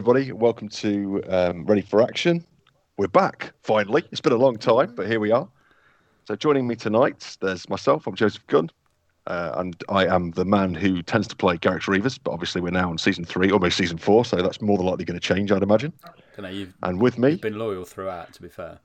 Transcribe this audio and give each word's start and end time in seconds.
Everybody. 0.00 0.32
Welcome 0.32 0.70
to 0.70 1.22
um, 1.28 1.66
Ready 1.66 1.82
for 1.82 2.00
Action. 2.00 2.42
We're 2.96 3.08
back, 3.08 3.52
finally. 3.62 4.02
It's 4.10 4.22
been 4.22 4.32
a 4.32 4.36
long 4.36 4.56
time, 4.56 4.94
but 4.94 5.06
here 5.06 5.20
we 5.20 5.30
are. 5.30 5.46
So, 6.26 6.36
joining 6.36 6.66
me 6.66 6.74
tonight, 6.74 7.36
there's 7.42 7.68
myself. 7.68 8.06
I'm 8.06 8.14
Joseph 8.14 8.46
Gunn, 8.46 8.70
uh, 9.26 9.52
and 9.56 9.76
I 9.90 10.06
am 10.06 10.30
the 10.30 10.46
man 10.46 10.72
who 10.72 11.02
tends 11.02 11.28
to 11.28 11.36
play 11.36 11.58
Garrek's 11.58 11.84
Reavers, 11.84 12.18
but 12.24 12.30
obviously 12.30 12.62
we're 12.62 12.70
now 12.70 12.88
on 12.88 12.96
season 12.96 13.26
three, 13.26 13.50
almost 13.50 13.76
season 13.76 13.98
four, 13.98 14.24
so 14.24 14.36
that's 14.36 14.62
more 14.62 14.78
than 14.78 14.86
likely 14.86 15.04
going 15.04 15.20
to 15.20 15.22
change, 15.34 15.52
I'd 15.52 15.62
imagine. 15.62 15.92
know, 16.44 16.48
you've, 16.48 16.72
And 16.82 16.98
with 16.98 17.18
me, 17.18 17.32
you've 17.32 17.42
been 17.42 17.58
loyal 17.58 17.84
throughout, 17.84 18.32
to 18.32 18.40
be 18.40 18.48
fair. 18.48 18.78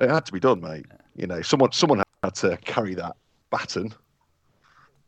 it 0.00 0.10
had 0.10 0.26
to 0.26 0.32
be 0.32 0.40
done, 0.40 0.60
mate. 0.60 0.86
You 1.14 1.28
know, 1.28 1.42
someone 1.42 1.70
someone 1.70 2.02
had 2.24 2.34
to 2.34 2.56
carry 2.64 2.96
that 2.96 3.14
baton, 3.50 3.94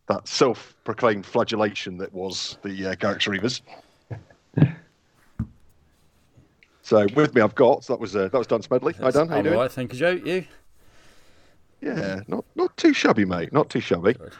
that 0.06 0.28
self-proclaimed 0.28 1.26
flagellation 1.26 1.98
that 1.98 2.12
was 2.12 2.58
the 2.62 2.90
uh, 2.90 2.94
Garrek's 2.94 3.26
Reavers. 3.26 3.60
So 6.90 7.06
with 7.14 7.36
me, 7.36 7.40
I've 7.40 7.54
got 7.54 7.86
that 7.86 8.00
was 8.00 8.16
uh, 8.16 8.26
that 8.26 8.36
was 8.36 8.48
Dan 8.48 8.62
Smedley. 8.62 8.94
Hi 8.94 9.12
Dan, 9.12 9.28
how 9.28 9.34
you 9.34 9.38
I'm 9.38 9.44
doing? 9.44 9.54
all 9.54 9.62
right, 9.62 9.70
thank 9.70 9.92
you, 9.92 9.98
Joe. 10.00 10.10
You? 10.10 10.44
Yeah, 11.80 12.18
not 12.26 12.44
not 12.56 12.76
too 12.76 12.92
shabby, 12.92 13.24
mate. 13.24 13.52
Not 13.52 13.70
too 13.70 13.78
shabby. 13.78 14.14
Good. 14.14 14.32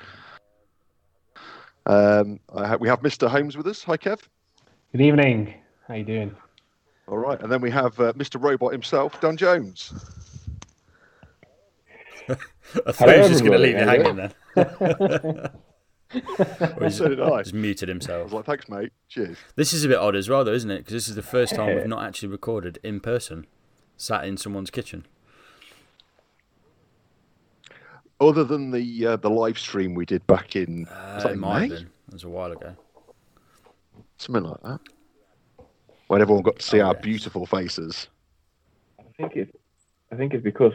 Um, 1.86 2.40
I 2.52 2.66
ha- 2.66 2.76
we 2.76 2.88
have 2.88 3.02
Mr. 3.02 3.28
Holmes 3.28 3.56
with 3.56 3.68
us. 3.68 3.84
Hi, 3.84 3.96
Kev. 3.96 4.18
Good 4.90 5.00
evening. 5.00 5.54
How 5.86 5.94
you 5.94 6.02
doing? 6.02 6.34
All 7.06 7.18
right, 7.18 7.40
and 7.40 7.52
then 7.52 7.60
we 7.60 7.70
have 7.70 7.98
uh, 8.00 8.14
Mr. 8.14 8.42
Robot 8.42 8.72
himself, 8.72 9.20
Dan 9.20 9.36
Jones. 9.36 9.92
I 12.28 12.90
thought 12.90 13.10
he 13.10 13.18
was 13.20 13.28
just 13.28 13.44
going 13.44 13.52
to 13.52 13.58
leave 13.58 13.74
you 13.74 13.80
you 13.80 13.86
hanging 13.86 14.16
then. 14.16 15.50
Or 16.14 16.84
he's 16.84 16.96
So 16.96 17.08
did 17.08 17.20
I. 17.20 17.42
just 17.42 17.54
muted 17.54 17.88
himself. 17.88 18.20
I 18.20 18.22
was 18.24 18.30
himself. 18.32 18.32
like, 18.32 18.44
thanks, 18.46 18.68
mate. 18.68 18.92
Cheers. 19.08 19.36
This 19.56 19.72
is 19.72 19.84
a 19.84 19.88
bit 19.88 19.98
odd 19.98 20.16
as 20.16 20.28
well, 20.28 20.44
though, 20.44 20.52
isn't 20.52 20.70
it? 20.70 20.78
Because 20.78 20.92
this 20.94 21.08
is 21.08 21.14
the 21.14 21.22
first 21.22 21.54
time 21.54 21.74
we've 21.76 21.86
not 21.86 22.04
actually 22.04 22.28
recorded 22.28 22.78
in 22.82 23.00
person, 23.00 23.46
sat 23.96 24.24
in 24.24 24.36
someone's 24.36 24.70
kitchen. 24.70 25.06
Other 28.20 28.44
than 28.44 28.70
the 28.70 29.06
uh, 29.06 29.16
the 29.16 29.30
live 29.30 29.58
stream 29.58 29.94
we 29.94 30.04
did 30.04 30.26
back 30.26 30.54
in 30.54 30.82
was 30.82 30.88
Uh, 30.90 31.20
that 31.22 31.30
it 31.30 31.32
in 31.34 31.40
might 31.40 31.54
May? 31.54 31.68
have 31.68 31.78
been. 31.84 31.90
It 32.08 32.12
was 32.12 32.24
a 32.24 32.28
while 32.28 32.52
ago. 32.52 32.76
something 34.18 34.42
like 34.44 34.60
that, 34.62 34.80
when 36.08 36.20
everyone 36.20 36.42
got 36.42 36.58
to 36.58 36.62
see 36.66 36.80
Oh, 36.80 36.88
our 36.88 36.94
yes. 36.94 37.02
beautiful 37.02 37.46
faces. 37.46 38.08
I 38.98 39.04
think 39.16 39.36
it's 39.36 39.52
I 40.12 40.16
think 40.16 40.34
it's 40.34 40.44
because 40.44 40.72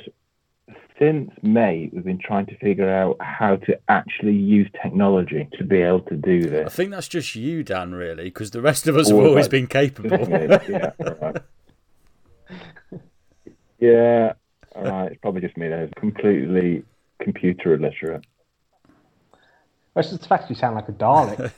since 1.00 1.30
May 1.42 1.90
we've 1.92 2.04
been 2.06 2.20
trying 2.20 2.46
to 2.48 2.58
figure 2.58 2.90
out 2.90 3.18
how 3.20 3.58
to 3.58 3.78
actually 3.90 4.36
use 4.36 4.70
technology 4.82 5.48
to 5.58 5.64
be 5.64 5.82
able 5.82 6.02
to 6.02 6.16
do 6.16 6.42
this. 6.44 6.68
I 6.68 6.70
think 6.70 6.92
that's 6.92 7.08
just 7.08 7.36
you, 7.36 7.64
Dan, 7.64 7.94
really, 7.94 8.26
because 8.26 8.52
the 8.52 8.62
rest 8.62 8.88
of 8.88 8.96
us 8.96 9.10
have 9.10 9.18
always 9.18 9.48
been 9.48 9.68
capable. 9.68 10.10
yeah, 10.30 10.92
all 11.00 11.18
right. 11.22 11.42
yeah, 13.80 14.34
all 14.76 14.84
right. 14.84 15.12
It's 15.12 15.22
probably 15.22 15.42
just 15.42 15.58
me 15.58 15.68
that 15.68 15.80
is 15.84 15.92
completely 15.98 16.84
computer 17.22 17.74
illiterate. 17.74 18.26
Well, 19.94 20.02
it's 20.02 20.10
just 20.10 20.22
the 20.24 20.28
fact 20.28 20.50
you 20.50 20.56
sound 20.56 20.76
like 20.76 20.90
a 20.90 20.92
Dalek. 20.94 21.52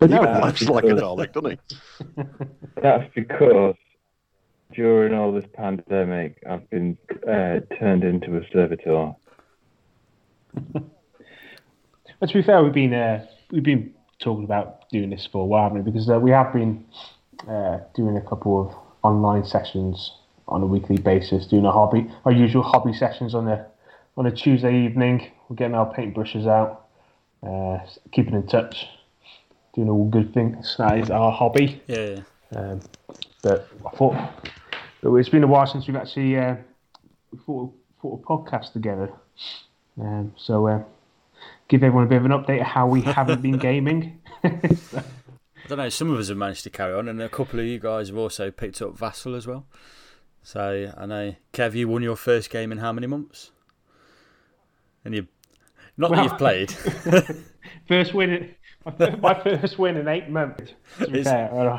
But 0.00 0.10
no, 0.10 0.18
he 0.20 0.24
that's 0.24 0.42
laughs 0.42 0.68
like 0.68 0.84
a 0.84 0.86
because- 0.88 1.00
Dalek, 1.02 1.32
doesn't 1.32 1.50
he? 1.50 1.58
That's 2.82 3.12
because 3.14 3.74
during 4.74 5.14
all 5.14 5.32
this 5.32 5.44
pandemic, 5.52 6.42
I've 6.48 6.68
been 6.70 6.96
uh, 7.26 7.60
turned 7.78 8.04
into 8.04 8.36
a 8.36 8.40
servitor. 8.52 9.12
but 10.72 12.28
to 12.28 12.34
be 12.34 12.42
fair, 12.42 12.62
we've 12.62 12.72
been 12.72 12.94
uh, 12.94 13.26
we've 13.50 13.62
been 13.62 13.94
talking 14.18 14.44
about 14.44 14.88
doing 14.90 15.10
this 15.10 15.28
for 15.30 15.42
a 15.42 15.44
while, 15.44 15.64
haven't 15.64 15.84
we? 15.84 15.90
Because 15.90 16.08
uh, 16.08 16.18
we 16.18 16.30
have 16.30 16.52
been 16.52 16.84
uh, 17.48 17.78
doing 17.94 18.16
a 18.16 18.20
couple 18.20 18.60
of 18.60 18.74
online 19.02 19.44
sessions 19.44 20.12
on 20.48 20.62
a 20.62 20.66
weekly 20.66 20.98
basis, 20.98 21.46
doing 21.46 21.64
a 21.64 21.72
hobby, 21.72 22.10
our 22.24 22.32
usual 22.32 22.62
hobby 22.62 22.92
sessions 22.92 23.34
on 23.34 23.48
a 23.48 23.66
on 24.16 24.26
a 24.26 24.30
Tuesday 24.30 24.84
evening. 24.84 25.30
We're 25.48 25.56
getting 25.56 25.74
our 25.74 25.92
paintbrushes 25.92 26.46
out, 26.46 26.86
uh, 27.46 27.78
keeping 28.12 28.34
in 28.34 28.46
touch, 28.46 28.86
doing 29.74 29.88
all 29.88 30.08
good 30.08 30.32
things. 30.32 30.76
That 30.78 30.98
is 30.98 31.10
our 31.10 31.32
hobby. 31.32 31.82
yeah. 31.86 32.20
Um, 32.54 32.80
but 33.42 33.68
I 33.84 33.96
thought 33.96 34.16
but 35.04 35.14
it's 35.16 35.28
been 35.28 35.44
a 35.44 35.46
while 35.46 35.66
since 35.66 35.86
we've 35.86 35.96
actually 35.96 36.36
uh, 36.38 36.56
thought, 37.44 37.70
thought 38.00 38.22
a 38.22 38.26
podcast 38.26 38.72
together. 38.72 39.12
Um, 40.00 40.32
so 40.36 40.66
uh, 40.66 40.82
give 41.68 41.82
everyone 41.82 42.04
a 42.04 42.08
bit 42.08 42.16
of 42.16 42.24
an 42.24 42.30
update 42.30 42.62
of 42.62 42.66
how 42.66 42.86
we 42.86 43.02
haven't 43.02 43.42
been 43.42 43.58
gaming. 43.58 44.22
I 44.42 44.50
don't 45.68 45.76
know. 45.76 45.90
Some 45.90 46.10
of 46.10 46.18
us 46.18 46.28
have 46.28 46.38
managed 46.38 46.64
to 46.64 46.70
carry 46.70 46.94
on, 46.94 47.08
and 47.08 47.20
a 47.20 47.28
couple 47.28 47.60
of 47.60 47.66
you 47.66 47.78
guys 47.78 48.08
have 48.08 48.16
also 48.16 48.50
picked 48.50 48.80
up 48.80 48.96
Vassal 48.96 49.34
as 49.34 49.46
well. 49.46 49.66
So 50.42 50.90
I 50.96 51.04
know, 51.04 51.34
Kev, 51.52 51.74
you 51.74 51.86
won 51.86 52.02
your 52.02 52.16
first 52.16 52.48
game 52.48 52.72
in 52.72 52.78
how 52.78 52.92
many 52.92 53.06
months? 53.06 53.50
And 55.04 55.14
you, 55.14 55.28
not 55.98 56.12
that 56.12 56.24
you've 56.24 56.38
played. 56.38 56.70
first 57.88 58.14
win, 58.14 58.54
my 59.20 59.34
first 59.42 59.78
win 59.78 59.98
in 59.98 60.08
eight 60.08 60.30
months. 60.30 60.72
To 60.98 61.08
be 61.08 61.22
fair, 61.22 61.78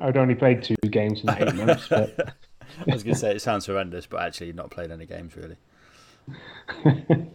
I'd 0.00 0.16
only 0.16 0.34
played 0.34 0.62
two 0.62 0.76
games 0.88 1.22
in 1.22 1.30
eight 1.30 1.54
months, 1.54 1.88
but 1.88 2.34
I 2.80 2.92
was 2.92 3.02
going 3.02 3.14
to 3.14 3.20
say 3.20 3.34
it 3.34 3.42
sounds 3.42 3.66
horrendous, 3.66 4.06
but 4.06 4.22
actually 4.22 4.52
not 4.52 4.70
played 4.70 4.90
any 4.90 5.06
games 5.06 5.34
really. 5.36 5.56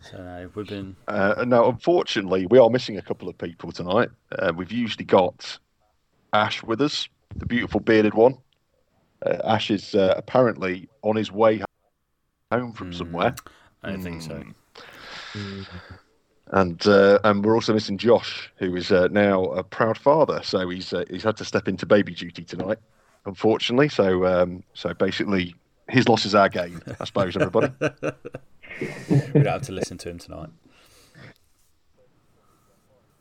So 0.00 0.18
no, 0.18 0.48
we've 0.54 0.68
been. 0.68 0.94
Uh, 1.08 1.44
now, 1.48 1.68
unfortunately, 1.68 2.46
we 2.46 2.58
are 2.60 2.70
missing 2.70 2.96
a 2.96 3.02
couple 3.02 3.28
of 3.28 3.36
people 3.36 3.72
tonight. 3.72 4.08
Uh, 4.38 4.52
we've 4.54 4.70
usually 4.70 5.04
got 5.04 5.58
Ash 6.32 6.62
with 6.62 6.80
us, 6.80 7.08
the 7.34 7.44
beautiful 7.46 7.80
bearded 7.80 8.14
one. 8.14 8.38
Uh, 9.24 9.38
Ash 9.44 9.68
is 9.68 9.96
uh, 9.96 10.14
apparently 10.16 10.88
on 11.02 11.16
his 11.16 11.32
way 11.32 11.60
home 12.52 12.72
from 12.72 12.92
Hmm. 12.92 12.98
somewhere, 12.98 13.34
I 13.82 13.90
don't 13.90 14.02
think 14.02 14.22
so. 14.22 14.44
and 16.52 16.86
uh, 16.86 17.18
and 17.24 17.44
we're 17.44 17.54
also 17.54 17.74
missing 17.74 17.98
Josh, 17.98 18.52
who 18.58 18.76
is 18.76 18.92
uh, 18.92 19.08
now 19.10 19.44
a 19.46 19.64
proud 19.64 19.98
father. 19.98 20.40
So 20.44 20.68
he's 20.68 20.92
uh, 20.92 21.04
he's 21.10 21.24
had 21.24 21.36
to 21.38 21.44
step 21.44 21.66
into 21.66 21.84
baby 21.84 22.14
duty 22.14 22.44
tonight, 22.44 22.78
unfortunately. 23.26 23.88
So 23.88 24.24
um, 24.26 24.62
so 24.74 24.94
basically, 24.94 25.54
his 25.88 26.08
loss 26.08 26.24
is 26.24 26.34
our 26.34 26.48
gain, 26.48 26.80
I 27.00 27.04
suppose. 27.04 27.36
Everybody. 27.36 27.72
We 28.78 29.40
don't 29.40 29.46
have 29.46 29.62
to 29.62 29.72
listen 29.72 29.96
to 29.98 30.10
him 30.10 30.18
tonight. 30.18 30.50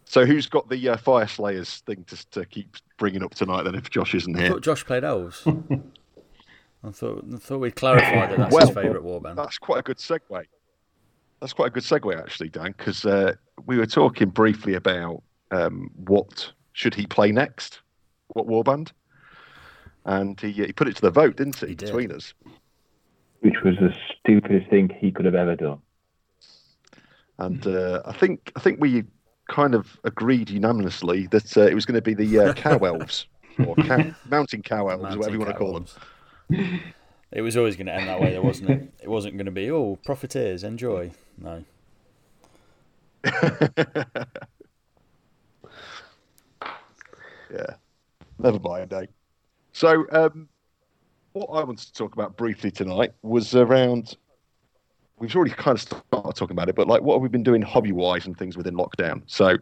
so 0.06 0.26
who's 0.26 0.48
got 0.48 0.68
the 0.70 0.90
uh, 0.90 0.98
Fyreslayers 0.98 1.80
thing 1.82 2.04
to 2.06 2.30
to 2.32 2.46
keep 2.46 2.76
bringing 2.98 3.24
up 3.24 3.34
tonight? 3.36 3.64
Then, 3.64 3.76
if 3.76 3.90
Josh 3.90 4.14
isn't 4.16 4.36
I 4.36 4.42
here. 4.42 4.50
thought 4.52 4.62
Josh 4.64 4.86
played 4.86 5.04
elves. 5.04 5.44
I 5.48 6.92
thought 6.92 7.26
I 7.34 7.38
thought 7.38 7.60
we'd 7.60 7.76
clarified 7.76 8.32
that 8.32 8.38
that's 8.38 8.54
Well- 8.54 8.68
his 8.68 8.76
favourite 8.76 9.04
warband. 9.04 9.36
That's 9.36 9.58
quite 9.58 9.80
a 9.80 9.84
good 9.84 9.98
segue. 9.98 10.46
That's 11.42 11.54
quite 11.54 11.68
a 11.68 11.72
good 11.72 11.84
segue, 11.84 12.18
actually, 12.18 12.50
Dan, 12.50 12.74
because 12.78 13.06
uh, 13.06 13.34
we 13.66 13.78
were 13.78 13.86
talking 13.86 14.30
briefly 14.30 14.76
about 14.76 15.22
um, 15.52 15.90
what 16.06 16.52
should 16.74 16.96
he 16.96 17.06
play 17.06 17.32
next, 17.32 17.82
what 18.30 18.48
warband, 18.48 18.92
and 20.06 20.40
he 20.40 20.52
he 20.52 20.72
put 20.74 20.88
it 20.88 20.96
to 20.96 21.02
the 21.02 21.12
vote, 21.12 21.36
didn't 21.38 21.58
he, 21.58 21.68
He 21.68 21.76
did. 21.76 21.88
between 21.88 22.12
us? 22.12 22.34
which 23.42 23.62
was 23.64 23.76
the 23.76 23.94
stupidest 24.20 24.68
thing 24.72 24.90
he 25.00 25.12
could 25.12 25.26
have 25.26 25.36
ever 25.36 25.56
done. 25.56 25.80
And 27.38 27.66
uh, 27.68 28.02
I 28.06 28.14
think 28.14 28.52
I 28.56 28.60
think 28.60 28.80
we 28.80 29.04
kind 29.50 29.76
of 29.76 30.00
agreed 30.04 30.50
unanimously 30.50 31.28
that 31.28 31.56
uh, 31.56 31.62
it 31.62 31.76
was 31.76 31.86
going 31.86 31.94
to 31.96 32.02
be 32.02 32.16
the 32.16 32.40
uh, 32.40 32.54
cow 32.54 32.78
elves 32.80 33.28
or 33.68 33.76
cow, 33.76 34.16
mountain 34.30 34.64
cow 34.64 34.88
elves, 34.88 35.04
Mountain 35.04 35.20
whatever 35.20 35.36
you 35.36 35.40
want 35.40 35.52
to 35.52 35.58
call 35.58 35.74
them. 35.74 36.82
It 37.32 37.42
was 37.42 37.56
always 37.58 37.76
going 37.76 37.88
to 37.88 37.94
end 37.94 38.08
that 38.08 38.20
way, 38.20 38.34
though, 38.34 38.42
wasn't 38.42 38.70
it? 38.70 38.94
It 39.04 39.10
wasn't 39.10 39.36
going 39.36 39.46
to 39.46 39.52
be, 39.52 39.70
oh, 39.70 39.98
profiteers, 40.06 40.64
enjoy. 40.64 41.12
No. 41.38 41.64
Yeah, 47.52 47.76
never 48.40 48.60
mind, 48.60 48.92
eh? 48.94 49.06
So, 49.76 50.06
um, 50.14 50.48
what 51.34 51.48
I 51.48 51.62
wanted 51.62 51.86
to 51.88 51.92
talk 51.92 52.14
about 52.14 52.38
briefly 52.38 52.72
tonight 52.72 53.12
was 53.24 53.54
around. 53.54 54.16
We've 55.20 55.36
already 55.36 55.52
kind 55.52 55.76
of 55.76 55.82
started 55.82 56.34
talking 56.34 56.54
about 56.54 56.70
it, 56.70 56.76
but 56.76 56.88
like, 56.88 57.02
what 57.02 57.16
have 57.16 57.22
we 57.22 57.28
been 57.28 57.44
doing 57.44 57.62
hobby-wise 57.62 58.26
and 58.26 58.38
things 58.38 58.56
within 58.56 58.76
lockdown? 58.76 59.24
So, 59.26 59.58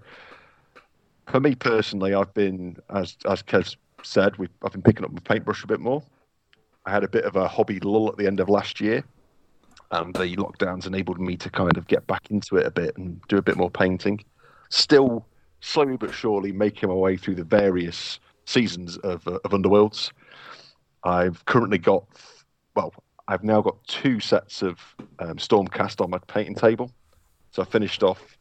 for 1.27 1.39
me 1.39 1.55
personally, 1.55 2.13
I've 2.13 2.31
been, 2.35 2.77
as 2.91 3.17
as 3.27 3.41
Kev 3.41 3.75
said, 4.03 4.37
we've 4.37 4.51
I've 4.63 4.73
been 4.73 4.83
picking 4.83 5.03
up 5.03 5.11
my 5.11 5.19
paintbrush 5.23 5.63
a 5.63 5.67
bit 5.67 5.79
more. 5.79 6.03
I 6.85 6.91
had 6.91 7.03
a 7.03 7.09
bit 7.09 7.23
of 7.23 7.35
a 7.35 7.47
hobby 7.47 7.79
lull 7.79 8.07
at 8.07 8.17
the 8.17 8.27
end 8.27 8.39
of 8.39 8.49
last 8.49 8.79
year, 8.79 9.03
and 9.89 10.13
the 10.13 10.35
lockdowns 10.35 10.85
enabled 10.85 11.19
me 11.19 11.37
to 11.37 11.49
kind 11.49 11.75
of 11.75 11.87
get 11.87 12.05
back 12.05 12.29
into 12.29 12.57
it 12.57 12.67
a 12.67 12.71
bit 12.71 12.95
and 12.97 13.19
do 13.29 13.37
a 13.37 13.41
bit 13.41 13.57
more 13.57 13.71
painting. 13.71 14.23
Still 14.69 15.25
slowly 15.59 15.97
but 15.97 16.13
surely 16.13 16.51
making 16.51 16.89
my 16.89 16.95
way 16.95 17.17
through 17.17 17.33
the 17.33 17.43
various 17.43 18.19
seasons 18.45 18.97
of, 18.97 19.27
uh, 19.27 19.39
of 19.43 19.51
Underworlds. 19.51 20.11
I've 21.03 21.43
currently 21.45 21.77
got, 21.77 22.05
well, 22.75 22.93
I've 23.27 23.43
now 23.43 23.61
got 23.61 23.83
two 23.87 24.19
sets 24.19 24.61
of 24.61 24.79
um, 25.19 25.37
Stormcast 25.37 26.01
on 26.01 26.09
my 26.09 26.19
painting 26.27 26.55
table. 26.55 26.91
So 27.51 27.61
I 27.61 27.65
finished 27.65 28.03
off 28.03 28.37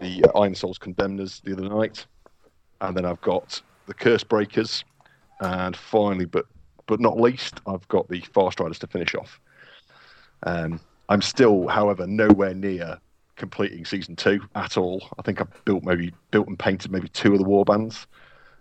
the 0.00 0.24
Ironsoul's 0.34 0.78
Condemnors 0.78 1.40
the 1.44 1.52
other 1.52 1.68
night, 1.68 2.06
and 2.80 2.96
then 2.96 3.04
I've 3.04 3.20
got 3.20 3.60
the 3.86 3.94
Curse 3.94 4.24
Breakers, 4.24 4.84
and 5.40 5.76
finally, 5.76 6.24
but 6.24 6.46
but 6.86 7.00
not 7.00 7.20
least, 7.20 7.60
I've 7.66 7.86
got 7.88 8.08
the 8.08 8.22
Farstriders 8.22 8.78
to 8.78 8.86
finish 8.86 9.14
off. 9.14 9.38
Um, 10.44 10.80
I'm 11.10 11.20
still, 11.20 11.68
however, 11.68 12.06
nowhere 12.06 12.54
near 12.54 12.98
completing 13.36 13.84
season 13.84 14.16
two 14.16 14.40
at 14.54 14.76
all. 14.78 15.06
I 15.18 15.22
think 15.22 15.40
I've 15.40 15.64
built 15.64 15.84
maybe 15.84 16.12
built 16.30 16.48
and 16.48 16.58
painted 16.58 16.90
maybe 16.90 17.08
two 17.08 17.32
of 17.32 17.38
the 17.38 17.44
war 17.44 17.64
bands, 17.64 18.06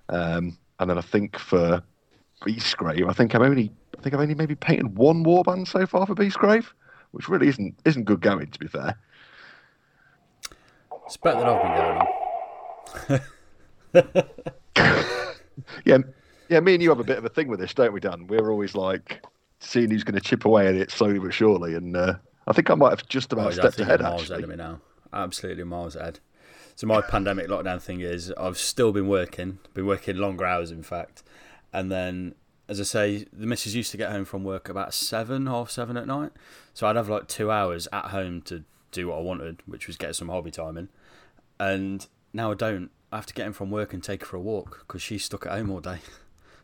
um, 0.10 0.58
and 0.80 0.90
then 0.90 0.98
I 0.98 1.02
think 1.02 1.38
for 1.38 1.82
Beastgrave, 2.46 3.10
I 3.10 3.14
think 3.14 3.34
I'm 3.34 3.42
only 3.42 3.72
I 3.98 4.02
think 4.02 4.14
I've 4.14 4.22
only 4.22 4.36
maybe 4.36 4.56
painted 4.56 4.98
one 4.98 5.24
warband 5.24 5.68
so 5.68 5.86
far 5.86 6.06
for 6.06 6.16
Beastgrave, 6.16 6.68
which 7.12 7.30
really 7.30 7.48
isn't 7.48 7.80
isn't 7.86 8.04
good 8.04 8.22
going 8.22 8.52
to 8.52 8.60
be 8.60 8.68
fair. 8.68 8.98
It's 11.06 11.18
better 11.18 11.40
than 11.40 11.48
I've 11.48 11.62
been 11.62 11.76
going 11.76 13.22
on. 13.96 14.24
yeah, 15.86 15.98
yeah. 16.50 16.60
Me 16.60 16.74
and 16.74 16.84
you 16.84 16.90
have 16.90 17.00
a 17.00 17.04
bit 17.04 17.18
of 17.18 17.26
a 17.26 17.30
thing 17.30 17.48
with 17.48 17.60
this, 17.60 17.74
don't 17.74 17.94
we, 17.94 18.00
Dan? 18.00 18.28
We're 18.28 18.52
always 18.52 18.76
like 18.76 19.26
seeing 19.60 19.90
who's 19.90 20.04
going 20.04 20.16
to 20.16 20.22
chip 20.22 20.46
away 20.46 20.68
at 20.68 20.76
it 20.76 20.92
slowly 20.92 21.20
but 21.20 21.34
surely, 21.34 21.76
and 21.76 21.96
uh, 21.96 22.16
I 22.46 22.54
think 22.54 22.70
I 22.70 22.76
might 22.76 22.90
have 22.90 23.08
just 23.08 23.34
about 23.34 23.48
oh, 23.48 23.52
stepped 23.52 23.80
ahead. 23.80 24.02
Miles 24.02 24.24
actually. 24.24 24.36
ahead 24.36 24.44
of 24.44 24.50
me 24.50 24.56
now. 24.58 24.82
Absolutely 25.14 25.64
miles 25.64 25.96
ahead. 25.96 26.20
So 26.78 26.86
my 26.86 27.02
pandemic 27.02 27.48
lockdown 27.48 27.82
thing 27.82 28.02
is 28.02 28.32
I've 28.38 28.60
still 28.60 28.92
been 28.92 29.08
working, 29.08 29.58
been 29.74 29.88
working 29.88 30.16
longer 30.16 30.46
hours 30.46 30.70
in 30.70 30.84
fact, 30.84 31.24
and 31.74 31.92
then 31.92 32.36
as 32.70 32.80
I 32.80 32.84
say, 32.84 33.26
the 33.34 33.48
missus 33.48 33.74
used 33.74 33.90
to 33.92 33.98
get 33.98 34.12
home 34.12 34.26
from 34.26 34.44
work 34.44 34.70
about 34.70 34.94
seven, 34.94 35.48
half 35.48 35.72
seven 35.72 35.98
at 35.98 36.06
night, 36.06 36.34
so 36.76 36.86
I'd 36.86 36.96
have 36.96 37.10
like 37.10 37.28
two 37.28 37.50
hours 37.50 37.88
at 37.92 38.12
home 38.12 38.44
to 38.44 38.64
do 38.92 39.08
what 39.08 39.18
I 39.18 39.22
wanted, 39.22 39.64
which 39.66 39.88
was 39.88 39.98
get 39.98 40.16
some 40.16 40.30
hobby 40.30 40.52
time 40.52 40.78
in, 40.78 40.90
and 41.60 42.06
now 42.32 42.52
I 42.52 42.54
don't. 42.54 42.92
I 43.12 43.16
have 43.16 43.26
to 43.26 43.34
get 43.34 43.48
in 43.48 43.54
from 43.54 43.72
work 43.72 43.92
and 43.92 44.04
take 44.04 44.22
her 44.22 44.28
for 44.28 44.38
a 44.38 44.42
walk 44.42 44.86
because 44.86 45.02
she's 45.02 45.26
stuck 45.26 45.48
at 45.48 45.54
home 45.54 45.72
all 45.72 45.82
day. 45.82 45.98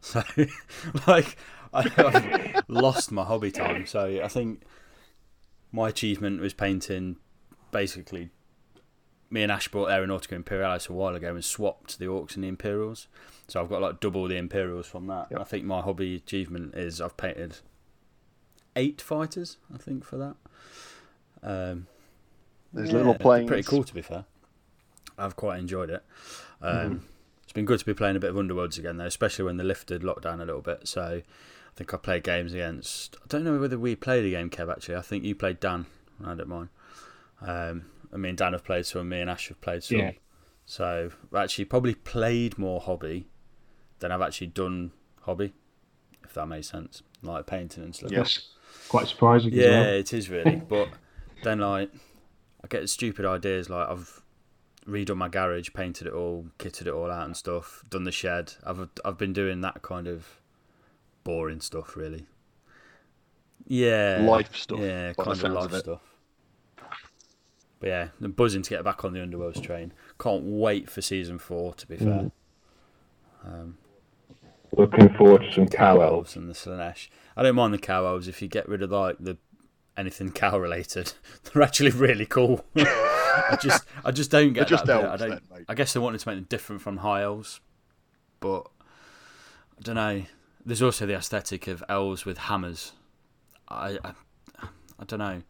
So, 0.06 0.22
like, 1.08 1.38
I, 1.74 1.88
have 1.88 2.66
lost 2.68 3.10
my 3.10 3.24
hobby 3.24 3.52
time. 3.52 3.86
So 3.86 4.20
I 4.22 4.28
think 4.28 4.64
my 5.72 5.88
achievement 5.88 6.42
was 6.42 6.54
painting 6.54 7.16
basically 7.72 8.30
me 9.34 9.42
and 9.42 9.52
Ash 9.52 9.68
bought 9.68 9.90
Aeronautica 9.90 10.34
Imperialis 10.34 10.88
a 10.88 10.94
while 10.94 11.16
ago 11.16 11.34
and 11.34 11.44
swapped 11.44 11.98
the 11.98 12.06
Orcs 12.06 12.36
and 12.36 12.44
the 12.44 12.48
Imperials. 12.48 13.08
So 13.48 13.60
I've 13.60 13.70
got 13.70 13.82
like 13.82 14.00
double 14.00 14.28
the 14.28 14.38
Imperials 14.38 14.86
from 14.86 15.08
that. 15.08 15.28
Yep. 15.32 15.42
I 15.42 15.44
think 15.44 15.66
my 15.66 15.82
hobby 15.82 16.16
achievement 16.16 16.76
is 16.76 17.02
I've 17.02 17.18
painted 17.18 17.58
eight 18.76 19.02
fighters, 19.02 19.58
I 19.74 19.78
think, 19.80 20.06
for 20.06 20.18
that. 20.18 20.36
Um, 21.42 21.88
There's 22.72 22.92
yeah, 22.92 22.98
little 22.98 23.16
planes. 23.16 23.48
Pretty 23.48 23.64
cool, 23.64 23.84
to 23.84 23.94
be 23.94 24.04
fair. 24.04 24.26
I've 25.18 25.36
quite 25.36 25.60
enjoyed 25.60 25.90
it. 25.90 26.04
Um, 26.62 26.76
mm-hmm. 26.76 26.98
It's 27.44 27.54
been 27.54 27.66
good 27.66 27.80
to 27.80 27.86
be 27.86 27.94
playing 27.94 28.16
a 28.16 28.20
bit 28.20 28.30
of 28.30 28.36
Underworlds 28.36 28.78
again, 28.78 28.98
though, 28.98 29.06
especially 29.06 29.46
when 29.46 29.58
they 29.58 29.64
lifted 29.64 30.04
lockdown 30.04 30.42
a 30.42 30.46
little 30.46 30.62
bit. 30.62 30.88
So 30.88 31.02
I 31.02 31.24
think 31.76 31.92
I 31.94 31.98
played 31.98 32.24
games 32.24 32.54
against. 32.54 33.18
I 33.18 33.26
don't 33.28 33.44
know 33.44 33.60
whether 33.60 33.80
we 33.80 33.96
played 33.96 34.26
a 34.26 34.30
game, 34.30 34.52
Kev. 34.52 34.72
Actually, 34.72 34.96
I 34.96 35.02
think 35.02 35.24
you 35.24 35.34
played 35.34 35.60
Dan. 35.60 35.88
I 36.24 36.36
don't 36.36 36.48
mind. 36.48 36.70
Um, 37.42 37.86
I 38.14 38.18
mean, 38.18 38.36
Dan 38.36 38.54
have 38.54 38.64
played 38.64 38.86
some. 38.86 39.10
Me 39.10 39.22
and 39.22 39.30
Ash 39.30 39.50
have 39.50 39.60
played 39.62 39.84
some. 39.84 40.00
Yeah. 40.00 40.12
So 40.66 41.12
actually, 41.36 41.66
probably 41.66 41.96
played 41.96 42.58
more 42.58 42.80
hobby 42.80 43.28
than 44.00 44.12
I've 44.12 44.22
actually 44.22 44.48
done 44.48 44.92
hobby. 45.22 45.54
If 46.24 46.34
that 46.34 46.48
makes 46.48 46.68
sense, 46.70 47.04
like 47.22 47.46
painting 47.46 47.84
and 47.84 47.96
stuff. 47.96 48.12
Yes, 48.12 48.50
quite 48.90 49.08
surprising. 49.08 49.52
Yeah, 49.54 49.82
well. 49.82 49.90
it 49.90 50.14
is 50.14 50.30
really. 50.30 50.56
but 50.70 50.90
then, 51.44 51.60
like, 51.60 51.92
I 52.64 52.68
get 52.68 52.88
stupid 52.90 53.26
ideas. 53.26 53.70
Like 53.70 53.90
I've 53.90 54.22
redone 54.88 55.18
my 55.18 55.30
garage, 55.30 55.70
painted 55.74 56.08
it 56.08 56.14
all, 56.14 56.48
kitted 56.60 56.88
it 56.88 56.94
all 56.94 57.12
out 57.12 57.26
and 57.26 57.36
stuff. 57.36 57.84
Done 57.90 58.04
the 58.04 58.12
shed. 58.12 58.54
I've 58.66 58.90
I've 59.04 59.18
been 59.18 59.34
doing 59.34 59.62
that 59.62 59.82
kind 59.82 60.08
of 60.08 60.40
boring 61.24 61.62
stuff, 61.62 61.96
really. 61.96 62.26
Yeah, 63.68 64.20
life 64.22 64.56
stuff. 64.56 64.80
Yeah, 64.80 65.14
kind 65.14 65.44
of 65.44 65.52
life 65.52 65.72
of 65.72 65.80
stuff. 65.80 66.02
But 67.84 67.90
yeah, 67.90 68.08
I'm 68.22 68.32
buzzing 68.32 68.62
to 68.62 68.70
get 68.70 68.86
back 68.86 69.04
on 69.04 69.12
the 69.12 69.20
Underworlds 69.20 69.62
train. 69.62 69.92
Can't 70.18 70.46
wait 70.46 70.90
for 70.90 71.02
season 71.02 71.38
four. 71.38 71.74
To 71.74 71.86
be 71.86 71.98
fair, 71.98 72.08
mm. 72.08 72.32
um, 73.44 73.78
looking 74.72 75.14
forward 75.16 75.42
to 75.42 75.52
some 75.52 75.68
cow 75.68 76.00
elves 76.00 76.38
and 76.38 76.50
the 76.50 76.54
Slaanesh. 76.54 77.10
I 77.36 77.44
don't 77.44 77.56
mind 77.56 77.74
the 77.74 77.78
cow 77.78 78.06
elves 78.06 78.30
if 78.30 78.42
you 78.42 78.48
get 78.48 78.70
rid 78.70 78.84
of 78.84 78.92
like 78.92 79.18
the 79.20 79.36
anything 79.98 80.32
cow 80.32 80.58
related. 80.58 81.12
They're 81.44 81.62
actually 81.62 81.90
really 81.90 82.26
cool. 82.26 82.64
I 82.78 83.58
just 83.62 83.84
I 84.06 84.12
just 84.12 84.32
don't 84.32 84.54
get 84.54 84.70
just 84.70 84.86
that. 84.86 85.04
I 85.04 85.18
don't. 85.18 85.30
Then, 85.50 85.66
I 85.68 85.74
guess 85.74 85.92
they 85.92 86.00
wanted 86.00 86.22
to 86.22 86.30
make 86.30 86.38
them 86.38 86.48
different 86.48 86.82
from 86.82 86.96
high 86.96 87.24
elves, 87.24 87.60
but 88.40 88.66
I 89.78 89.82
don't 89.82 89.96
know. 89.96 90.24
There's 90.66 90.82
also 90.82 91.06
the 91.06 91.16
aesthetic 91.16 91.68
of 91.68 91.84
elves 91.90 92.24
with 92.24 92.38
hammers. 92.38 92.94
I, 93.68 93.98
I, 94.06 94.14
I 94.62 95.04
don't 95.06 95.20
know. 95.20 95.42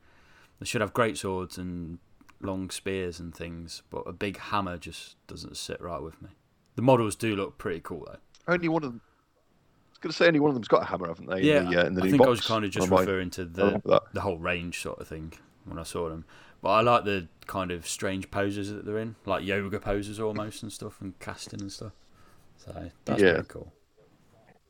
They 0.59 0.65
should 0.65 0.81
have 0.81 0.93
great 0.93 1.19
swords 1.19 1.59
and 1.59 1.99
long 2.43 2.69
spears 2.69 3.19
and 3.19 3.33
things, 3.33 3.83
but 3.89 4.01
a 4.01 4.13
big 4.13 4.37
hammer 4.37 4.77
just 4.77 5.15
doesn't 5.27 5.57
sit 5.57 5.81
right 5.81 6.01
with 6.01 6.21
me. 6.21 6.29
The 6.75 6.81
models 6.81 7.15
do 7.15 7.35
look 7.35 7.57
pretty 7.57 7.81
cool 7.81 8.05
though. 8.05 8.53
Only 8.53 8.67
one 8.67 8.83
of 8.83 8.89
them. 8.91 9.01
I 9.03 9.89
was 9.91 9.97
going 9.99 10.11
to 10.11 10.17
say 10.17 10.27
only 10.27 10.39
one 10.39 10.49
of 10.49 10.55
them's 10.55 10.67
got 10.67 10.81
a 10.81 10.85
hammer, 10.85 11.07
haven't 11.07 11.29
they? 11.29 11.41
Yeah, 11.41 11.61
in 11.61 11.69
the, 11.69 11.81
uh, 11.81 11.85
in 11.85 11.93
the 11.93 12.01
I 12.01 12.05
think 12.05 12.17
box? 12.17 12.27
I 12.27 12.29
was 12.29 12.41
kind 12.41 12.65
of 12.65 12.71
just 12.71 12.89
referring 12.89 13.29
to 13.31 13.45
the 13.45 14.01
the 14.13 14.21
whole 14.21 14.37
range 14.37 14.81
sort 14.81 14.99
of 14.99 15.07
thing 15.07 15.33
when 15.65 15.79
I 15.79 15.83
saw 15.83 16.09
them. 16.09 16.25
But 16.61 16.69
I 16.69 16.81
like 16.81 17.03
the 17.03 17.27
kind 17.45 17.71
of 17.71 17.87
strange 17.87 18.31
poses 18.31 18.71
that 18.71 18.85
they're 18.85 18.97
in, 18.97 19.15
like 19.25 19.43
yoga 19.45 19.79
poses 19.79 20.19
almost 20.19 20.63
and 20.63 20.71
stuff, 20.71 21.01
and 21.01 21.17
casting 21.19 21.61
and 21.61 21.71
stuff. 21.71 21.91
So 22.57 22.89
that's 23.05 23.21
yeah. 23.21 23.33
pretty 23.33 23.47
cool. 23.49 23.73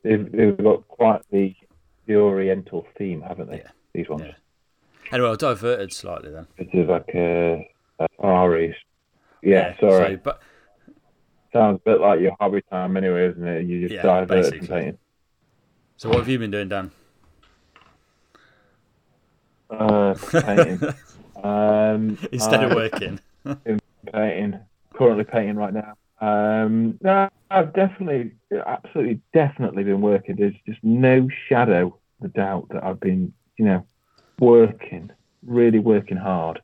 They've, 0.02 0.30
they've 0.32 0.56
got 0.56 0.86
quite 0.88 1.22
the 1.30 1.54
the 2.06 2.16
Oriental 2.16 2.86
theme, 2.98 3.22
haven't 3.22 3.50
they? 3.50 3.58
Yeah. 3.58 3.70
These 3.92 4.08
ones. 4.08 4.24
Yeah. 4.26 4.34
Anyway, 5.12 5.30
I 5.30 5.36
diverted 5.36 5.92
slightly 5.92 6.30
then. 6.30 6.46
It's 6.58 6.88
like 6.88 7.10
a, 7.14 7.68
a 7.98 8.06
Aries. 8.22 8.74
Yeah, 9.42 9.74
yeah, 9.80 9.80
sorry. 9.80 10.14
So, 10.14 10.20
but 10.24 10.42
sounds 11.52 11.80
a 11.86 11.90
bit 11.90 12.00
like 12.00 12.20
your 12.20 12.36
hobby 12.40 12.62
time, 12.70 12.96
anyway, 12.96 13.28
isn't 13.30 13.46
it? 13.46 13.66
You 13.66 13.82
just 13.82 13.94
yeah, 13.94 14.02
diverted 14.02 14.58
from 14.58 14.66
painting. 14.66 14.98
So, 15.96 16.08
what 16.08 16.18
have 16.18 16.28
you 16.28 16.38
been 16.38 16.50
doing, 16.50 16.68
Dan? 16.68 16.90
Uh, 19.70 20.14
painting. 20.30 20.80
um, 21.44 22.18
Instead 22.32 22.64
uh, 22.64 22.68
of 22.68 22.74
working. 22.74 23.20
painting. 24.12 24.60
Currently 24.94 25.24
painting 25.24 25.56
right 25.56 25.74
now. 25.74 25.94
Um, 26.20 26.98
no, 27.02 27.28
I've 27.50 27.72
definitely, 27.74 28.32
absolutely, 28.66 29.20
definitely 29.32 29.84
been 29.84 30.00
working. 30.00 30.36
There's 30.36 30.54
just 30.66 30.78
no 30.82 31.28
shadow 31.48 31.98
of 32.22 32.32
doubt 32.32 32.68
that 32.70 32.84
I've 32.84 33.00
been, 33.00 33.32
you 33.58 33.64
know, 33.64 33.86
working, 34.38 35.10
really 35.42 35.78
working 35.78 36.16
hard. 36.16 36.60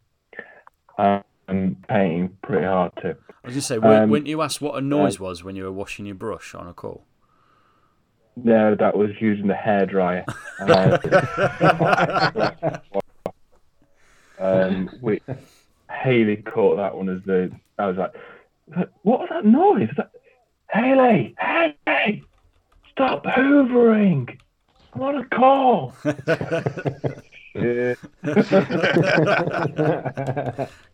Um, 0.99 1.23
and 1.51 1.89
painting 1.89 2.37
pretty 2.43 2.65
hard 2.65 2.93
too. 3.03 3.15
I 3.43 3.49
was 3.49 3.55
going 3.55 3.55
to 3.55 3.63
say, 3.63 3.77
um, 3.77 4.11
weren't 4.11 4.27
you 4.27 4.41
asked 4.41 4.61
what 4.61 4.77
a 4.77 4.81
noise 4.81 5.21
uh, 5.21 5.25
was 5.25 5.43
when 5.43 5.57
you 5.57 5.65
were 5.65 5.73
washing 5.73 6.07
your 6.07 6.15
brush 6.15 6.55
on 6.55 6.69
a 6.69 6.73
call? 6.73 7.05
No, 8.37 8.75
that 8.75 8.97
was 8.97 9.11
using 9.21 9.49
the 9.49 9.55
hairdryer. 9.55 10.25
um, 14.39 14.89
we, 15.03 15.21
Haley 15.91 16.37
caught 16.37 16.77
that 16.77 16.97
one 16.97 17.09
as 17.09 17.21
the. 17.27 17.51
I 17.79 17.87
was 17.87 17.97
like, 17.97 18.15
what 19.03 19.21
was 19.21 19.29
that 19.31 19.45
noise? 19.45 19.91
That, 19.97 20.13
Haley, 20.73 21.35
Haley, 21.39 22.25
stop 22.91 23.25
hoovering. 23.25 24.39
I'm 24.95 25.03
on 25.03 25.17
a 25.17 25.25
call. 25.27 25.95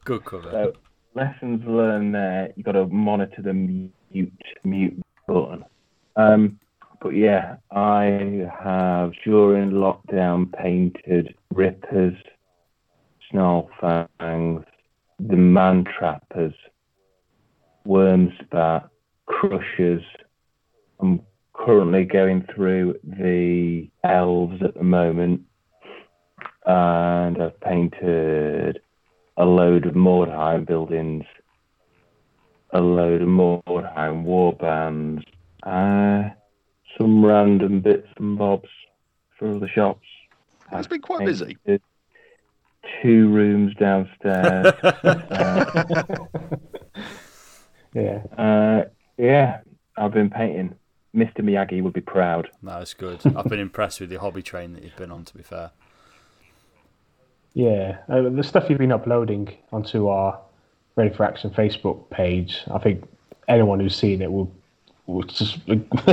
Good 0.04 0.24
cover. 0.24 0.50
So, 0.50 0.72
lessons 1.14 1.62
learned 1.66 2.14
there. 2.14 2.52
You 2.56 2.62
got 2.62 2.72
to 2.72 2.86
monitor 2.86 3.42
the 3.42 3.52
mute 3.52 3.92
mute 4.64 5.02
button. 5.26 5.64
Um, 6.16 6.58
but 7.02 7.10
yeah, 7.10 7.56
I 7.70 8.48
have 8.62 9.12
during 9.24 9.70
lockdown 9.70 10.52
painted 10.52 11.34
rippers, 11.52 12.14
snarl 13.30 13.68
fangs, 13.80 14.64
the 15.18 15.36
man 15.36 15.84
trappers, 15.84 16.54
Wurmspat, 17.86 18.88
Krushas. 19.28 20.04
I'm 21.00 21.20
currently 21.52 22.04
going 22.04 22.46
through 22.54 22.98
the 23.04 23.88
elves 24.04 24.62
at 24.62 24.74
the 24.74 24.84
moment, 24.84 25.42
and 26.66 27.42
I've 27.42 27.58
painted 27.60 28.80
a 29.36 29.44
load 29.44 29.86
of 29.86 29.94
Mordheim 29.94 30.66
buildings, 30.66 31.24
a 32.70 32.80
load 32.80 33.22
of 33.22 33.28
Mordheim 33.28 34.24
warbands, 34.24 35.22
uh, 35.62 36.30
some 36.98 37.24
random 37.24 37.80
bits 37.80 38.08
and 38.18 38.36
bobs 38.38 38.68
for 39.38 39.58
the 39.58 39.68
shops. 39.68 40.06
It's 40.72 40.88
been 40.88 41.00
quite 41.00 41.24
busy. 41.24 41.56
Two 43.02 43.28
rooms 43.28 43.74
downstairs. 43.76 44.74
uh, 44.82 45.86
Yeah. 47.96 48.22
Uh, 48.36 48.84
yeah, 49.16 49.60
I've 49.96 50.12
been 50.12 50.28
painting. 50.30 50.74
Mr. 51.14 51.38
Miyagi 51.38 51.82
would 51.82 51.94
be 51.94 52.02
proud. 52.02 52.50
That's 52.62 52.92
good. 52.92 53.20
I've 53.34 53.46
been 53.48 53.58
impressed 53.58 54.00
with 54.00 54.10
the 54.10 54.16
hobby 54.16 54.42
train 54.42 54.74
that 54.74 54.84
you've 54.84 54.96
been 54.96 55.10
on. 55.10 55.24
To 55.24 55.34
be 55.34 55.42
fair, 55.42 55.70
Yeah, 57.56 57.96
uh, 58.10 58.28
the 58.28 58.44
stuff 58.44 58.68
you've 58.68 58.78
been 58.78 58.92
uploading 58.92 59.48
onto 59.72 60.08
our 60.08 60.38
Ready 60.94 61.08
for 61.14 61.24
Action 61.24 61.48
Facebook 61.48 62.10
page, 62.10 62.60
I 62.70 62.76
think 62.76 63.08
anyone 63.48 63.80
who's 63.80 63.96
seen 63.96 64.20
it 64.20 64.30
will 64.30 64.52
will 65.06 65.22
just 65.22 65.64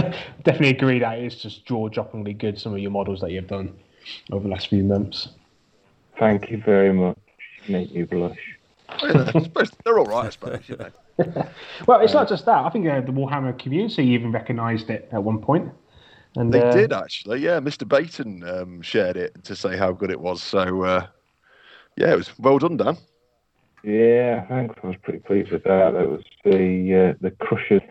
definitely 0.44 0.70
agree 0.70 1.00
that 1.00 1.20
it's 1.20 1.36
just 1.36 1.66
jaw-droppingly 1.66 2.38
good. 2.38 2.58
Some 2.58 2.72
of 2.72 2.80
your 2.80 2.92
models 2.92 3.20
that 3.20 3.32
you've 3.32 3.48
done 3.48 3.76
over 4.32 4.44
the 4.44 4.50
last 4.50 4.70
few 4.70 4.86
months. 4.86 5.30
Thank 6.18 6.50
you 6.50 6.60
very 6.60 6.94
much. 6.94 7.18
You 7.66 7.74
Make 7.74 7.94
me 7.94 8.04
blush. 8.04 8.40
Yeah, 9.04 9.30
I 9.36 9.42
suppose 9.42 9.70
they're 9.84 10.00
all 10.00 10.06
right, 10.06 10.28
I 10.28 10.30
suppose. 10.30 10.62
You 10.70 10.78
know. 10.78 10.92
Well, 11.88 12.00
it's 12.00 12.14
not 12.14 12.30
just 12.30 12.46
that. 12.46 12.64
I 12.64 12.70
think 12.70 12.88
uh, 12.88 13.02
the 13.02 13.12
Warhammer 13.12 13.60
community 13.60 14.06
even 14.06 14.32
recognised 14.32 14.90
it 14.90 15.10
at 15.12 15.22
one 15.22 15.40
point. 15.40 15.74
And 16.38 16.54
They 16.54 16.62
uh, 16.62 16.72
did 16.72 16.94
actually, 16.94 17.42
yeah. 17.42 17.60
Mr. 17.60 17.86
Baton 17.86 18.48
um, 18.48 18.82
shared 18.82 19.18
it 19.18 19.44
to 19.44 19.58
say 19.58 19.76
how 19.76 19.92
good 19.92 20.10
it 20.10 20.22
was. 20.22 20.42
So, 20.42 20.84
uh, 20.84 21.08
yeah, 21.98 22.14
it 22.14 22.18
was 22.18 22.38
well 22.40 22.60
done, 22.60 22.78
Dan. 22.78 22.98
Yeah, 23.84 24.46
thanks. 24.48 24.76
I 24.82 24.88
was 24.88 24.96
pretty 25.04 25.20
pleased 25.20 25.52
with 25.52 25.64
that. 25.64 25.92
That 25.92 26.10
was 26.10 26.24
the 26.46 27.12
uh, 27.12 27.18
the 27.22 27.32
Krushas 27.32 27.82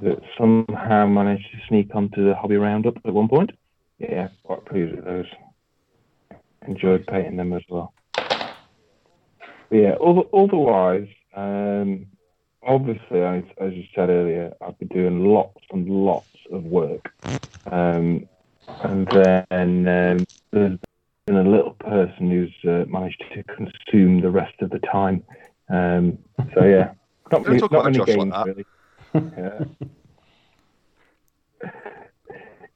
that 0.00 0.18
somehow 0.38 1.06
managed 1.06 1.50
to 1.52 1.58
sneak 1.68 1.94
onto 1.94 2.24
the 2.24 2.34
hobby 2.34 2.56
roundup 2.56 2.96
at 3.04 3.12
one 3.12 3.28
point. 3.28 3.50
Yeah, 3.98 4.28
quite 4.44 4.64
pleased 4.64 4.94
with 4.96 5.04
those. 5.04 5.26
Enjoyed 6.66 7.06
painting 7.06 7.36
them 7.36 7.52
as 7.52 7.62
well. 7.68 7.92
But 8.14 9.76
yeah, 9.76 9.94
other, 10.04 10.22
otherwise, 10.32 11.08
um, 11.34 12.06
obviously, 12.62 13.20
as, 13.20 13.44
as 13.60 13.72
you 13.72 13.84
said 13.94 14.10
earlier, 14.10 14.52
I've 14.60 14.78
been 14.78 14.88
doing 14.88 15.24
lots 15.24 15.58
and 15.70 15.88
lots 15.88 16.26
of 16.52 16.64
work. 16.64 17.12
Um, 17.70 18.28
and 18.82 19.06
then 19.08 19.88
um, 19.88 20.26
there's 20.52 20.78
been 21.26 21.36
a 21.36 21.42
little 21.42 21.72
person 21.72 22.30
who's 22.30 22.54
uh, 22.64 22.84
managed 22.88 23.22
to 23.34 23.42
consume 23.44 24.20
the 24.20 24.30
rest 24.30 24.54
of 24.60 24.70
the 24.70 24.80
time. 24.80 25.22
Um, 25.68 26.18
so 26.54 26.64
yeah, 26.64 26.92
not 27.32 27.46
many, 27.46 27.60
talk 27.60 27.70
not 27.72 27.80
about 27.80 27.92
many 27.92 27.98
Josh 27.98 28.08
like 28.08 28.16
games 28.16 28.32
that. 28.32 28.46
really. 28.46 28.66
Yeah. 29.36 29.64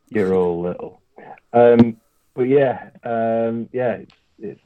You're 0.08 0.34
all 0.34 0.62
little. 0.62 1.02
Um, 1.52 1.96
but 2.34 2.44
yeah, 2.44 2.90
um, 3.02 3.68
yeah, 3.72 3.92
it's, 3.94 4.14
it's 4.38 4.60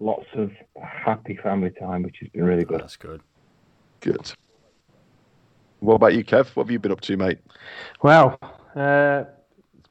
lots 0.00 0.26
of 0.34 0.50
happy 0.82 1.38
family 1.42 1.70
time, 1.70 2.02
which 2.02 2.16
has 2.20 2.28
been 2.30 2.44
really 2.44 2.64
good. 2.64 2.80
that's 2.80 2.96
good. 2.96 3.22
Good. 4.00 4.32
What 5.80 5.94
about 5.94 6.14
you, 6.14 6.24
Kev? 6.24 6.54
What 6.54 6.64
have 6.64 6.70
you 6.70 6.78
been 6.78 6.92
up 6.92 7.00
to, 7.02 7.16
mate? 7.16 7.38
Well, 8.02 8.38
uh, 8.76 9.24
it's 9.26 9.41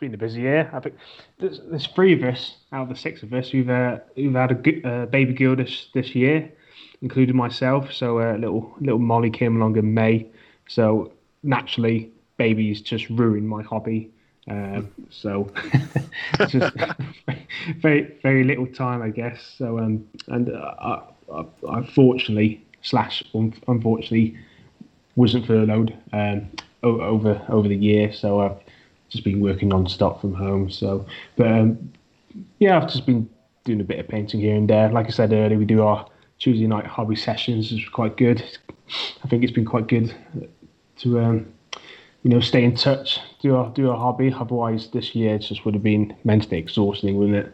been 0.01 0.13
a 0.15 0.17
busy 0.17 0.41
year. 0.41 0.69
I 0.73 0.79
think 0.79 0.95
there's, 1.39 1.61
there's 1.69 1.87
three 1.87 2.13
of 2.13 2.23
us 2.23 2.55
out 2.73 2.83
of 2.83 2.89
the 2.89 2.95
six 2.95 3.23
of 3.23 3.31
us 3.33 3.49
who've 3.49 3.69
uh, 3.69 3.99
who've 4.15 4.33
had 4.33 4.51
a 4.51 4.87
uh, 4.87 5.05
baby 5.05 5.33
girl 5.33 5.55
this 5.55 5.87
this 5.93 6.13
year, 6.15 6.51
including 7.01 7.37
myself. 7.37 7.93
So 7.93 8.19
uh, 8.19 8.33
little 8.33 8.75
little 8.81 8.99
Molly 8.99 9.29
came 9.29 9.55
along 9.55 9.77
in 9.77 9.93
May. 9.93 10.27
So 10.67 11.13
naturally, 11.43 12.11
babies 12.37 12.81
just 12.81 13.09
ruined 13.09 13.47
my 13.47 13.61
hobby. 13.61 14.11
Um, 14.49 14.91
so 15.11 15.53
just 16.47 16.75
very 17.77 18.17
very 18.23 18.43
little 18.43 18.67
time, 18.67 19.03
I 19.03 19.09
guess. 19.09 19.53
So 19.57 19.77
um, 19.77 20.05
and 20.27 20.49
uh, 20.49 20.73
I, 20.79 21.01
I, 21.31 21.45
unfortunately 21.77 22.65
slash 22.81 23.23
un- 23.35 23.53
unfortunately 23.67 24.35
wasn't 25.15 25.45
furloughed 25.45 25.95
um, 26.11 26.49
over 26.81 27.39
over 27.49 27.67
the 27.67 27.75
year, 27.75 28.11
so 28.11 28.41
I've 28.41 28.57
just 29.11 29.23
been 29.23 29.41
working 29.41 29.69
non-stop 29.69 30.21
from 30.21 30.33
home. 30.33 30.71
So, 30.71 31.05
but 31.35 31.47
um, 31.47 31.91
yeah, 32.59 32.77
I've 32.77 32.89
just 32.89 33.05
been 33.05 33.29
doing 33.65 33.81
a 33.81 33.83
bit 33.83 33.99
of 33.99 34.07
painting 34.07 34.39
here 34.39 34.55
and 34.55 34.69
there. 34.69 34.89
Like 34.89 35.07
I 35.07 35.09
said 35.09 35.33
earlier, 35.33 35.57
we 35.57 35.65
do 35.65 35.83
our 35.83 36.07
Tuesday 36.39 36.65
night 36.65 36.87
hobby 36.87 37.15
sessions. 37.15 37.71
It's 37.71 37.87
quite 37.89 38.17
good. 38.17 38.43
I 39.23 39.27
think 39.27 39.43
it's 39.43 39.53
been 39.53 39.65
quite 39.65 39.87
good 39.87 40.13
to 40.97 41.19
um, 41.19 41.53
you 42.23 42.29
know 42.29 42.39
stay 42.39 42.63
in 42.63 42.75
touch, 42.75 43.19
do 43.41 43.55
our 43.55 43.69
do 43.71 43.89
our 43.91 43.97
hobby. 43.97 44.33
Otherwise, 44.33 44.87
this 44.87 45.13
year 45.13 45.35
it 45.35 45.39
just 45.39 45.65
would 45.65 45.73
have 45.73 45.83
been 45.83 46.15
mentally 46.23 46.57
exhausting, 46.57 47.17
wouldn't 47.17 47.45
it? 47.45 47.53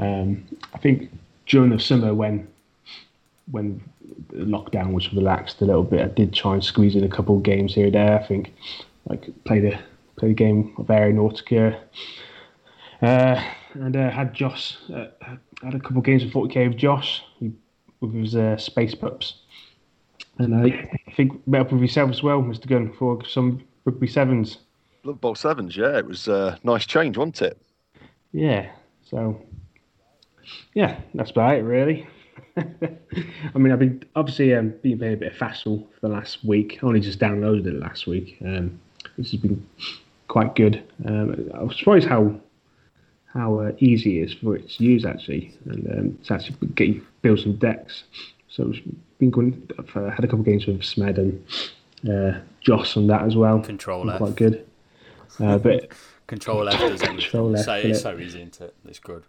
Um, 0.00 0.46
I 0.72 0.78
think 0.78 1.10
during 1.46 1.70
the 1.70 1.80
summer 1.80 2.14
when 2.14 2.46
when 3.50 3.82
lockdown 4.32 4.92
was 4.92 5.12
relaxed 5.12 5.60
a 5.60 5.64
little 5.64 5.82
bit, 5.82 6.00
I 6.00 6.08
did 6.08 6.32
try 6.32 6.54
and 6.54 6.64
squeeze 6.64 6.94
in 6.94 7.04
a 7.04 7.08
couple 7.08 7.36
of 7.36 7.42
games 7.42 7.74
here 7.74 7.86
and 7.86 7.94
there. 7.94 8.18
I 8.18 8.22
think 8.24 8.54
like 9.08 9.28
played 9.44 9.64
a 9.64 9.82
a 10.30 10.34
game 10.34 10.74
of 10.78 10.86
Aeronautica, 10.86 11.78
uh, 13.02 13.42
and 13.74 13.96
uh, 13.96 14.10
had 14.10 14.34
Josh 14.34 14.76
uh, 14.92 15.06
had 15.62 15.74
a 15.74 15.80
couple 15.80 15.98
of 15.98 16.04
games 16.04 16.22
of 16.22 16.30
40k 16.30 16.68
with 16.68 16.76
Josh 16.76 17.22
he, 17.38 17.52
with 18.00 18.14
his 18.14 18.36
uh, 18.36 18.56
Space 18.56 18.94
Pups, 18.94 19.36
and 20.38 20.54
I 20.54 20.98
think 21.16 21.46
met 21.46 21.62
up 21.62 21.72
with 21.72 21.82
yourself 21.82 22.10
as 22.10 22.22
well, 22.22 22.42
Mister 22.42 22.68
Gunn, 22.68 22.92
for 22.98 23.24
some 23.24 23.62
rugby 23.84 24.06
sevens. 24.06 24.58
Blood 25.02 25.20
Bowl 25.20 25.34
Sevens, 25.34 25.76
yeah. 25.76 25.98
It 25.98 26.06
was 26.06 26.28
a 26.28 26.58
nice 26.62 26.86
change, 26.86 27.16
wasn't 27.16 27.42
it? 27.42 27.58
Yeah, 28.32 28.70
so 29.02 29.40
yeah, 30.74 31.00
that's 31.14 31.30
about 31.30 31.56
it 31.56 31.62
really. 31.62 32.06
I 32.56 33.58
mean, 33.58 33.72
I've 33.72 33.78
been 33.78 34.02
obviously 34.14 34.54
um, 34.54 34.74
been 34.82 34.98
playing 34.98 35.14
a 35.14 35.16
bit 35.16 35.32
of 35.32 35.38
Vassal 35.38 35.88
for 35.94 36.08
the 36.08 36.08
last 36.08 36.44
week. 36.44 36.78
I 36.82 36.86
only 36.86 37.00
just 37.00 37.18
downloaded 37.18 37.66
it 37.66 37.74
last 37.74 38.06
week, 38.06 38.36
um, 38.44 38.78
which 39.16 39.30
has 39.30 39.40
been 39.40 39.66
quite 40.32 40.54
good. 40.54 40.82
Um, 41.04 41.50
I 41.54 41.62
was 41.62 41.76
surprised 41.76 42.08
how 42.08 42.34
how 43.26 43.60
uh, 43.60 43.72
easy 43.78 44.20
it 44.20 44.30
is 44.30 44.34
for 44.34 44.56
it 44.56 44.68
to 44.70 44.84
use 44.84 45.04
actually, 45.04 45.54
and 45.66 45.86
um, 45.92 46.18
to 46.24 46.34
actually 46.34 46.56
get 46.68 46.88
you 46.88 47.06
build 47.20 47.40
some 47.40 47.56
decks. 47.56 48.04
So 48.48 48.70
it's 48.70 48.80
been 49.18 49.30
going. 49.30 49.70
I've 49.78 49.94
uh, 49.94 50.08
had 50.08 50.24
a 50.24 50.28
couple 50.28 50.40
of 50.40 50.46
games 50.46 50.66
with 50.66 50.80
Smed 50.80 51.18
and 51.18 51.44
uh, 52.10 52.40
Joss 52.62 52.96
on 52.96 53.08
that 53.08 53.22
as 53.22 53.36
well. 53.36 53.60
Control 53.60 54.04
Been 54.04 54.14
F. 54.14 54.18
quite 54.18 54.36
good. 54.36 54.66
Uh, 55.38 55.58
but 55.58 55.90
Control 56.28 56.66
F 56.66 56.80
does 56.80 57.02
everything. 57.02 57.16
Control 57.20 57.54
F, 57.54 57.64
so, 57.66 57.74
it's 57.74 58.00
so 58.00 58.18
easy, 58.18 58.40
isn't 58.40 58.60
it? 58.62 58.74
It's 58.86 59.00
good. 59.00 59.24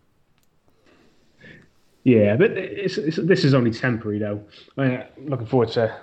Yeah, 2.06 2.38
but 2.38 2.52
it's, 2.52 2.98
it's, 2.98 3.18
this 3.18 3.44
is 3.44 3.54
only 3.54 3.72
temporary 3.72 4.20
though. 4.20 4.42
I'm 4.78 5.04
looking 5.18 5.48
forward 5.48 5.70
to 5.72 5.94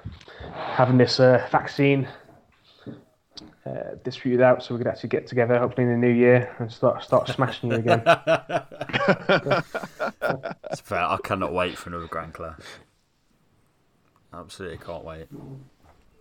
having 0.54 0.98
this 0.98 1.20
uh, 1.20 1.46
vaccine 1.50 2.06
uh, 3.70 3.94
distributed 4.02 4.42
out 4.42 4.62
so 4.62 4.74
we 4.74 4.78
could 4.78 4.86
actually 4.86 5.08
get 5.10 5.26
together 5.26 5.58
hopefully 5.58 5.84
in 5.86 5.92
the 5.92 6.06
new 6.06 6.12
year 6.12 6.54
and 6.58 6.72
start 6.72 7.04
start 7.04 7.28
smashing 7.28 7.70
you 7.70 7.76
again. 7.76 8.02
It's 10.70 10.80
fair. 10.80 11.00
I 11.00 11.18
cannot 11.24 11.52
wait 11.52 11.76
for 11.76 11.90
another 11.90 12.06
Grand 12.06 12.32
Clash. 12.32 12.60
Absolutely 14.32 14.78
can't 14.78 15.04
wait. 15.04 15.26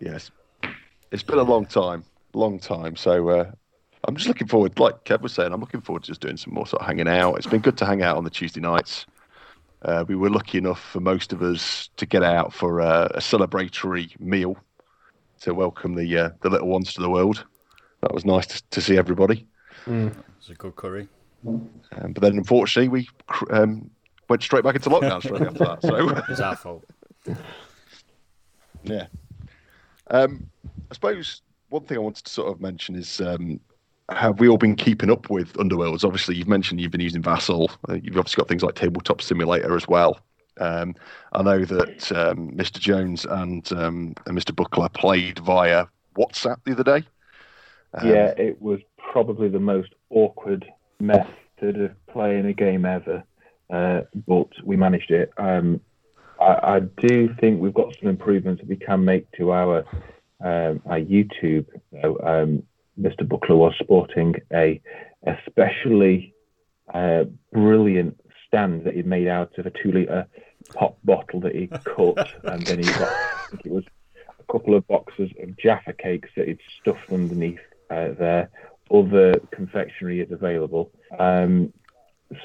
Yes. 0.00 0.30
It's 1.12 1.22
been 1.22 1.38
a 1.38 1.44
long 1.44 1.66
time, 1.66 2.04
long 2.34 2.58
time. 2.58 2.96
So 2.96 3.28
uh, 3.28 3.52
I'm 4.04 4.16
just 4.16 4.26
looking 4.26 4.48
forward, 4.48 4.78
like 4.78 5.04
Kev 5.04 5.20
was 5.20 5.32
saying, 5.32 5.52
I'm 5.52 5.60
looking 5.60 5.80
forward 5.80 6.02
to 6.04 6.08
just 6.08 6.20
doing 6.20 6.36
some 6.36 6.54
more 6.54 6.66
sort 6.66 6.82
of 6.82 6.86
hanging 6.86 7.08
out. 7.08 7.34
It's 7.34 7.46
been 7.46 7.60
good 7.60 7.76
to 7.78 7.86
hang 7.86 8.02
out 8.02 8.16
on 8.16 8.24
the 8.24 8.30
Tuesday 8.30 8.60
nights. 8.60 9.06
Uh, 9.82 10.04
we 10.06 10.16
were 10.16 10.30
lucky 10.30 10.58
enough 10.58 10.80
for 10.80 11.00
most 11.00 11.32
of 11.32 11.42
us 11.42 11.88
to 11.96 12.06
get 12.06 12.22
out 12.22 12.52
for 12.52 12.80
uh, 12.80 13.08
a 13.14 13.20
celebratory 13.20 14.18
meal 14.20 14.56
to 15.40 15.54
welcome 15.54 15.94
the 15.94 16.18
uh, 16.18 16.30
the 16.42 16.50
little 16.50 16.68
ones 16.68 16.92
to 16.94 17.00
the 17.00 17.10
world. 17.10 17.44
That 18.02 18.14
was 18.14 18.24
nice 18.24 18.46
to, 18.46 18.62
to 18.70 18.80
see 18.80 18.96
everybody. 18.96 19.46
It's 20.38 20.48
a 20.50 20.54
good 20.54 20.76
curry. 20.76 21.08
Um, 21.46 22.12
but 22.12 22.20
then, 22.22 22.38
unfortunately, 22.38 22.88
we 22.88 23.08
cr- 23.26 23.54
um, 23.54 23.90
went 24.28 24.42
straight 24.42 24.64
back 24.64 24.76
into 24.76 24.90
lockdown 24.90 25.22
straight 25.22 25.42
after 25.42 25.64
that. 25.64 25.82
So. 25.82 26.22
It's 26.32 26.40
our 26.40 26.56
fault. 26.56 26.84
Yeah. 28.84 29.06
Um, 30.10 30.48
I 30.90 30.94
suppose 30.94 31.42
one 31.68 31.84
thing 31.84 31.96
I 31.96 32.00
wanted 32.00 32.24
to 32.24 32.30
sort 32.30 32.52
of 32.52 32.60
mention 32.60 32.94
is 32.96 33.20
um, 33.20 33.60
have 34.10 34.40
we 34.40 34.48
all 34.48 34.58
been 34.58 34.76
keeping 34.76 35.10
up 35.10 35.30
with 35.30 35.52
Underworlds? 35.54 36.04
Obviously, 36.04 36.36
you've 36.36 36.48
mentioned 36.48 36.80
you've 36.80 36.90
been 36.90 37.00
using 37.00 37.22
Vassal. 37.22 37.70
Uh, 37.88 37.94
you've 37.94 38.16
obviously 38.16 38.40
got 38.40 38.48
things 38.48 38.62
like 38.62 38.74
Tabletop 38.74 39.22
Simulator 39.22 39.76
as 39.76 39.86
well. 39.86 40.18
Um, 40.58 40.94
I 41.32 41.42
know 41.42 41.64
that 41.64 42.12
um, 42.12 42.50
Mr. 42.52 42.78
Jones 42.78 43.24
and, 43.24 43.70
um, 43.72 44.14
and 44.26 44.38
Mr. 44.38 44.54
Buckler 44.54 44.88
played 44.88 45.38
via 45.40 45.86
WhatsApp 46.16 46.58
the 46.64 46.72
other 46.72 46.84
day. 46.84 47.06
Um, 47.94 48.08
yeah, 48.08 48.34
it 48.36 48.60
was 48.60 48.80
probably 48.98 49.48
the 49.48 49.60
most 49.60 49.94
awkward 50.10 50.66
method 51.00 51.80
of 51.80 52.06
playing 52.06 52.46
a 52.46 52.52
game 52.52 52.84
ever, 52.84 53.24
uh, 53.70 54.02
but 54.26 54.48
we 54.64 54.76
managed 54.76 55.10
it. 55.10 55.32
Um, 55.38 55.80
I, 56.40 56.76
I 56.76 56.80
do 56.80 57.34
think 57.40 57.60
we've 57.60 57.74
got 57.74 57.96
some 58.00 58.08
improvements 58.08 58.60
that 58.60 58.68
we 58.68 58.76
can 58.76 59.04
make 59.04 59.30
to 59.32 59.52
our 59.52 59.84
um, 60.42 60.80
our 60.86 61.00
YouTube. 61.00 61.66
So, 62.00 62.62
Mr. 62.98 63.28
Buckler 63.28 63.56
was 63.56 63.74
sporting 63.78 64.36
a 64.52 64.80
especially 65.26 66.34
uh, 66.92 67.24
brilliant 67.52 68.18
stand 68.50 68.84
that 68.84 68.94
he'd 68.94 69.06
made 69.06 69.28
out 69.28 69.56
of 69.58 69.66
a 69.66 69.70
two 69.70 69.92
liter 69.92 70.26
pop 70.74 70.98
bottle 71.04 71.40
that 71.40 71.54
he 71.54 71.68
cut, 71.68 72.28
and 72.44 72.62
then 72.66 72.78
he 72.78 72.84
got 72.84 73.08
I 73.08 73.46
think 73.50 73.66
it 73.66 73.72
was 73.72 73.84
a 74.38 74.52
couple 74.52 74.74
of 74.74 74.86
boxes 74.88 75.30
of 75.40 75.56
Jaffa 75.56 75.92
cakes 75.92 76.28
that 76.36 76.48
he'd 76.48 76.58
stuffed 76.80 77.12
underneath 77.12 77.60
uh, 77.90 78.10
there. 78.18 78.50
Other 78.92 79.40
confectionery 79.52 80.20
is 80.20 80.32
available. 80.32 80.90
Um, 81.18 81.72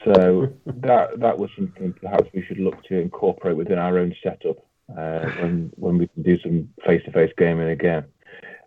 so 0.03 0.53
that 0.65 1.19
that 1.19 1.37
was 1.37 1.49
something 1.55 1.93
perhaps 1.93 2.29
we 2.33 2.43
should 2.45 2.59
look 2.59 2.83
to 2.85 2.99
incorporate 2.99 3.57
within 3.57 3.79
our 3.79 3.97
own 3.97 4.15
setup 4.23 4.57
uh, 4.95 5.25
when 5.39 5.71
when 5.75 5.97
we 5.97 6.07
can 6.07 6.23
do 6.23 6.39
some 6.39 6.69
face-to-face 6.85 7.33
gaming 7.37 7.69
again. 7.69 8.05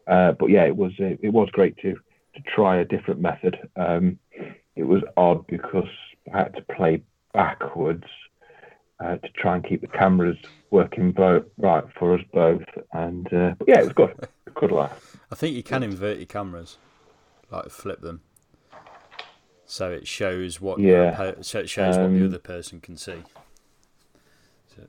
Uh, 0.07 0.33
but 0.33 0.47
yeah, 0.47 0.65
it 0.65 0.77
was 0.77 0.93
it 0.99 1.33
was 1.33 1.49
great 1.53 1.77
to 1.79 1.95
to 2.35 2.43
try 2.55 2.79
a 2.79 2.85
different 2.85 3.21
method. 3.21 3.59
Um, 3.77 4.19
it 4.77 4.85
was 4.85 5.03
odd 5.17 5.47
because 5.47 5.89
I 6.33 6.39
had 6.39 6.55
to 6.55 6.63
play 6.63 7.03
backwards 7.33 8.05
uh, 9.01 9.17
to 9.17 9.29
try 9.37 9.57
and 9.57 9.65
keep 9.69 9.81
the 9.81 9.87
cameras 9.89 10.37
working 10.71 11.13
both 11.13 11.45
right 11.57 11.85
for 11.99 12.15
us 12.15 12.21
both. 12.33 12.63
And 12.93 13.27
uh, 13.33 13.55
yeah, 13.67 13.81
it 13.81 13.85
was 13.85 13.93
good. 13.95 14.15
Good 14.55 14.73
laugh. 14.73 15.17
I 15.31 15.35
think 15.35 15.55
you 15.55 15.63
can 15.63 15.83
invert 15.83 16.17
your 16.19 16.27
cameras, 16.27 16.79
like 17.51 17.69
flip 17.71 18.01
them, 18.01 18.23
so 19.67 19.91
it 19.91 20.07
shows 20.09 20.61
what 20.61 20.79
Yeah. 20.81 21.35
so 21.43 21.61
it 21.61 21.69
shows 21.69 21.97
what 21.97 22.07
Um, 22.07 22.19
the 22.19 22.27
other 22.27 22.39
person 22.39 22.81
can 22.81 22.97
see. 22.97 23.23
So, 24.75 24.83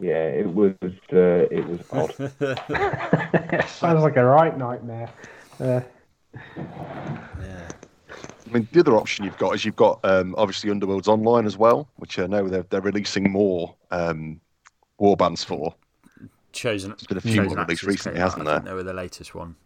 Yeah, 0.00 0.24
it 0.26 0.46
was 0.48 0.74
uh, 1.12 1.46
it 1.50 1.64
was 1.66 1.80
odd. 1.92 2.14
Sounds 3.68 4.02
like 4.02 4.16
a 4.16 4.24
right 4.24 4.56
nightmare. 4.58 5.10
Uh, 8.50 8.54
I 8.54 8.58
mean, 8.58 8.68
the 8.72 8.80
other 8.80 8.96
option 8.96 9.24
you've 9.24 9.38
got 9.38 9.54
is 9.54 9.64
you've 9.64 9.76
got 9.76 10.00
um, 10.04 10.34
obviously 10.36 10.70
Underworlds 10.70 11.08
Online 11.08 11.46
as 11.46 11.56
well, 11.56 11.88
which 11.96 12.18
I 12.18 12.26
know 12.26 12.48
they're, 12.48 12.64
they're 12.70 12.80
releasing 12.80 13.30
more 13.30 13.74
um, 13.90 14.40
warbands 15.00 15.44
for. 15.44 15.74
chosen. 16.52 16.90
There's 16.90 17.06
been 17.06 17.18
a 17.18 17.20
few 17.20 17.42
more 17.42 17.56
released 17.56 17.82
recently, 17.84 18.20
out. 18.20 18.30
hasn't 18.30 18.48
I 18.48 18.54
think 18.54 18.64
there? 18.64 18.72
they 18.72 18.76
were 18.76 18.82
the 18.82 18.92
latest 18.94 19.34
one. 19.34 19.56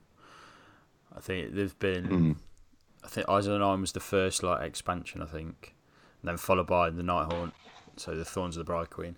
I 1.17 1.21
think 1.21 1.55
they've 1.55 1.79
been. 1.79 2.09
Mm. 2.09 2.37
I 3.05 3.09
think 3.09 3.29
Eyes 3.29 3.47
of 3.47 3.53
the 3.53 3.59
Nine 3.59 3.81
was 3.81 3.93
the 3.93 4.00
first 4.00 4.43
like 4.43 4.62
expansion, 4.62 5.21
I 5.23 5.26
think, 5.26 5.75
and 6.23 6.29
then 6.29 6.37
followed 6.38 6.67
by 6.67 6.91
the 6.91 7.03
Nighthaunt, 7.03 7.53
so 7.97 8.14
the 8.14 8.25
Thorns 8.25 8.57
of 8.57 8.61
the 8.61 8.64
Briar 8.64 8.87
Queen, 8.87 9.17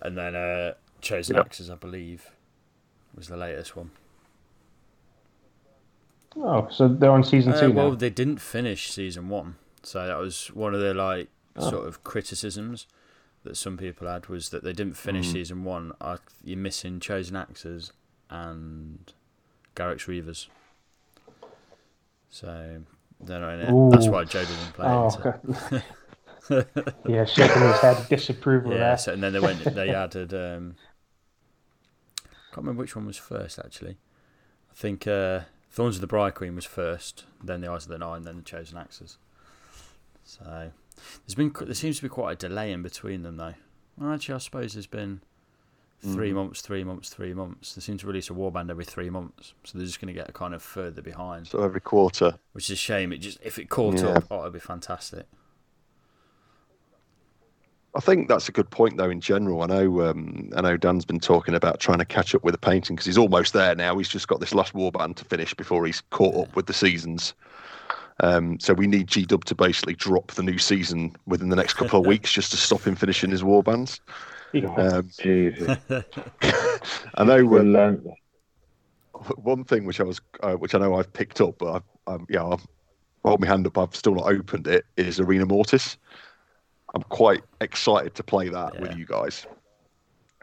and 0.00 0.16
then 0.16 0.36
uh, 0.36 0.74
Chosen 1.00 1.36
Yep. 1.36 1.46
Axes, 1.46 1.68
I 1.68 1.74
believe, 1.74 2.30
was 3.14 3.26
the 3.28 3.36
latest 3.36 3.76
one. 3.76 3.90
Oh, 6.36 6.68
so 6.70 6.88
they're 6.88 7.10
on 7.10 7.24
season 7.24 7.52
Uh, 7.52 7.60
two 7.60 7.72
well, 7.72 7.90
now. 7.90 7.94
they 7.96 8.10
didn't 8.10 8.38
finish 8.40 8.90
season 8.90 9.28
one, 9.28 9.56
so 9.82 10.06
that 10.06 10.18
was 10.18 10.46
one 10.54 10.74
of 10.74 10.80
the 10.80 10.94
like 10.94 11.28
Oh. 11.56 11.68
sort 11.70 11.86
of 11.86 12.02
criticisms 12.04 12.86
that 13.44 13.56
some 13.56 13.76
people 13.76 14.06
had 14.08 14.26
was 14.28 14.48
that 14.50 14.64
they 14.64 14.72
didn't 14.72 14.96
finish 14.96 15.28
Mm. 15.28 15.32
season 15.32 15.64
one. 15.64 15.92
I, 16.00 16.16
you're 16.42 16.56
missing 16.56 16.98
Chosen 17.00 17.36
Axes 17.36 17.92
and 18.30 19.12
Garrek's 19.74 20.06
Reavers, 20.06 20.46
so 22.30 22.82
they're 23.20 23.40
not 23.40 23.54
in 23.54 23.60
it. 23.60 23.90
That's 23.90 24.08
why 24.08 24.24
Joe 24.24 24.44
didn't 24.44 24.72
play 24.74 24.86
Oh, 24.88 25.06
it. 25.08 25.12
so- 25.12 25.82
yeah, 27.08 27.24
shaking 27.24 27.62
his 27.62 27.78
head, 27.80 28.06
disapproval 28.08 28.72
Yeah, 28.72 28.78
there. 28.78 28.98
so, 28.98 29.12
and 29.12 29.22
then 29.22 29.32
they 29.32 29.40
went. 29.40 29.62
They 29.64 29.90
added. 29.94 30.32
Um, 30.34 30.76
I 32.24 32.54
can't 32.54 32.58
remember 32.66 32.80
which 32.80 32.96
one 32.96 33.06
was 33.06 33.16
first 33.16 33.58
actually. 33.58 33.96
I 34.70 34.74
think 34.74 35.06
uh, 35.06 35.40
Thorns 35.72 35.96
of 35.96 36.00
the 36.02 36.06
Briar 36.06 36.30
Queen 36.30 36.54
was 36.54 36.66
first, 36.66 37.24
then 37.42 37.62
the 37.62 37.70
Eyes 37.70 37.84
of 37.84 37.88
the 37.90 37.98
Nine, 37.98 38.22
then 38.22 38.36
the 38.36 38.42
Chosen 38.42 38.76
Axes. 38.76 39.16
So 40.24 40.70
there's 41.26 41.34
been 41.34 41.52
there 41.64 41.74
seems 41.74 41.96
to 41.96 42.02
be 42.02 42.08
quite 42.08 42.32
a 42.32 42.48
delay 42.48 42.72
in 42.72 42.82
between 42.82 43.22
them 43.22 43.38
though. 43.38 43.54
Well, 43.96 44.12
actually, 44.12 44.34
I 44.34 44.38
suppose 44.38 44.74
there's 44.74 44.86
been 44.86 45.22
three 46.00 46.30
Mhm. 46.32 46.34
months, 46.34 46.60
three 46.60 46.84
months, 46.84 47.08
three 47.10 47.32
months. 47.32 47.74
They 47.74 47.80
seem 47.80 47.96
to 47.98 48.06
release 48.06 48.28
a 48.28 48.34
warband 48.34 48.70
every 48.70 48.84
three 48.84 49.08
months, 49.08 49.54
so 49.64 49.78
they're 49.78 49.86
just 49.86 50.00
going 50.00 50.12
to 50.14 50.20
get 50.20 50.32
kind 50.34 50.52
of 50.54 50.62
further 50.62 51.00
behind, 51.00 51.46
So 51.48 51.62
every 51.62 51.80
quarter. 51.80 52.38
which 52.52 52.64
is 52.64 52.70
a 52.74 52.76
shame. 52.76 53.12
It 53.12 53.18
just 53.18 53.38
if 53.42 53.58
it 53.58 53.70
caught 53.70 53.94
Yeah. 53.98 54.08
up, 54.18 54.24
oh, 54.30 54.40
it'd 54.42 54.52
be 54.52 54.58
fantastic. 54.60 55.26
I 57.94 58.00
think 58.00 58.28
that's 58.28 58.48
a 58.48 58.52
good 58.52 58.70
point, 58.70 58.96
though. 58.96 59.10
In 59.10 59.20
general, 59.20 59.62
I 59.62 59.66
know 59.66 60.02
um, 60.02 60.50
I 60.56 60.62
know 60.62 60.76
Dan's 60.78 61.04
been 61.04 61.20
talking 61.20 61.54
about 61.54 61.78
trying 61.78 61.98
to 61.98 62.06
catch 62.06 62.34
up 62.34 62.42
with 62.42 62.52
the 62.54 62.58
painting 62.58 62.96
because 62.96 63.06
he's 63.06 63.18
almost 63.18 63.52
there 63.52 63.74
now. 63.74 63.98
He's 63.98 64.08
just 64.08 64.28
got 64.28 64.40
this 64.40 64.54
last 64.54 64.72
warband 64.72 65.16
to 65.16 65.24
finish 65.26 65.52
before 65.52 65.84
he's 65.84 66.02
caught 66.10 66.34
up 66.34 66.56
with 66.56 66.66
the 66.66 66.72
seasons. 66.72 67.34
Um, 68.20 68.58
so 68.60 68.72
we 68.72 68.86
need 68.86 69.08
G 69.08 69.26
Dub 69.26 69.44
to 69.46 69.54
basically 69.54 69.94
drop 69.94 70.32
the 70.32 70.42
new 70.42 70.58
season 70.58 71.14
within 71.26 71.50
the 71.50 71.56
next 71.56 71.74
couple 71.74 72.00
of 72.00 72.06
weeks 72.06 72.32
just 72.32 72.50
to 72.52 72.56
stop 72.56 72.82
him 72.82 72.94
finishing 72.94 73.30
his 73.30 73.42
warbands. 73.42 74.00
Um, 74.76 75.08
Jesus, 75.18 75.78
I 76.42 77.24
know 77.24 77.58
um, 77.58 78.02
one 79.36 79.64
thing 79.64 79.86
which 79.86 79.98
I 79.98 80.04
was, 80.04 80.20
uh, 80.42 80.54
which 80.54 80.74
I 80.74 80.78
know 80.78 80.94
I've 80.94 81.10
picked 81.12 81.40
up, 81.40 81.56
but 81.58 81.72
I've, 81.72 81.82
um, 82.06 82.26
yeah, 82.28 82.44
I've 82.44 82.66
hold 83.24 83.40
my 83.40 83.46
hand 83.46 83.66
up. 83.66 83.78
I've 83.78 83.96
still 83.96 84.14
not 84.14 84.26
opened 84.26 84.66
it. 84.66 84.84
Is 84.96 85.20
Arena 85.20 85.46
Mortis. 85.46 85.96
I'm 86.94 87.02
quite 87.04 87.42
excited 87.60 88.14
to 88.14 88.22
play 88.22 88.48
that 88.48 88.78
with 88.80 88.96
you 88.96 89.06
guys. 89.06 89.46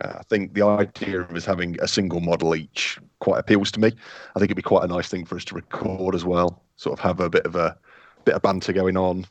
Uh, 0.02 0.14
I 0.18 0.24
think 0.24 0.54
the 0.54 0.62
idea 0.62 1.22
of 1.22 1.32
us 1.32 1.46
having 1.46 1.80
a 1.82 1.88
single 1.88 2.22
model 2.22 2.56
each 2.56 2.98
quite 3.20 3.40
appeals 3.40 3.72
to 3.72 3.80
me. 3.80 3.88
I 4.36 4.40
think 4.40 4.46
it'd 4.46 4.56
be 4.56 4.62
quite 4.62 4.84
a 4.84 4.88
nice 4.88 5.10
thing 5.10 5.26
for 5.26 5.36
us 5.36 5.46
to 5.46 5.56
record 5.56 6.16
as 6.16 6.26
well. 6.26 6.64
Sort 6.78 6.98
of 6.98 7.04
have 7.04 7.20
a 7.20 7.30
bit 7.30 7.46
of 7.46 7.56
a 7.56 7.78
bit 8.26 8.36
of 8.36 8.42
banter 8.42 8.74
going 8.74 8.98
on. 8.98 9.26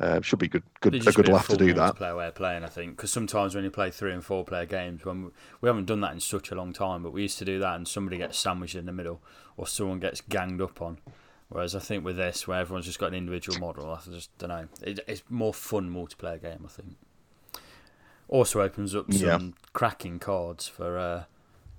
Uh, 0.00 0.18
should 0.22 0.38
be 0.38 0.48
good, 0.48 0.62
good, 0.80 0.94
a 0.94 1.12
good 1.12 1.28
laugh 1.28 1.46
to 1.46 1.58
do 1.58 1.74
that. 1.74 1.94
multiplayer 1.94 2.16
way 2.16 2.26
of 2.28 2.34
playing, 2.34 2.64
I 2.64 2.68
think, 2.68 2.96
because 2.96 3.12
sometimes 3.12 3.54
when 3.54 3.64
you 3.64 3.70
play 3.70 3.90
three 3.90 4.14
and 4.14 4.24
four 4.24 4.46
player 4.46 4.64
games, 4.64 5.04
when 5.04 5.24
we, 5.24 5.30
we 5.60 5.68
haven't 5.68 5.84
done 5.84 6.00
that 6.00 6.14
in 6.14 6.20
such 6.20 6.50
a 6.50 6.54
long 6.54 6.72
time, 6.72 7.02
but 7.02 7.12
we 7.12 7.20
used 7.20 7.36
to 7.36 7.44
do 7.44 7.58
that, 7.58 7.76
and 7.76 7.86
somebody 7.86 8.16
gets 8.16 8.38
sandwiched 8.38 8.76
in 8.76 8.86
the 8.86 8.92
middle, 8.92 9.20
or 9.58 9.66
someone 9.66 10.00
gets 10.00 10.22
ganged 10.22 10.62
up 10.62 10.80
on. 10.80 11.00
Whereas 11.50 11.74
I 11.74 11.80
think 11.80 12.04
with 12.04 12.16
this, 12.16 12.46
where 12.46 12.60
everyone's 12.60 12.86
just 12.86 12.98
got 13.00 13.08
an 13.08 13.14
individual 13.14 13.58
model, 13.58 13.90
I 13.90 13.98
just 14.10 14.36
don't 14.38 14.48
know. 14.50 14.68
It, 14.82 15.00
it's 15.08 15.22
more 15.28 15.52
fun 15.52 15.92
multiplayer 15.92 16.40
game, 16.40 16.64
I 16.64 16.68
think. 16.68 16.96
Also 18.28 18.62
opens 18.62 18.94
up 18.94 19.12
some 19.12 19.18
Yeah. 19.20 19.38
cracking 19.72 20.20
cards 20.20 20.68
for 20.68 20.96
uh, 20.96 21.24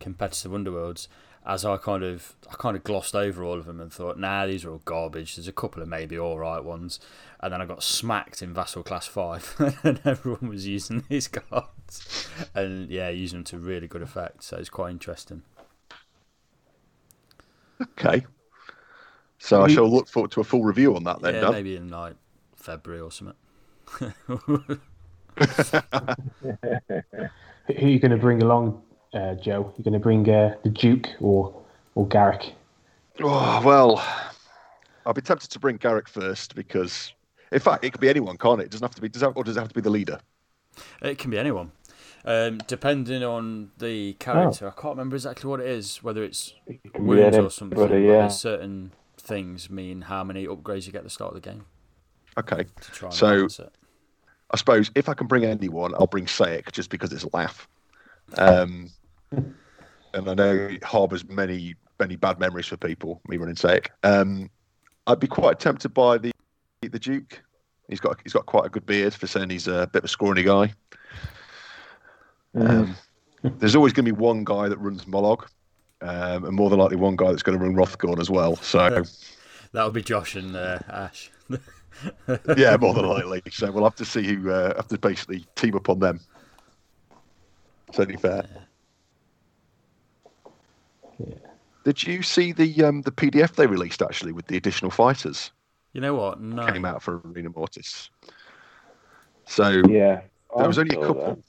competitive 0.01 0.51
underworlds. 0.51 1.07
As 1.45 1.63
I 1.65 1.77
kind 1.77 2.03
of, 2.03 2.35
I 2.51 2.55
kind 2.55 2.75
of 2.75 2.83
glossed 2.83 3.15
over 3.15 3.43
all 3.45 3.57
of 3.57 3.65
them 3.65 3.79
and 3.79 3.91
thought, 3.91 4.19
nah, 4.19 4.45
these 4.45 4.65
are 4.65 4.71
all 4.71 4.81
garbage. 4.83 5.37
There's 5.37 5.47
a 5.47 5.53
couple 5.53 5.81
of 5.81 5.87
maybe 5.87 6.19
all 6.19 6.37
right 6.37 6.63
ones, 6.63 6.99
and 7.39 7.51
then 7.53 7.61
I 7.61 7.65
got 7.65 7.81
smacked 7.81 8.41
in 8.43 8.53
Vassal 8.53 8.83
Clash 8.83 9.07
Five, 9.07 9.55
and 9.83 9.99
everyone 10.05 10.49
was 10.49 10.67
using 10.67 11.03
these 11.09 11.27
cards, 11.29 12.27
and 12.53 12.89
yeah, 12.91 13.09
using 13.09 13.39
them 13.39 13.43
to 13.45 13.57
really 13.57 13.87
good 13.87 14.03
effect. 14.03 14.43
So 14.43 14.57
it's 14.57 14.69
quite 14.69 14.91
interesting. 14.91 15.41
Okay. 17.81 18.25
So 19.43 19.63
I 19.63 19.67
shall 19.67 19.89
look 19.89 20.07
forward 20.07 20.31
to 20.31 20.41
a 20.41 20.43
full 20.43 20.63
review 20.63 20.95
on 20.95 21.03
that 21.05 21.19
then, 21.21 21.33
yeah, 21.35 21.41
Dan. 21.41 21.51
maybe 21.51 21.75
in 21.75 21.89
like 21.89 22.15
February 22.55 23.01
or 23.01 23.11
something. 23.11 23.35
Who 23.99 24.61
are 27.69 27.87
you 27.87 27.99
going 27.99 28.11
to 28.11 28.17
bring 28.17 28.43
along, 28.43 28.81
uh, 29.13 29.33
Joe? 29.35 29.73
You're 29.77 29.83
going 29.83 29.93
to 29.93 29.99
bring 29.99 30.29
uh, 30.29 30.55
the 30.63 30.69
Duke 30.69 31.07
or 31.19 31.53
or 31.95 32.07
Garrek? 32.07 32.51
Oh, 33.19 33.61
well, 33.65 34.03
I'll 35.05 35.13
be 35.13 35.21
tempted 35.21 35.49
to 35.51 35.59
bring 35.59 35.77
Garrek 35.79 36.07
first 36.07 36.55
because, 36.55 37.11
in 37.51 37.59
fact, 37.59 37.83
it 37.83 37.91
could 37.91 38.01
be 38.01 38.09
anyone, 38.09 38.37
can't 38.37 38.61
it? 38.61 38.65
It 38.65 38.71
doesn't 38.71 38.85
have 38.85 38.95
to 38.95 39.01
be, 39.01 39.09
does 39.09 39.21
that, 39.21 39.33
or 39.35 39.43
does 39.43 39.57
it 39.57 39.59
have 39.59 39.69
to 39.69 39.75
be 39.75 39.81
the 39.81 39.89
leader? 39.89 40.19
It 41.01 41.17
can 41.17 41.31
be 41.31 41.37
anyone, 41.37 41.71
um, 42.25 42.59
depending 42.67 43.23
on 43.23 43.71
the 43.79 44.13
character. 44.13 44.67
I 44.67 44.71
can't 44.71 44.93
remember 44.95 45.15
exactly 45.15 45.49
what 45.49 45.59
it 45.59 45.67
is, 45.67 46.01
whether 46.03 46.23
it's 46.23 46.53
It 46.67 46.93
can 46.93 47.05
wounds 47.05 47.37
or 47.37 47.49
something. 47.49 47.77
but 47.77 47.91
yeah. 47.91 48.07
there's 48.19 48.37
certain 48.37 48.93
things 49.21 49.69
mean 49.69 50.01
how 50.01 50.23
many 50.23 50.45
upgrades 50.47 50.85
you 50.85 50.91
get 50.91 50.99
at 50.99 51.03
the 51.05 51.09
start 51.09 51.35
of 51.35 51.41
the 51.41 51.49
game 51.49 51.65
Okay. 52.37 52.63
to 52.63 52.91
try 52.91 53.07
and 53.09 53.15
So- 53.17 53.45
it. 53.45 53.75
I 54.53 54.57
suppose 54.57 54.91
if 54.95 55.07
I 55.07 55.13
can 55.13 55.27
bring 55.27 55.45
anyone, 55.45 55.93
I'll 55.95 56.07
bring 56.07 56.25
Saek 56.25 56.71
just 56.73 56.89
because 56.89 57.13
it's 57.13 57.23
a 57.23 57.29
laugh. 57.33 57.69
Um, 58.37 58.89
and 59.31 60.29
I 60.29 60.33
know 60.33 60.53
it 60.53 60.83
harbours 60.83 61.23
many, 61.29 61.75
many 62.01 62.17
bad 62.17 62.37
memories 62.37 62.65
for 62.67 62.75
people, 62.75 63.21
me 63.29 63.37
running 63.37 63.55
Saek. 63.55 63.87
Um, 64.03 64.49
I'd 65.07 65.19
be 65.21 65.27
quite 65.27 65.59
tempted 65.59 65.93
by 65.93 66.17
the 66.17 66.31
the 66.81 66.99
Duke. 66.99 67.41
He's 67.87 67.99
got 68.01 68.19
he's 68.23 68.33
got 68.33 68.45
quite 68.45 68.65
a 68.65 68.69
good 68.69 68.85
beard 68.85 69.13
for 69.13 69.25
saying 69.27 69.49
he's 69.51 69.67
a 69.67 69.87
bit 69.93 69.99
of 69.99 70.05
a 70.05 70.07
scrawny 70.09 70.43
guy. 70.43 70.73
Um, 72.55 72.95
there's 73.43 73.75
always 73.75 73.93
going 73.93 74.05
to 74.05 74.11
be 74.13 74.19
one 74.19 74.43
guy 74.43 74.67
that 74.67 74.77
runs 74.79 75.05
Mollog, 75.05 75.47
um, 76.01 76.45
and 76.45 76.55
more 76.55 76.69
than 76.69 76.79
likely 76.79 76.97
one 76.97 77.15
guy 77.15 77.29
that's 77.29 77.43
going 77.43 77.57
to 77.57 77.63
run 77.63 77.75
Hrothgorn 77.75 78.19
as 78.19 78.29
well. 78.29 78.55
So 78.57 79.03
That 79.73 79.85
would 79.85 79.93
be 79.93 80.01
Josh 80.01 80.35
and 80.35 80.55
uh, 80.55 80.79
Ash. 80.89 81.31
yeah, 82.57 82.75
more 82.77 82.93
than 82.93 83.05
likely. 83.05 83.41
So 83.51 83.71
we'll 83.71 83.85
have 83.85 83.95
to 83.95 84.05
see 84.05 84.23
who 84.23 84.51
uh, 84.51 84.75
have 84.75 84.87
to 84.89 84.97
basically 84.97 85.45
team 85.55 85.75
up 85.75 85.87
on 85.89 85.99
them. 85.99 86.19
It's 87.87 87.99
only 87.99 88.17
fair. 88.17 88.45
Yeah. 91.19 91.35
Did 91.83 92.03
you 92.03 92.21
see 92.21 92.51
the 92.51 92.83
um, 92.83 93.01
the 93.01 93.11
PDF 93.11 93.55
they 93.55 93.67
released 93.67 94.01
actually 94.01 94.33
with 94.33 94.47
the 94.47 94.57
additional 94.57 94.91
fighters 94.91 95.51
You 95.93 96.01
know 96.01 96.15
what? 96.15 96.41
No. 96.41 96.65
came 96.71 96.85
out 96.85 97.01
for 97.01 97.21
Arena 97.25 97.49
Mortis? 97.49 98.09
So 99.45 99.81
Yeah, 99.87 100.21
there 100.57 100.67
was 100.67 100.77
only 100.77 100.95
a 100.95 100.99
saw 100.99 101.07
couple. 101.07 101.43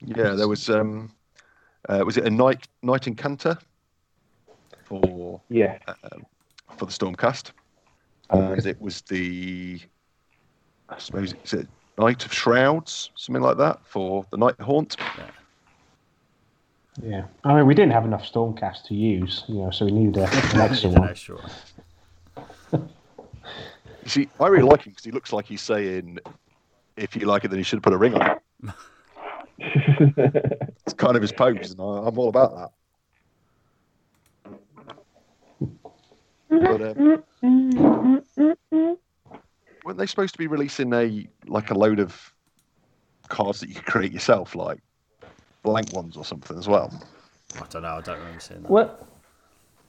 Yeah, 0.00 0.30
there 0.34 0.48
was 0.48 0.68
um, 0.70 1.10
Uh, 1.88 2.02
was 2.04 2.16
it 2.16 2.24
a 2.26 2.30
Knight 2.30 2.66
Knight 2.82 3.02
Incantor 3.02 3.58
for 4.86 5.40
Yeah. 5.48 5.78
Um, 5.88 6.24
for 6.76 6.86
the 6.86 6.92
Stormcast? 6.92 7.50
And 8.30 8.66
it 8.66 8.80
was 8.80 9.02
the 9.02 9.80
I 10.88 10.98
suppose 10.98 11.32
it's 11.32 11.52
a 11.52 11.66
Knight 11.98 12.24
of 12.24 12.32
Shrouds, 12.32 13.10
something 13.16 13.42
like 13.42 13.56
that, 13.58 13.84
for 13.84 14.24
the 14.30 14.36
Nighthaunt. 14.36 14.96
Yeah, 17.02 17.24
I 17.44 17.54
mean, 17.54 17.66
we 17.66 17.74
didn't 17.74 17.92
have 17.92 18.04
enough 18.04 18.30
Stormcast 18.30 18.84
to 18.84 18.94
use, 18.94 19.44
you 19.48 19.56
know, 19.56 19.70
so 19.70 19.84
we 19.84 19.92
needed 19.92 20.16
a, 20.18 20.26
an 20.54 20.60
extra 20.60 20.90
one. 20.90 21.14
one. 22.70 22.90
You 24.02 24.08
see, 24.10 24.28
I 24.38 24.46
really 24.46 24.68
like 24.68 24.82
him 24.82 24.92
because 24.92 25.04
he 25.04 25.10
looks 25.10 25.32
like 25.32 25.46
he's 25.46 25.62
saying, 25.62 26.18
"If 26.96 27.16
you 27.16 27.26
like 27.26 27.44
it, 27.44 27.48
then 27.48 27.58
you 27.58 27.64
should 27.64 27.82
put 27.82 27.92
a 27.92 27.98
ring 27.98 28.14
on 28.14 28.30
it." 28.30 28.38
It's 30.86 30.94
kind 30.94 31.16
of 31.16 31.22
his 31.22 31.32
pose, 31.32 31.72
and 31.72 31.80
I, 31.80 32.06
I'm 32.06 32.16
all 32.16 32.28
about 32.28 32.54
that. 32.54 32.70
But, 36.48 36.82
um, 36.82 37.24
weren't 39.84 39.98
they 39.98 40.06
supposed 40.06 40.34
to 40.34 40.38
be 40.38 40.46
releasing 40.46 40.92
a 40.92 41.28
like 41.46 41.70
a 41.70 41.74
load 41.74 42.00
of 42.00 42.32
cards 43.28 43.60
that 43.60 43.68
you 43.68 43.74
could 43.74 43.86
create 43.86 44.12
yourself, 44.12 44.54
like 44.54 44.80
blank 45.62 45.92
ones 45.92 46.16
or 46.16 46.24
something 46.24 46.56
as 46.58 46.68
well? 46.68 46.92
I 47.56 47.66
don't 47.70 47.82
know. 47.82 47.96
I 47.96 48.00
don't 48.00 48.18
remember 48.18 48.40
seeing 48.40 48.62
that. 48.62 48.70
What? 48.70 49.06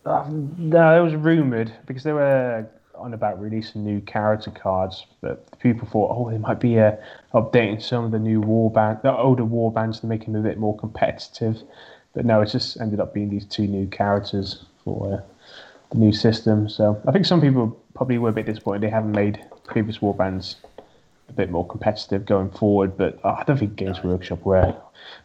Um, 0.05 0.55
no, 0.57 0.99
it 0.99 1.03
was 1.03 1.15
rumored 1.15 1.73
because 1.85 2.03
they 2.03 2.13
were 2.13 2.67
on 2.95 3.13
about 3.13 3.39
releasing 3.39 3.83
new 3.83 4.01
character 4.01 4.51
cards, 4.51 5.05
but 5.21 5.59
people 5.59 5.87
thought, 5.87 6.15
oh, 6.15 6.31
they 6.31 6.37
might 6.37 6.59
be 6.59 6.79
uh, 6.79 6.93
updating 7.33 7.81
some 7.81 8.05
of 8.05 8.11
the 8.11 8.19
new 8.19 8.41
war 8.41 8.71
band, 8.71 8.99
the 9.03 9.15
older 9.15 9.45
war 9.45 9.71
bands 9.71 9.99
to 9.99 10.07
make 10.07 10.25
them 10.25 10.35
a 10.35 10.41
bit 10.41 10.57
more 10.57 10.75
competitive. 10.77 11.61
But 12.13 12.25
no, 12.25 12.41
it 12.41 12.47
just 12.47 12.79
ended 12.79 12.99
up 12.99 13.13
being 13.13 13.29
these 13.29 13.45
two 13.45 13.67
new 13.67 13.87
characters 13.87 14.65
for 14.83 15.13
uh, 15.13 15.21
the 15.91 15.97
new 15.97 16.11
system. 16.11 16.69
So 16.69 17.01
I 17.07 17.11
think 17.11 17.25
some 17.25 17.41
people 17.41 17.79
probably 17.93 18.17
were 18.17 18.29
a 18.29 18.33
bit 18.33 18.45
disappointed 18.45 18.81
they 18.81 18.89
haven't 18.89 19.11
made 19.11 19.43
previous 19.65 20.01
war 20.01 20.13
bands 20.13 20.57
a 21.29 21.33
bit 21.33 21.49
more 21.49 21.67
competitive 21.67 22.25
going 22.25 22.49
forward. 22.51 22.97
But 22.97 23.19
uh, 23.23 23.35
I 23.39 23.43
don't 23.43 23.57
think 23.57 23.75
Games 23.75 24.03
Workshop 24.03 24.43
were 24.43 24.75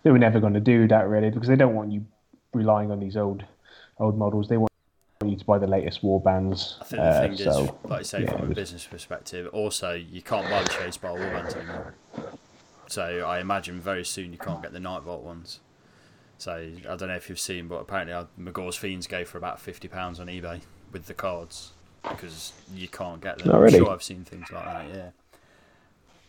they 0.02 0.10
were 0.10 0.18
never 0.18 0.40
going 0.40 0.54
to 0.54 0.60
do 0.60 0.88
that 0.88 1.08
really 1.08 1.30
because 1.30 1.48
they 1.48 1.56
don't 1.56 1.74
want 1.74 1.92
you 1.92 2.04
relying 2.52 2.90
on 2.90 3.00
these 3.00 3.16
old 3.16 3.44
old 3.98 4.16
models. 4.16 4.48
They 4.48 4.56
want 4.56 4.70
you 5.24 5.36
to 5.36 5.44
buy 5.44 5.58
the 5.58 5.66
latest 5.66 6.02
war 6.02 6.20
bands. 6.20 6.78
I 6.80 6.84
think 6.84 7.02
the 7.02 7.08
Uh, 7.08 7.20
thing 7.20 7.36
so, 7.36 7.50
is, 7.64 7.70
like 7.84 8.00
I 8.00 8.02
say, 8.02 8.22
yeah, 8.22 8.32
from 8.32 8.50
a 8.50 8.54
business 8.54 8.86
perspective, 8.86 9.48
also 9.52 9.92
you 9.92 10.22
can't 10.22 10.48
buy 10.48 10.62
the 10.62 10.68
Chase 10.70 10.96
Bar 10.96 11.12
Warbands 11.12 11.56
anymore. 11.56 11.94
So 12.88 13.24
I 13.26 13.40
imagine 13.40 13.80
very 13.80 14.04
soon 14.04 14.32
you 14.32 14.38
can't 14.38 14.62
get 14.62 14.72
the 14.72 14.78
Nightvault 14.78 15.22
ones. 15.22 15.60
So 16.42 16.54
I 16.54 16.96
don't 16.96 17.06
know 17.06 17.14
if 17.14 17.28
you've 17.28 17.38
seen, 17.38 17.68
but 17.68 17.76
apparently 17.76 18.12
uh, 18.12 18.24
Magore's 18.36 18.74
Fiends 18.74 19.06
go 19.06 19.24
for 19.24 19.38
about 19.38 19.60
fifty 19.60 19.86
pounds 19.86 20.18
on 20.18 20.26
eBay 20.26 20.60
with 20.90 21.06
the 21.06 21.14
cards 21.14 21.70
because 22.02 22.52
you 22.74 22.88
can't 22.88 23.20
get 23.20 23.38
them. 23.38 23.48
Oh, 23.48 23.58
Already? 23.58 23.76
I'm 23.76 23.84
sure 23.84 23.92
I've 23.92 24.02
seen 24.02 24.24
things 24.24 24.50
like 24.50 24.64
that. 24.64 24.88
Yeah. 24.92 25.10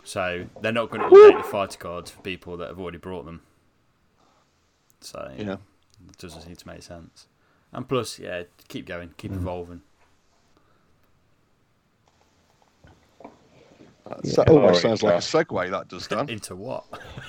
So 0.04 0.46
they're 0.62 0.72
not 0.72 0.92
going 0.92 1.02
to 1.02 1.08
update 1.08 1.38
the 1.42 1.50
fighter 1.50 1.80
cards 1.80 2.12
for 2.12 2.22
people 2.22 2.58
that 2.58 2.68
have 2.68 2.80
already 2.80 3.00
brought 3.00 3.26
them. 3.26 3.42
So 5.02 5.34
Yeah. 5.36 5.54
it 6.08 6.18
doesn't 6.20 6.44
seem 6.44 6.58
to 6.58 6.68
make 6.68 6.84
sense. 6.84 7.26
And 7.72 7.90
plus, 7.90 8.20
yeah, 8.20 8.44
keep 8.68 8.86
going, 8.86 9.16
keep 9.18 9.32
evolving. 9.32 9.82
That 14.06 14.20
Yeah. 14.24 14.44
almost 14.48 14.82
Sorry, 14.82 14.96
sounds 14.96 15.02
like 15.02 15.16
a 15.16 15.18
segue. 15.18 15.72
That 15.72 15.88
does, 15.88 16.06
Dan, 16.06 16.30
Into 16.30 16.56
what? 16.56 16.86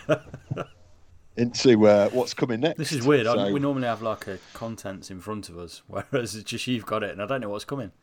into 1.37 1.87
uh, 1.87 2.09
what's 2.11 2.35
coming 2.35 2.61
next. 2.61 2.79
This 2.79 2.93
is 2.93 3.05
weird. 3.07 3.27
So- 3.27 3.53
we 3.53 3.61
normally 3.61 3.87
have 3.87 4.03
like 4.03 4.27
a 4.27 4.39
contents 4.53 5.11
in 5.11 5.21
front 5.21 5.49
of 5.49 5.59
us, 5.59 5.83
whereas 5.89 6.35
it's 6.35 6.51
just 6.51 6.67
you've 6.67 6.87
got 6.87 7.03
it, 7.03 7.11
and 7.11 7.23
I 7.23 7.27
don't 7.27 7.41
know 7.41 7.51
what's 7.51 7.65
coming. 7.65 7.93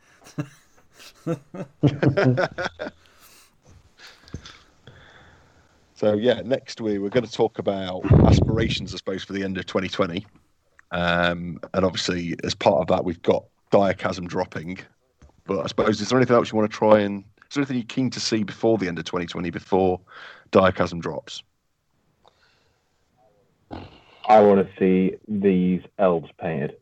So 6.02 6.14
yeah, 6.14 6.42
next 6.44 6.82
we 6.82 6.98
we're 6.98 7.10
going 7.10 7.28
to 7.28 7.32
talk 7.32 7.60
about 7.60 8.12
aspirations, 8.26 8.92
I 8.92 8.98
suppose, 8.98 9.24
for 9.24 9.34
the 9.34 9.44
end 9.44 9.60
of 9.60 9.68
2020, 9.68 10.26
um, 10.90 11.60
and 11.76 11.86
obviously 11.86 12.36
as 12.44 12.56
part 12.56 12.82
of 12.82 12.88
that 12.88 13.06
we've 13.06 13.22
got 13.22 13.44
Direchasm 13.72 14.28
dropping. 14.28 14.80
But 15.46 15.60
I 15.60 15.68
suppose 15.68 16.02
is 16.02 16.10
there 16.10 16.18
anything 16.18 16.36
else 16.36 16.52
you 16.52 16.58
want 16.58 16.72
to 16.72 16.76
try 16.76 17.02
and 17.02 17.24
is 17.48 17.54
there 17.54 17.62
anything 17.62 17.78
you're 17.78 17.86
keen 17.86 18.10
to 18.10 18.20
see 18.20 18.42
before 18.42 18.80
the 18.80 18.88
end 18.88 18.98
of 18.98 19.06
2020 19.06 19.52
before 19.52 20.02
Direchasm 20.52 21.02
drops? 21.02 21.44
I 24.28 24.40
want 24.42 24.66
to 24.66 24.74
see 24.80 25.18
these 25.28 25.82
elves 25.98 26.30
painted 26.40 26.78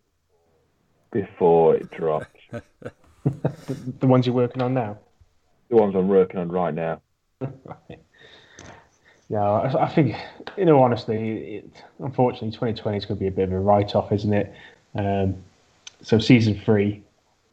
before 1.11 1.75
it 1.75 1.89
drops. 1.91 2.27
the 2.51 4.07
ones 4.07 4.25
you're 4.25 4.35
working 4.35 4.61
on 4.61 4.73
now. 4.73 4.97
the 5.69 5.75
ones 5.75 5.95
I'm 5.95 6.07
working 6.07 6.39
on 6.39 6.49
right 6.49 6.73
now. 6.73 7.01
Yeah, 9.29 9.43
I, 9.43 9.85
I 9.85 9.89
think, 9.89 10.15
in 10.57 10.69
all 10.69 10.83
honesty, 10.83 11.57
it, 11.57 11.83
unfortunately, 11.99 12.49
2020 12.49 12.97
is 12.97 13.05
going 13.05 13.17
to 13.17 13.19
be 13.19 13.27
a 13.27 13.31
bit 13.31 13.43
of 13.43 13.53
a 13.53 13.59
write-off, 13.59 14.11
isn't 14.11 14.33
it? 14.33 14.53
Um, 14.95 15.35
so 16.01 16.17
season 16.17 16.59
three, 16.65 17.03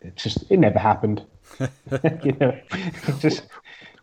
it 0.00 0.16
just 0.16 0.50
it 0.50 0.58
never 0.58 0.78
happened. 0.78 1.22
you 2.24 2.32
know, 2.40 2.58
just 3.18 3.44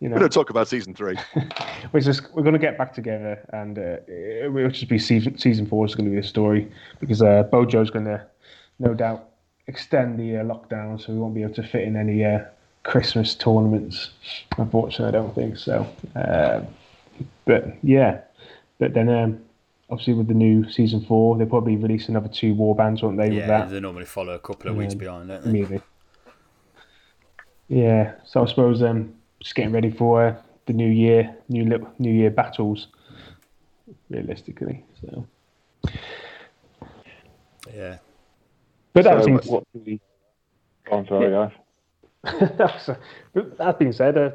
you 0.00 0.08
We're 0.08 0.08
know, 0.08 0.18
going 0.18 0.30
to 0.30 0.34
talk 0.34 0.50
about 0.50 0.68
season 0.68 0.94
three. 0.94 1.16
we're 1.92 2.00
just 2.00 2.32
we're 2.34 2.42
going 2.42 2.54
to 2.54 2.58
get 2.58 2.76
back 2.78 2.92
together, 2.94 3.44
and 3.52 3.78
uh, 3.78 3.96
it 4.08 4.52
will 4.52 4.68
just 4.70 4.88
be 4.88 4.98
season 4.98 5.38
season 5.38 5.66
four 5.66 5.84
is 5.86 5.94
going 5.94 6.06
to 6.06 6.10
be 6.14 6.20
the 6.20 6.26
story 6.26 6.70
because 7.00 7.22
uh, 7.22 7.44
Bojo's 7.52 7.90
going 7.90 8.06
to 8.06 8.24
no 8.78 8.94
doubt 8.94 9.30
extend 9.66 10.18
the 10.18 10.38
uh, 10.38 10.44
lockdown, 10.44 11.00
so 11.00 11.12
we 11.12 11.18
won't 11.18 11.34
be 11.34 11.42
able 11.42 11.54
to 11.54 11.62
fit 11.66 11.82
in 11.84 11.96
any 11.96 12.24
uh, 12.24 12.40
Christmas 12.82 13.34
tournaments. 13.34 14.10
Unfortunately, 14.58 15.08
I 15.08 15.10
don't 15.22 15.34
think 15.34 15.56
so. 15.56 15.86
Um 16.16 16.66
but 17.44 17.76
yeah, 17.82 18.20
but 18.78 18.94
then 18.94 19.08
um, 19.08 19.40
obviously 19.90 20.14
with 20.14 20.28
the 20.28 20.34
new 20.34 20.68
season 20.70 21.04
four, 21.04 21.36
they'll 21.36 21.46
probably 21.46 21.76
release 21.76 22.08
another 22.08 22.28
two 22.28 22.54
war 22.54 22.74
bands, 22.74 23.02
won't 23.02 23.18
they? 23.18 23.28
with 23.28 23.38
Yeah, 23.38 23.46
that 23.46 23.70
they 23.70 23.80
normally 23.80 24.04
follow 24.06 24.34
a 24.34 24.38
couple 24.38 24.70
of 24.70 24.76
weeks 24.76 24.94
Um, 24.94 24.98
behind, 24.98 25.28
don't 25.28 25.42
they? 25.44 25.50
immediately. 25.50 25.82
Yeah, 27.74 28.12
so 28.24 28.40
I 28.40 28.46
suppose 28.46 28.84
um, 28.84 29.12
just 29.40 29.56
getting 29.56 29.72
ready 29.72 29.90
for 29.90 30.24
uh, 30.24 30.36
the 30.66 30.72
new 30.72 30.88
year, 30.88 31.34
new 31.48 31.64
li- 31.64 31.84
new 31.98 32.12
year 32.12 32.30
battles. 32.30 32.86
Realistically, 34.08 34.84
so. 35.00 35.26
Yeah, 37.74 37.98
But 38.92 39.02
that 39.04 39.18
So, 39.22 39.26
being, 39.26 39.38
What 39.38 39.64
do 39.74 39.82
we? 39.84 40.00
Oh, 40.88 40.98
I'm 40.98 41.06
sorry, 41.08 41.32
guys. 41.32 41.50
that's, 42.56 42.90
but 43.32 43.58
that 43.58 43.78
being 43.80 43.90
said, 43.92 44.18
uh, 44.18 44.30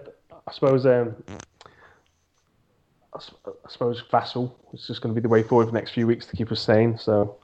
I 0.46 0.52
suppose 0.52 0.86
um, 0.86 1.16
I, 1.30 3.18
s- 3.20 3.32
I 3.48 3.70
suppose 3.72 4.04
Vassal 4.12 4.54
is 4.74 4.86
just 4.86 5.02
going 5.02 5.16
to 5.16 5.22
be 5.22 5.24
the 5.24 5.30
way 5.30 5.44
forward 5.44 5.68
for 5.68 5.72
the 5.72 5.78
next 5.78 5.92
few 5.92 6.06
weeks 6.08 6.26
to 6.26 6.36
keep 6.36 6.52
us 6.52 6.60
sane. 6.60 6.98
So, 6.98 7.38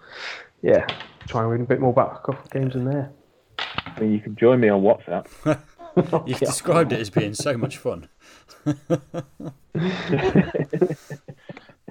yeah, 0.62 0.86
try 1.28 1.40
and 1.44 1.52
win 1.52 1.62
a 1.62 1.66
bit 1.66 1.80
more 1.80 1.92
about 1.92 2.16
a 2.16 2.26
couple 2.26 2.44
of 2.44 2.50
games 2.52 2.76
in 2.76 2.84
there. 2.84 3.12
I 3.60 4.00
mean, 4.02 4.12
you 4.12 4.20
can 4.20 4.36
join 4.36 4.60
me 4.60 4.68
on 4.68 4.82
WhatsApp. 4.82 5.28
you've 6.26 6.40
described 6.40 6.92
it 6.92 7.00
as 7.00 7.10
being 7.10 7.34
so 7.34 7.58
much 7.58 7.78
fun. 7.78 8.08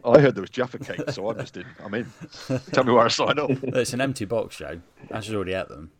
I 0.07 0.21
heard 0.21 0.35
there 0.35 0.43
was 0.43 0.51
Jaffa 0.51 0.79
cake, 0.79 1.11
so 1.11 1.31
I'm 1.31 1.39
just 1.39 1.57
in. 1.57 1.65
I'm 1.83 1.95
in. 1.95 2.07
Tell 2.73 2.85
me 2.85 2.93
where 2.93 3.05
I 3.05 3.09
sign 3.09 3.39
up. 3.39 3.51
It's 3.51 3.95
an 3.95 4.01
empty 4.01 4.27
box, 4.27 4.57
Joe. 4.57 4.81
Ash's 5.11 5.35
already 5.35 5.55
ate 5.55 5.69
them. 5.69 5.91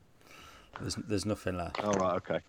There's 0.81 0.97
there's 0.97 1.25
nothing 1.25 1.57
left. 1.57 1.83
All 1.83 1.95
right, 1.95 2.17
okay. 2.17 2.41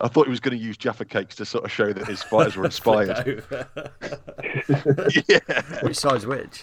I 0.00 0.08
thought 0.08 0.26
he 0.26 0.30
was 0.30 0.40
going 0.40 0.56
to 0.56 0.62
use 0.62 0.76
Jaffa 0.76 1.04
cakes 1.04 1.34
to 1.36 1.44
sort 1.44 1.64
of 1.64 1.72
show 1.72 1.92
that 1.92 2.06
his 2.06 2.22
fighters 2.22 2.56
were 2.56 2.64
inspired. 2.66 3.44
yeah. 5.28 5.62
which 5.82 5.96
side's 5.96 6.24
which? 6.24 6.62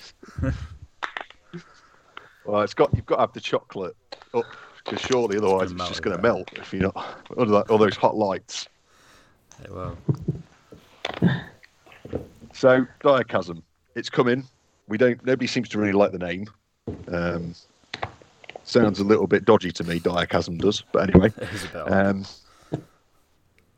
Well, 2.46 2.62
it's 2.62 2.74
got 2.74 2.94
you've 2.96 3.06
got 3.06 3.16
to 3.16 3.22
have 3.22 3.34
the 3.34 3.42
chocolate 3.42 3.96
up 4.34 4.46
because 4.86 5.02
surely 5.02 5.38
otherwise 5.38 5.72
gonna 5.72 5.84
it's 5.84 5.90
just 5.90 6.02
going 6.04 6.16
to 6.16 6.22
melt 6.22 6.50
if 6.56 6.72
you're 6.72 6.84
not 6.84 7.24
under 7.38 7.52
that, 7.54 7.70
all 7.70 7.78
those 7.78 7.98
hot 7.98 8.16
lights. 8.16 8.68
Yeah, 9.62 9.72
well, 9.72 9.98
So 12.54 12.86
Direchasm, 13.04 13.62
it's 13.96 14.10
coming. 14.10 14.46
We 14.88 14.98
don't. 14.98 15.24
Nobody 15.26 15.48
seems 15.48 15.70
to 15.70 15.80
really 15.80 15.94
like 15.94 16.12
the 16.12 16.20
name. 16.20 16.48
Um, 17.08 17.56
sounds 18.64 19.00
a 19.00 19.04
little 19.04 19.28
bit 19.28 19.46
dodgy 19.46 19.72
to 19.72 19.84
me. 19.84 20.00
Direchasm 20.00 20.60
does, 20.60 20.84
but 20.92 21.10
anyway. 21.10 21.34
it 21.38 21.54
is 21.54 21.64
a 21.66 21.68
bit. 21.68 21.92
Um, 21.92 22.26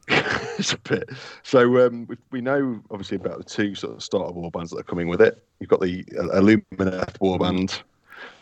it's 0.58 0.74
a 0.74 0.78
bit. 0.80 1.10
So 1.44 1.86
um, 1.86 2.08
we, 2.08 2.18
we 2.32 2.42
know 2.42 2.82
obviously 2.92 3.18
about 3.18 3.38
the 3.38 3.44
two 3.46 3.76
sort 3.76 3.96
of 3.96 4.04
starter 4.04 4.34
war 4.34 4.52
bands 4.52 4.72
that 4.72 4.80
are 4.80 4.84
coming 4.84 5.08
with 5.08 5.22
it. 5.22 5.42
You've 5.60 5.70
got 5.70 5.80
the 5.80 6.04
uh, 6.20 6.38
Illumineth 6.38 7.22
war 7.22 7.40
band 7.40 7.82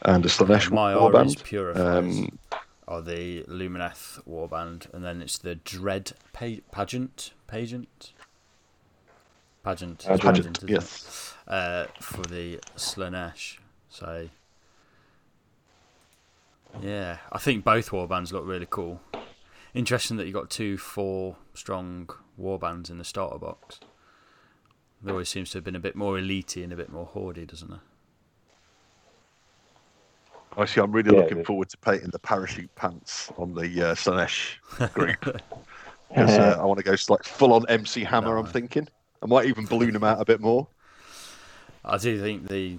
and 0.01 0.25
a 0.25 0.29
Slaanesh 0.29 0.71
My 0.71 0.95
war 0.95 1.11
band. 1.11 1.41
Um, 1.75 2.39
are 2.87 3.01
the 3.01 3.43
Lumineth 3.43 4.23
warband, 4.27 4.93
and 4.93 5.03
then 5.03 5.21
it's 5.21 5.37
the 5.37 5.55
Dread 5.55 6.13
pa- 6.33 6.61
Pageant. 6.71 7.31
Pageant? 7.47 8.13
Pageant. 9.63 9.99
Pageant, 10.05 10.21
Pageant, 10.21 10.63
yes. 10.67 11.33
Uh, 11.47 11.87
for 11.99 12.21
the 12.21 12.59
Slaanesh. 12.77 13.57
So 13.89 14.29
yeah, 16.81 17.17
I 17.31 17.39
think 17.39 17.63
both 17.63 17.89
warbands 17.89 18.31
look 18.31 18.45
really 18.45 18.67
cool. 18.69 19.01
Interesting 19.73 20.17
that 20.17 20.27
you 20.27 20.33
got 20.33 20.49
two 20.49 20.77
four 20.77 21.37
strong 21.53 22.09
warbands 22.39 22.89
in 22.89 22.97
the 22.97 23.03
starter 23.03 23.39
box. 23.39 23.79
There 25.01 25.13
always 25.13 25.29
seems 25.29 25.51
to 25.51 25.57
have 25.57 25.63
been 25.63 25.75
a 25.75 25.79
bit 25.79 25.95
more 25.95 26.17
elite 26.17 26.55
and 26.57 26.71
a 26.71 26.75
bit 26.75 26.91
more 26.91 27.09
hoardy, 27.13 27.47
doesn't 27.47 27.69
there? 27.69 27.81
Actually, 30.57 30.83
I'm 30.83 30.91
really 30.91 31.13
Yeah, 31.13 31.21
looking 31.21 31.37
the- 31.39 31.43
forward 31.43 31.69
to 31.69 31.77
painting 31.77 32.09
the 32.11 32.19
parachute 32.19 32.73
pants 32.75 33.31
on 33.37 33.53
the 33.53 33.63
uh, 33.91 33.95
Slaanesh 33.95 34.57
group 34.93 35.19
because 36.09 36.37
uh, 36.37 36.57
I 36.59 36.65
want 36.65 36.77
to 36.77 36.83
go 36.83 36.95
like 37.09 37.23
full 37.23 37.53
on 37.53 37.65
MC 37.67 38.03
Hammer. 38.03 38.37
I'm 38.37 38.45
No. 38.45 38.51
thinking 38.51 38.87
I 39.21 39.25
might 39.27 39.45
even 39.45 39.65
balloon 39.65 39.93
them 39.93 40.03
out 40.03 40.21
a 40.21 40.25
bit 40.25 40.39
more. 40.39 40.67
I 41.83 41.97
do 41.97 42.19
think 42.21 42.47
the 42.47 42.77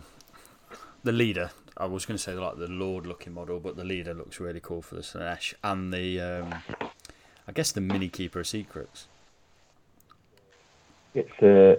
the 1.05 1.13
leader. 1.13 1.51
I 1.77 1.85
was 1.85 2.07
going 2.07 2.17
to 2.17 2.23
say 2.23 2.33
like 2.33 2.57
the 2.57 2.69
Lord 2.69 3.07
looking 3.07 3.35
model, 3.35 3.61
but 3.61 3.77
the 3.77 3.85
leader 3.85 4.15
looks 4.15 4.41
really 4.41 4.61
cool 4.61 4.81
for 4.81 4.95
the 4.95 5.03
Slaanesh 5.03 5.53
and 5.63 5.93
the 5.93 6.19
um, 6.21 6.55
I 7.47 7.53
guess 7.53 7.73
the 7.73 7.83
Mini 7.83 8.09
Keeper 8.09 8.41
of 8.41 8.47
Secrets. 8.47 9.07
It's 11.15 11.31
a 11.43 11.79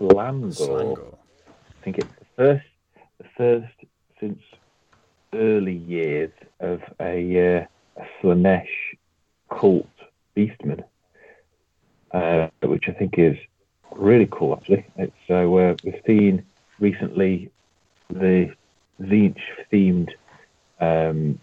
Slaangor. 0.00 0.54
Slaangor. 0.56 1.14
I 1.48 1.84
think 1.84 1.98
it's 1.98 2.08
the 2.20 2.26
first, 2.36 2.66
the 3.18 3.24
first 3.36 3.74
since 4.20 4.40
early 5.36 5.76
years 5.76 6.30
of 6.60 6.80
a, 7.00 7.58
uh, 7.58 7.66
Slaanesh 8.20 8.66
cult 9.50 9.86
beastman, 10.36 10.84
uh, 12.12 12.48
which 12.62 12.84
I 12.88 12.92
think 12.92 13.18
is 13.18 13.36
really 13.92 14.28
cool. 14.30 14.54
Actually, 14.54 14.86
it's 14.96 15.30
uh, 15.30 15.74
we've 15.84 16.02
seen 16.06 16.44
recently 16.78 17.50
the 18.10 18.54
Tzeentch 19.00 19.40
themed. 19.72 20.10
Um, 20.80 21.38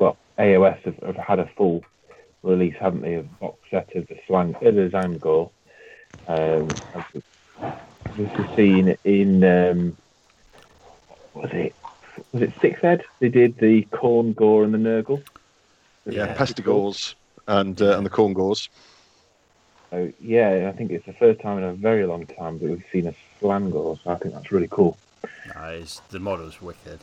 well, 0.00 0.16
AOS 0.38 0.78
have, 0.84 0.96
have 1.04 1.16
had 1.16 1.38
a 1.38 1.50
full 1.56 1.82
release, 2.42 2.74
haven't 2.80 3.02
they, 3.02 3.14
of 3.14 3.38
box 3.40 3.58
set 3.70 3.94
of 3.96 4.06
the 4.08 4.16
Slang, 4.26 4.54
uh, 4.56 4.70
the 4.70 4.90
Tzaangor. 4.92 5.50
Um, 6.28 6.76
this 8.16 8.30
is 8.38 8.56
seen 8.56 8.96
in 9.04 9.44
um, 9.44 9.96
what 11.32 11.44
was 11.44 11.50
it? 11.52 11.74
Was 12.36 12.42
it 12.42 12.52
Six 12.60 12.84
Ed? 12.84 13.02
They 13.18 13.30
did 13.30 13.56
the 13.56 13.84
Khorngor 13.92 14.62
and 14.62 14.74
the 14.74 14.78
Nurgle. 14.78 15.22
Yeah, 16.04 16.26
Yeah. 16.26 16.36
Pestigors 16.36 17.14
and 17.48 17.80
uh, 17.80 17.96
and 17.96 18.04
the 18.04 18.10
Khorngors. 18.10 18.68
So 19.88 20.12
yeah, 20.20 20.68
I 20.68 20.76
think 20.76 20.90
it's 20.90 21.06
the 21.06 21.14
first 21.14 21.40
time 21.40 21.56
in 21.56 21.64
a 21.64 21.72
very 21.72 22.04
long 22.04 22.26
time 22.26 22.58
that 22.58 22.68
we've 22.68 22.84
seen 22.92 23.06
a 23.06 23.14
Slaangor. 23.40 23.98
So 24.04 24.10
I 24.10 24.16
think 24.16 24.34
that's 24.34 24.52
really 24.52 24.68
cool. 24.70 24.98
Nice. 25.54 26.02
The 26.10 26.18
model's 26.18 26.60
wicked. 26.60 26.98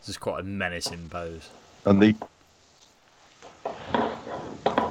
This 0.00 0.08
is 0.08 0.16
quite 0.16 0.40
a 0.40 0.42
menacing 0.42 1.10
pose. 1.10 1.50
and 1.84 2.00
the 2.00 2.14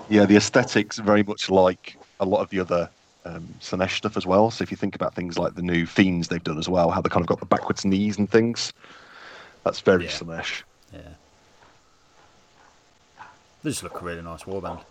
yeah 0.09 0.25
the 0.27 0.35
aesthetics 0.35 0.99
very 0.99 1.23
much 1.23 1.49
like 1.49 1.97
a 2.19 2.25
lot 2.25 2.41
of 2.41 2.51
the 2.51 2.59
other 2.59 2.87
um, 3.25 3.47
Slaanesh 3.61 3.97
stuff 3.97 4.15
as 4.15 4.27
well. 4.27 4.51
So 4.51 4.61
if 4.61 4.69
you 4.69 4.77
think 4.77 4.93
about 4.93 5.15
things 5.15 5.39
like 5.39 5.55
the 5.55 5.63
new 5.63 5.87
fiends 5.87 6.27
they've 6.27 6.43
done 6.43 6.59
as 6.59 6.69
well, 6.69 6.91
how 6.91 7.01
they 7.01 7.09
kind 7.09 7.23
of 7.23 7.27
got 7.27 7.39
the 7.39 7.47
backwards 7.47 7.83
knees 7.83 8.19
and 8.19 8.29
things, 8.29 8.73
that's 9.63 9.79
very 9.79 10.05
Yeah. 10.05 10.11
Slaanesh. 10.11 10.63
Yeah. 10.93 10.99
They 13.63 13.69
just 13.69 13.83
look 13.83 14.01
a 14.01 14.05
really 14.05 14.21
nice 14.21 14.43
warband. 14.43 14.81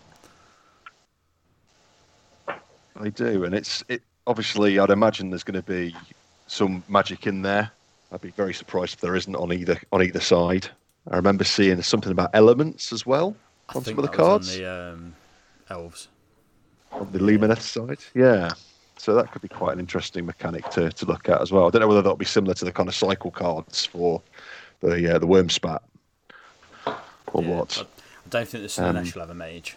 They 3.00 3.10
do, 3.10 3.44
and 3.44 3.54
it's 3.54 3.84
it. 3.88 4.02
Obviously, 4.26 4.78
I'd 4.78 4.90
imagine 4.90 5.30
there's 5.30 5.42
going 5.42 5.60
to 5.60 5.68
be 5.68 5.94
some 6.46 6.82
magic 6.88 7.26
in 7.26 7.42
there. 7.42 7.70
I'd 8.12 8.20
be 8.20 8.30
very 8.30 8.54
surprised 8.54 8.94
if 8.94 9.00
there 9.00 9.16
isn't 9.16 9.34
on 9.34 9.52
either 9.52 9.80
on 9.92 10.02
either 10.02 10.20
side. 10.20 10.68
I 11.10 11.16
remember 11.16 11.44
seeing 11.44 11.80
something 11.82 12.12
about 12.12 12.30
elements 12.34 12.92
as 12.92 13.04
well 13.04 13.34
I 13.68 13.74
on 13.76 13.84
some 13.84 13.98
of 13.98 14.02
the 14.02 14.08
cards 14.16 14.54
on 14.54 14.62
the 14.62 14.70
um, 14.70 15.14
elves. 15.68 16.08
on 16.92 17.10
the 17.10 17.18
Lumineth 17.18 17.60
side. 17.60 17.98
Yeah, 18.14 18.50
so 18.98 19.14
that 19.14 19.32
could 19.32 19.42
be 19.42 19.48
quite 19.48 19.72
an 19.72 19.80
interesting 19.80 20.24
mechanic 20.26 20.68
to, 20.70 20.90
to 20.90 21.06
look 21.06 21.28
at 21.28 21.40
as 21.40 21.50
well. 21.50 21.66
I 21.66 21.70
don't 21.70 21.80
know 21.80 21.88
whether 21.88 22.02
that'll 22.02 22.16
be 22.16 22.24
similar 22.24 22.54
to 22.54 22.64
the 22.64 22.70
kind 22.72 22.88
of 22.88 22.94
cycle 22.94 23.32
cards 23.32 23.84
for 23.84 24.22
the 24.82 25.14
uh, 25.14 25.18
the 25.18 25.26
Wurmspat 25.26 25.80
or 27.32 27.42
Yeah, 27.42 27.48
what. 27.56 27.78
I, 27.78 27.82
I 27.82 28.28
don't 28.30 28.48
think 28.48 28.68
the 28.70 28.82
Um, 28.82 28.94
Slaanesh 28.96 29.14
will 29.14 29.22
have 29.22 29.30
a 29.30 29.34
mage. 29.34 29.76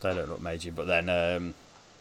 They 0.00 0.14
don't 0.14 0.28
look 0.28 0.40
magey, 0.40 0.74
but 0.74 0.86
then 0.86 1.08
um, 1.08 1.54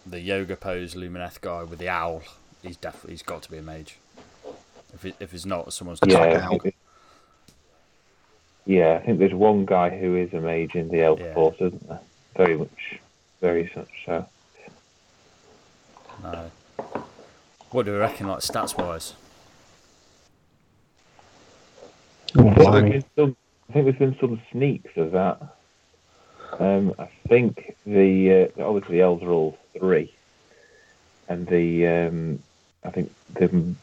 the 0.06 0.20
yoga 0.20 0.56
pose 0.56 0.94
Lumineth 0.96 1.42
guy 1.42 1.64
with 1.64 1.80
the 1.80 1.90
owl, 1.90 2.22
he's 2.62 2.78
definitely 2.78 3.12
he's 3.14 3.24
got 3.24 3.42
to 3.44 3.52
be 3.52 3.58
a 3.58 3.62
mage. 3.62 3.98
If 4.94 5.06
it, 5.06 5.16
if 5.20 5.34
it's 5.34 5.46
not, 5.46 5.74
someone's 5.74 6.00
got 6.00 6.12
Yeah, 6.12 6.20
to 6.40 6.46
I 6.46 6.48
think 6.48 6.76
yeah. 8.66 9.00
I 9.02 9.06
think 9.06 9.20
there's 9.20 9.34
one 9.34 9.66
guy 9.66 9.90
who 9.98 10.16
is 10.16 10.34
a 10.34 10.40
mage 10.40 10.76
in 10.76 10.90
the 10.90 11.02
Elf 11.02 11.20
Yeah. 11.20 11.34
Force, 11.34 11.56
isn't 11.60 11.88
there? 11.88 12.00
Very 12.36 12.58
much, 12.58 13.00
very 13.42 13.72
much 13.76 13.90
so. 14.06 14.26
No. 16.22 16.52
What 17.72 17.86
do 17.86 17.92
we 17.94 17.98
reckon, 17.98 18.28
like 18.28 18.40
stats 18.40 18.78
wise? 18.78 19.14
Oh, 22.23 22.23
I 22.36 22.42
think, 22.42 22.56
there's 22.56 22.68
blimey. 22.68 22.90
been 22.92 23.06
some, 23.16 23.38
I 23.70 23.74
think 23.74 23.86
there's 23.86 23.98
been 23.98 24.20
some 24.20 24.42
sneaks 24.52 24.98
of 24.98 25.12
that. 25.12 25.42
Um, 26.60 26.94
I 27.00 27.06
think 27.28 27.76
the 27.86 28.52
uh, 28.58 28.64
obviously 28.64 28.98
the 28.98 29.02
elves 29.02 29.24
are 29.24 29.32
all 29.32 29.58
three, 29.78 30.14
and 31.28 31.48
the 31.48 31.88
um, 31.88 32.40
I 32.84 32.92
think 32.92 33.12
the 33.34 33.74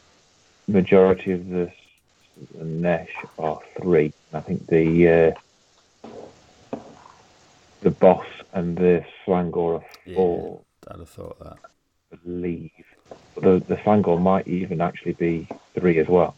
majority 0.68 1.32
of 1.32 1.48
the, 1.48 1.70
Nesh 2.54 3.10
are 3.38 3.60
three. 3.80 4.12
I 4.32 4.40
think 4.40 4.66
the 4.68 5.08
uh, 5.08 6.78
the 7.82 7.90
boss 7.90 8.26
and 8.52 8.76
the 8.76 9.04
Slaangor 9.26 9.80
are 9.80 9.84
Yeah. 10.06 10.14
four, 10.14 10.60
I'd 10.88 10.98
have 11.00 11.08
thought 11.08 11.38
that. 11.40 11.56
I 12.12 12.16
believe. 12.24 12.70
But 13.34 13.42
the, 13.42 13.74
the 13.74 13.76
Slaangor 13.82 14.20
might 14.20 14.46
even 14.48 14.80
actually 14.80 15.14
be 15.14 15.46
three 15.74 15.98
as 15.98 16.08
well. 16.08 16.34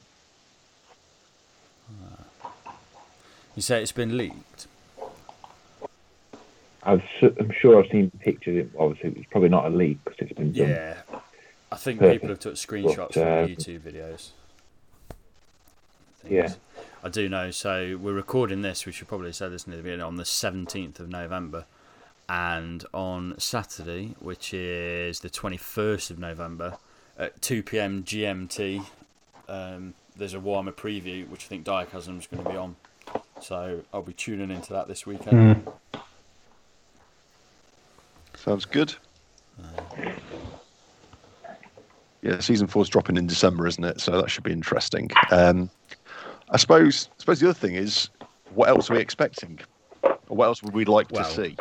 You 3.54 3.62
say 3.62 3.82
it's 3.82 3.92
been 3.92 4.16
leaked? 4.16 4.66
I've, 6.84 7.02
su- 7.20 7.34
I'm 7.38 7.52
sure 7.60 7.82
I've 7.82 7.90
seen 7.90 8.10
pictures. 8.20 8.68
Obviously, 8.78 9.20
it's 9.20 9.30
probably 9.30 9.50
not 9.50 9.66
a 9.66 9.68
leak 9.68 9.98
because 10.04 10.18
it's 10.20 10.32
been 10.38 10.52
done. 10.52 10.68
Yeah. 10.68 10.96
I 11.70 11.76
think 11.76 12.00
Perfect. 12.00 12.14
people 12.22 12.28
have 12.30 12.40
took 12.40 12.54
screenshots 12.54 12.96
But, 12.96 13.12
from 13.14 13.22
uh, 13.22 13.46
YouTube 13.46 13.80
videos. 13.80 14.30
Yeah. 16.28 16.52
I 17.04 17.08
do 17.08 17.28
know. 17.28 17.50
So 17.50 17.98
we're 18.00 18.12
recording 18.12 18.62
this. 18.62 18.84
We 18.86 18.92
should 18.92 19.08
probably 19.08 19.32
say 19.32 19.48
this 19.48 19.64
in 19.64 19.72
the 19.72 19.78
beginning 19.78 20.02
on 20.02 20.16
the 20.16 20.24
seventeenth 20.24 21.00
of 21.00 21.08
November, 21.08 21.64
and 22.28 22.84
on 22.92 23.34
Saturday, 23.38 24.14
which 24.20 24.54
is 24.54 25.20
the 25.20 25.30
twenty-first 25.30 26.10
of 26.10 26.18
November, 26.18 26.78
at 27.18 27.40
two 27.42 27.62
p.m. 27.62 28.04
GMT, 28.04 28.84
um, 29.48 29.94
there's 30.16 30.34
a 30.34 30.40
warmer 30.40 30.72
preview, 30.72 31.28
which 31.28 31.44
I 31.44 31.48
think 31.48 31.64
Direchasm 31.64 32.18
is 32.18 32.26
going 32.26 32.44
to 32.44 32.50
be 32.50 32.56
on. 32.56 32.76
So 33.42 33.82
I'll 33.92 34.02
be 34.02 34.12
tuning 34.12 34.50
into 34.50 34.72
that 34.72 34.86
this 34.88 35.04
weekend. 35.04 35.64
Mm. 35.66 36.00
Sounds 38.36 38.64
good. 38.64 38.94
Yeah, 42.22 42.38
season 42.38 42.68
four's 42.68 42.88
dropping 42.88 43.16
in 43.16 43.26
December, 43.26 43.66
isn't 43.66 43.82
it? 43.82 44.00
So 44.00 44.20
that 44.20 44.30
should 44.30 44.44
be 44.44 44.52
interesting. 44.52 45.10
Um, 45.32 45.68
I 46.50 46.56
suppose. 46.56 47.08
I 47.10 47.14
suppose 47.18 47.40
the 47.40 47.48
other 47.48 47.58
thing 47.58 47.74
is, 47.74 48.10
what 48.54 48.68
else 48.68 48.90
are 48.90 48.94
we 48.94 49.00
expecting? 49.00 49.58
Or 50.02 50.16
what 50.28 50.46
else 50.46 50.62
would 50.62 50.72
we 50.74 50.84
like 50.84 51.10
Well, 51.10 51.24
to 51.24 51.30
see? 51.30 51.56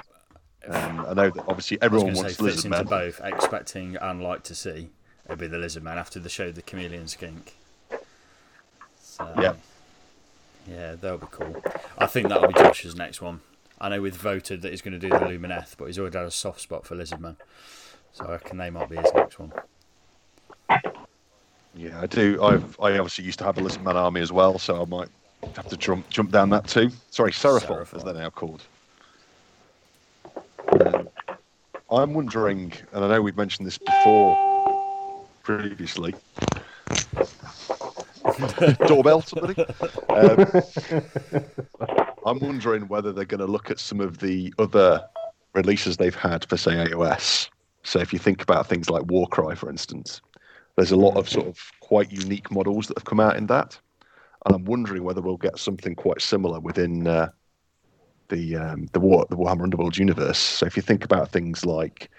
Um, 0.67 1.05
I 1.09 1.13
know 1.15 1.29
that 1.31 1.43
obviously 1.47 1.79
everyone 1.81 2.07
going 2.13 2.15
to 2.15 2.21
wants 2.21 2.37
say 2.37 2.43
fits 2.43 2.55
Lizard 2.63 2.65
into 2.73 2.77
Man. 2.77 2.85
both, 2.85 3.21
expecting 3.23 3.95
and 3.95 4.21
like 4.21 4.43
to 4.43 4.53
see. 4.55 4.89
It'd 5.25 5.39
be 5.39 5.47
the 5.47 5.57
Lizard 5.57 5.81
Man 5.83 5.97
after 5.97 6.19
they 6.19 6.29
showed 6.29 6.53
the 6.53 6.61
Chameleon 6.61 7.07
Skink. 7.07 7.55
So, 9.01 9.33
Yeah. 9.39 9.53
Yeah, 10.67 10.95
that'll 10.95 11.17
be 11.17 11.27
cool. 11.31 11.61
I 11.97 12.05
think 12.05 12.29
that'll 12.29 12.47
be 12.47 12.53
Josh's 12.53 12.95
next 12.95 13.21
one. 13.21 13.41
I 13.79 13.89
know 13.89 14.01
we've 14.01 14.15
voted 14.15 14.61
that 14.61 14.71
he's 14.71 14.81
going 14.81 14.99
to 14.99 14.99
do 14.99 15.09
the 15.09 15.15
Lumineth, 15.15 15.75
but 15.77 15.85
he's 15.85 15.97
already 15.97 16.17
had 16.17 16.27
a 16.27 16.31
soft 16.31 16.61
spot 16.61 16.85
for 16.85 16.95
Lizardman. 16.95 17.35
So 18.13 18.25
I 18.25 18.31
reckon 18.31 18.57
they 18.57 18.69
might 18.69 18.89
be 18.89 18.97
his 18.97 19.11
next 19.13 19.39
one. 19.39 19.53
Yeah, 21.75 21.99
I 21.99 22.05
do. 22.05 22.43
I've 22.43 22.79
I 22.79 22.97
obviously 22.97 23.25
used 23.25 23.39
to 23.39 23.45
have 23.45 23.57
a 23.57 23.61
Lizard 23.61 23.83
Man 23.83 23.97
army 23.97 24.21
as 24.21 24.31
well, 24.31 24.59
so 24.59 24.81
I 24.81 24.85
might 24.85 25.09
have 25.55 25.67
to 25.69 25.77
jump 25.77 26.07
jump 26.09 26.31
down 26.31 26.49
that 26.49 26.67
too. 26.67 26.91
Sorry, 27.09 27.31
Seraphon, 27.31 27.95
as 27.95 28.03
they're 28.03 28.13
now 28.13 28.29
called. 28.29 28.63
Um, 30.79 31.09
I'm 31.89 32.13
wondering, 32.13 32.73
and 32.93 33.03
I 33.05 33.07
know 33.07 33.21
we've 33.21 33.37
mentioned 33.37 33.65
this 33.67 33.77
before 33.77 35.25
previously. 35.43 36.13
Doorbell, 38.87 39.21
somebody. 39.21 39.65
Um, 40.09 40.45
I'm 42.25 42.39
wondering 42.39 42.87
whether 42.87 43.11
they're 43.11 43.25
going 43.25 43.39
to 43.39 43.51
look 43.51 43.71
at 43.71 43.79
some 43.79 43.99
of 43.99 44.19
the 44.19 44.53
other 44.59 45.01
releases 45.53 45.97
they've 45.97 46.15
had 46.15 46.45
for, 46.45 46.57
say, 46.57 46.71
AOS. 46.71 47.49
So 47.83 47.99
if 47.99 48.13
you 48.13 48.19
think 48.19 48.41
about 48.41 48.67
things 48.67 48.89
like 48.89 49.03
Warcry, 49.05 49.55
for 49.55 49.69
instance, 49.69 50.21
There's 50.75 50.91
a 50.91 50.95
lot 50.95 51.17
of 51.17 51.27
sort 51.27 51.47
of 51.47 51.59
quite 51.79 52.11
unique 52.11 52.51
models 52.51 52.87
that 52.87 52.97
have 52.97 53.05
come 53.05 53.19
out 53.19 53.37
in 53.37 53.47
that, 53.47 53.77
and 54.45 54.55
I'm 54.55 54.65
wondering 54.65 55.03
whether 55.03 55.21
we'll 55.21 55.37
get 55.37 55.57
something 55.59 55.95
quite 55.95 56.21
similar 56.21 56.59
within 56.59 57.07
uh, 57.07 57.29
the 58.29 58.55
um, 58.55 58.87
the 58.93 58.99
War 58.99 59.25
the 59.29 59.35
Warhammer 59.35 59.63
Underworld 59.63 59.97
universe. 59.97 60.39
So 60.39 60.65
if 60.65 60.77
you 60.77 60.81
think 60.83 61.03
about 61.03 61.31
things 61.31 61.65
like 61.65 62.09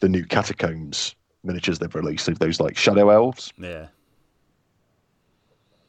the 0.00 0.08
new 0.08 0.24
catacombs 0.24 1.14
miniatures 1.44 1.78
they've 1.78 1.94
released, 1.94 2.28
those 2.38 2.60
like 2.60 2.76
shadow 2.76 3.10
elves, 3.10 3.52
Yeah. 3.58 3.88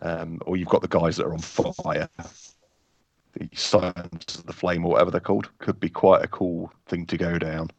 Um, 0.01 0.39
or 0.45 0.57
you've 0.57 0.69
got 0.69 0.81
the 0.81 0.87
guys 0.87 1.17
that 1.17 1.25
are 1.25 1.33
on 1.33 1.39
fire, 1.39 2.09
the 3.33 3.49
Scions 3.53 4.37
of 4.37 4.45
the 4.45 4.53
Flame, 4.53 4.85
or 4.85 4.91
whatever 4.91 5.11
they're 5.11 5.19
called, 5.19 5.49
could 5.59 5.79
be 5.79 5.89
quite 5.89 6.23
a 6.23 6.27
cool 6.27 6.71
thing 6.87 7.05
to 7.07 7.17
go 7.17 7.37
down. 7.37 7.69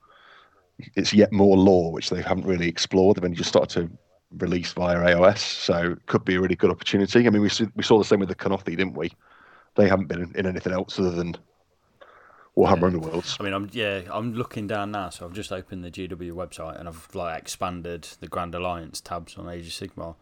It's 0.95 1.13
yet 1.13 1.33
more 1.33 1.57
lore 1.57 1.93
which 1.93 2.11
they 2.11 2.23
haven't 2.23 2.47
really 2.47 2.69
explored. 2.69 3.17
They've 3.17 3.25
only 3.25 3.37
just 3.37 3.51
started 3.51 3.71
to 3.81 3.99
release 4.39 4.73
via 4.73 4.97
AOS, 4.97 5.39
so 5.39 5.93
it 5.93 6.07
could 6.07 6.25
be 6.25 6.37
a 6.37 6.41
really 6.41 6.57
good 6.57 6.71
opportunity. 6.71 7.27
I 7.27 7.31
mean, 7.31 7.43
we 7.43 7.49
saw, 7.49 7.67
we 7.75 7.83
saw 7.83 7.99
the 7.99 8.05
same 8.05 8.21
with 8.21 8.29
the 8.29 8.35
Kanothi, 8.35 8.77
didn't 8.77 8.95
we? 8.95 9.13
They 9.77 9.89
haven't 9.89 10.07
been 10.07 10.23
in, 10.23 10.37
in 10.37 10.47
anything 10.47 10.73
else 10.73 10.99
other 10.99 11.11
than 11.11 11.37
Warhammer 12.57 12.91
Yeah. 12.93 12.99
Underworlds. 12.99 13.37
I 13.41 13.45
mean, 13.45 13.53
I'm 13.53 13.69
yeah, 13.73 14.03
I'm 14.11 14.35
looking 14.35 14.67
down 14.67 14.91
now, 14.93 15.11
so 15.11 15.25
I've 15.27 15.33
just 15.33 15.53
opened 15.53 15.85
the 15.85 15.91
GW 15.91 16.33
website 16.33 16.79
and 16.79 16.89
I've 16.89 17.09
like 17.15 17.39
expanded 17.41 18.09
the 18.21 18.29
Grand 18.29 18.55
Alliance 18.55 19.01
tabs 19.01 19.37
on 19.37 19.49
Age 19.49 19.67
of 19.67 19.73
Sigmar, 19.73 20.17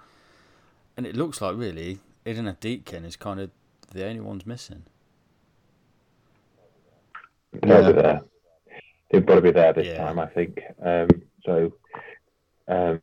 and 0.98 1.06
it 1.06 1.16
looks 1.16 1.40
like 1.40 1.56
really 1.56 2.00
Idoneth 2.26 2.58
Deepkin 2.58 3.04
is 3.06 3.14
kind 3.16 3.38
of 3.40 3.50
the 3.94 4.04
only 4.04 4.20
ones 4.20 4.44
missing. 4.44 4.82
They'll 7.62 7.82
Yeah. 7.82 7.92
be 7.92 7.92
there. 8.02 8.20
They've 9.10 9.24
got 9.24 9.36
to 9.36 9.40
be 9.40 9.52
there 9.52 9.72
this 9.72 9.86
Yeah. 9.86 9.96
time, 9.96 10.18
I 10.18 10.26
think. 10.26 10.60
Um, 10.82 11.08
so, 11.46 11.72
um, 12.66 13.00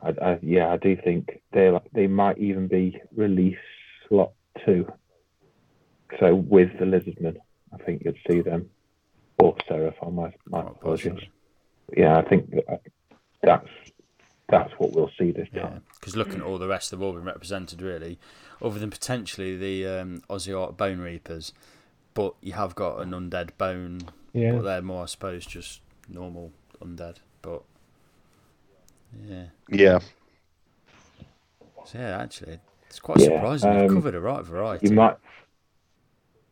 I, 0.00 0.14
I, 0.22 0.38
yeah, 0.42 0.72
I 0.72 0.76
do 0.76 0.96
think 0.96 1.42
they 1.50 1.76
they 1.92 2.06
might 2.06 2.38
even 2.38 2.68
be 2.68 3.02
release 3.14 3.58
slot 4.08 4.32
two. 4.64 4.90
So 6.20 6.36
with 6.36 6.78
the 6.78 6.84
Lizardmen, 6.84 7.36
I 7.72 7.78
think 7.78 8.04
you'd 8.04 8.16
see 8.30 8.40
them, 8.42 8.70
or 9.40 9.56
Seraphon. 9.68 10.14
My 10.14 10.32
my 10.46 10.62
Quite 10.62 10.76
apologies. 10.76 11.28
Yeah, 11.96 12.16
I 12.16 12.22
think 12.22 12.50
that, 12.52 12.80
that's 13.42 13.68
that's 14.48 14.72
what 14.78 14.92
we'll 14.92 15.10
see 15.18 15.30
this 15.30 15.48
Yeah, 15.52 15.62
time. 15.62 15.82
because 15.98 16.16
looking 16.16 16.36
at 16.36 16.42
all 16.42 16.58
the 16.58 16.68
rest, 16.68 16.90
they've 16.90 17.00
all 17.00 17.12
been 17.12 17.24
represented 17.24 17.80
really, 17.82 18.18
other 18.62 18.78
than 18.78 18.90
potentially 18.90 19.56
the 19.56 19.86
um, 19.86 20.22
Ossiarch 20.28 20.76
Bonereapers. 20.76 21.52
But 22.14 22.34
you 22.40 22.52
have 22.52 22.74
got 22.74 23.00
an 23.00 23.10
undead 23.10 23.50
bone, 23.58 24.02
Yeah. 24.32 24.52
but 24.52 24.62
they're 24.62 24.82
more, 24.82 25.02
I 25.02 25.06
suppose, 25.06 25.44
just 25.46 25.80
normal 26.08 26.52
undead. 26.80 27.16
But 27.42 27.62
yeah, 29.26 29.46
Yeah, 29.68 29.98
so 31.84 31.98
yeah, 31.98 32.18
actually, 32.20 32.58
it's 32.86 33.00
quite 33.00 33.18
Yeah, 33.18 33.26
surprising. 33.36 33.72
You've 33.72 33.90
um, 33.90 33.96
covered 33.96 34.14
a 34.14 34.20
right 34.20 34.44
variety. 34.44 34.88
You 34.88 34.94
might. 34.94 35.16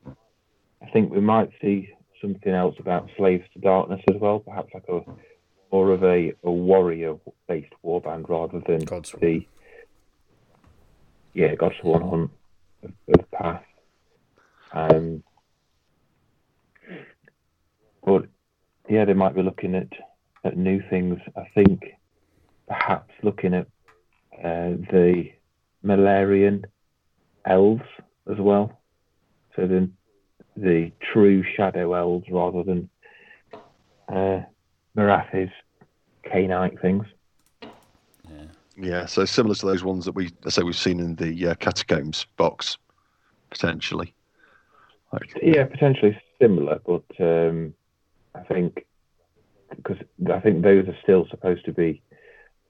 I 0.07 0.90
think 0.92 1.12
we 1.12 1.20
might 1.20 1.50
see 1.61 1.90
something 2.20 2.52
else 2.52 2.74
about 2.78 3.09
slaves 3.16 3.44
to 3.55 3.61
darkness 3.61 4.00
as 4.12 4.20
well. 4.20 4.40
Perhaps 4.40 4.70
like 4.74 4.85
a 4.88 5.00
more 5.72 5.90
of 5.90 6.04
a, 6.04 6.32
a 6.44 6.50
warrior-based 6.50 7.72
warband 7.85 8.28
rather 8.28 8.61
than 8.66 8.85
Godsworn. 8.85 9.20
the 9.20 9.46
yeah 11.35 11.54
Godsworn 11.54 12.08
hunt 12.08 12.30
of, 12.85 12.92
of 13.18 13.30
Path. 13.30 13.64
Um, 14.72 15.22
but 18.04 18.26
yeah, 18.88 19.04
they 19.06 19.14
might 19.14 19.35
be 19.35 19.42
looking 19.42 19.74
at 19.74 19.88
at 20.44 20.56
new 20.56 20.82
things. 20.90 21.18
I 21.37 21.48
think 21.54 21.82
perhaps 22.68 23.12
looking 23.22 23.54
at 23.54 23.66
uh, 24.38 24.76
the 24.90 25.30
Malerion 25.85 26.64
elves 27.46 27.82
as 28.30 28.38
well. 28.38 28.80
So 29.56 29.66
then 29.66 29.94
the 30.56 30.92
true 31.12 31.44
shadow 31.56 31.94
elves 31.94 32.26
rather 32.30 32.62
than 32.62 32.88
uh, 34.08 34.42
Morathi's 34.96 35.50
Khainite 36.26 36.81
things. 36.81 37.07
yeah. 37.62 38.44
yeah. 38.76 39.07
So 39.07 39.24
similar 39.24 39.55
to 39.57 39.66
those 39.66 39.85
ones 39.85 40.05
that 40.05 40.12
we 40.12 40.31
I 40.46 40.50
say 40.50 40.62
we've 40.62 40.76
seen 40.76 41.00
in 41.00 41.16
the 41.16 41.48
uh, 41.48 41.55
catacombs 41.55 42.26
box, 42.37 42.78
potentially. 43.50 44.14
Like, 45.12 45.38
Yeah, 45.42 45.64
potentially 45.64 46.18
similar, 46.40 46.81
but 46.87 47.05
um, 47.20 47.74
I 48.35 48.40
think 48.40 48.87
because 49.76 49.98
I 50.33 50.40
think 50.40 50.62
those 50.62 50.87
are 50.88 50.96
still 51.02 51.26
supposed 51.31 51.64
to 51.64 51.72
be 51.72 52.02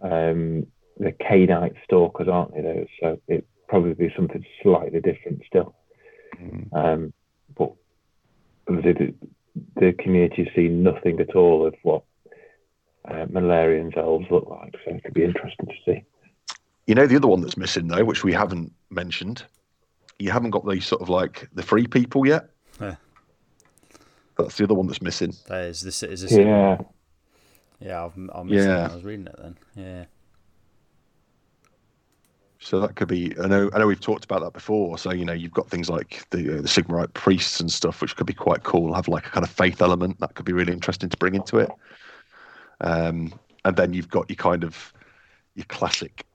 um, 0.02 0.66
the 0.98 1.12
Khainite 1.12 1.76
stalkers, 1.84 2.28
aren't 2.28 2.54
they? 2.54 2.62
Those, 2.62 2.86
so 3.00 3.20
it 3.28 3.46
probably 3.68 3.94
be 3.94 4.12
something 4.14 4.44
slightly 4.62 5.00
different 5.00 5.42
still. 5.46 5.74
mm, 6.40 6.72
Um, 6.72 7.12
but 7.56 7.72
the, 8.66 9.14
the 9.76 9.92
community 9.98 10.44
has 10.44 10.54
seen 10.54 10.82
nothing 10.82 11.20
at 11.20 11.34
all 11.34 11.66
of 11.66 11.74
what 11.82 12.02
uh, 13.08 13.26
Malerion's 13.26 13.96
elves 13.96 14.26
look 14.30 14.48
like, 14.48 14.74
so 14.84 14.94
it 14.94 15.04
could 15.04 15.14
be 15.14 15.24
interesting 15.24 15.66
to 15.66 15.72
see. 15.84 16.04
You 16.86 16.94
know 16.94 17.06
the 17.06 17.16
other 17.16 17.28
one 17.28 17.40
that's 17.40 17.56
missing 17.56 17.88
though, 17.88 18.04
which 18.04 18.24
we 18.24 18.32
haven't 18.32 18.72
mentioned. 18.90 19.44
You 20.18 20.30
haven't 20.30 20.50
got 20.50 20.66
the 20.66 20.80
sort 20.80 21.02
of 21.02 21.08
like 21.08 21.48
the 21.52 21.62
free 21.62 21.86
people 21.86 22.26
yet. 22.26 22.48
Yeah. 22.80 22.96
That's 24.38 24.56
the 24.56 24.64
other 24.64 24.74
one 24.74 24.86
that's 24.86 25.02
missing. 25.02 25.34
There's 25.48 25.80
this 25.80 26.02
is 26.02 26.22
this 26.22 26.32
Yeah, 26.32 26.78
yeah. 27.80 28.04
I've, 28.04 28.16
I'm 28.32 28.46
missing 28.48 28.68
Yeah. 28.68 28.86
it. 28.86 28.90
I 28.92 28.94
was 28.94 29.04
reading 29.04 29.26
it 29.26 29.36
then. 29.38 29.56
Yeah. 29.76 30.04
So 32.58 32.80
that 32.80 32.94
could 32.94 33.08
be. 33.08 33.34
I 33.42 33.48
know. 33.48 33.68
I 33.74 33.78
know 33.78 33.88
we've 33.88 34.00
talked 34.00 34.24
about 34.24 34.40
that 34.42 34.52
before. 34.52 34.96
So 34.96 35.12
you 35.12 35.24
know, 35.24 35.32
you've 35.32 35.52
got 35.52 35.68
things 35.68 35.90
like 35.90 36.24
the 36.30 36.58
uh, 36.58 36.62
the 36.62 36.68
Sigmarite 36.68 37.12
priests 37.12 37.58
and 37.58 37.70
stuff, 37.70 38.00
which 38.00 38.14
could 38.16 38.26
be 38.26 38.34
quite 38.34 38.62
cool. 38.62 38.94
Have 38.94 39.08
like 39.08 39.26
a 39.26 39.30
kind 39.30 39.44
of 39.44 39.50
faith 39.50 39.82
element 39.82 40.20
that 40.20 40.34
could 40.34 40.46
be 40.46 40.52
really 40.52 40.72
interesting 40.72 41.08
to 41.08 41.16
bring 41.16 41.34
into 41.34 41.58
it. 41.58 41.70
Um, 42.82 43.32
and 43.64 43.76
then 43.76 43.92
you've 43.92 44.10
got 44.10 44.28
your 44.28 44.36
kind 44.36 44.64
of 44.64 44.92
your 45.54 45.66
classic 45.66 46.26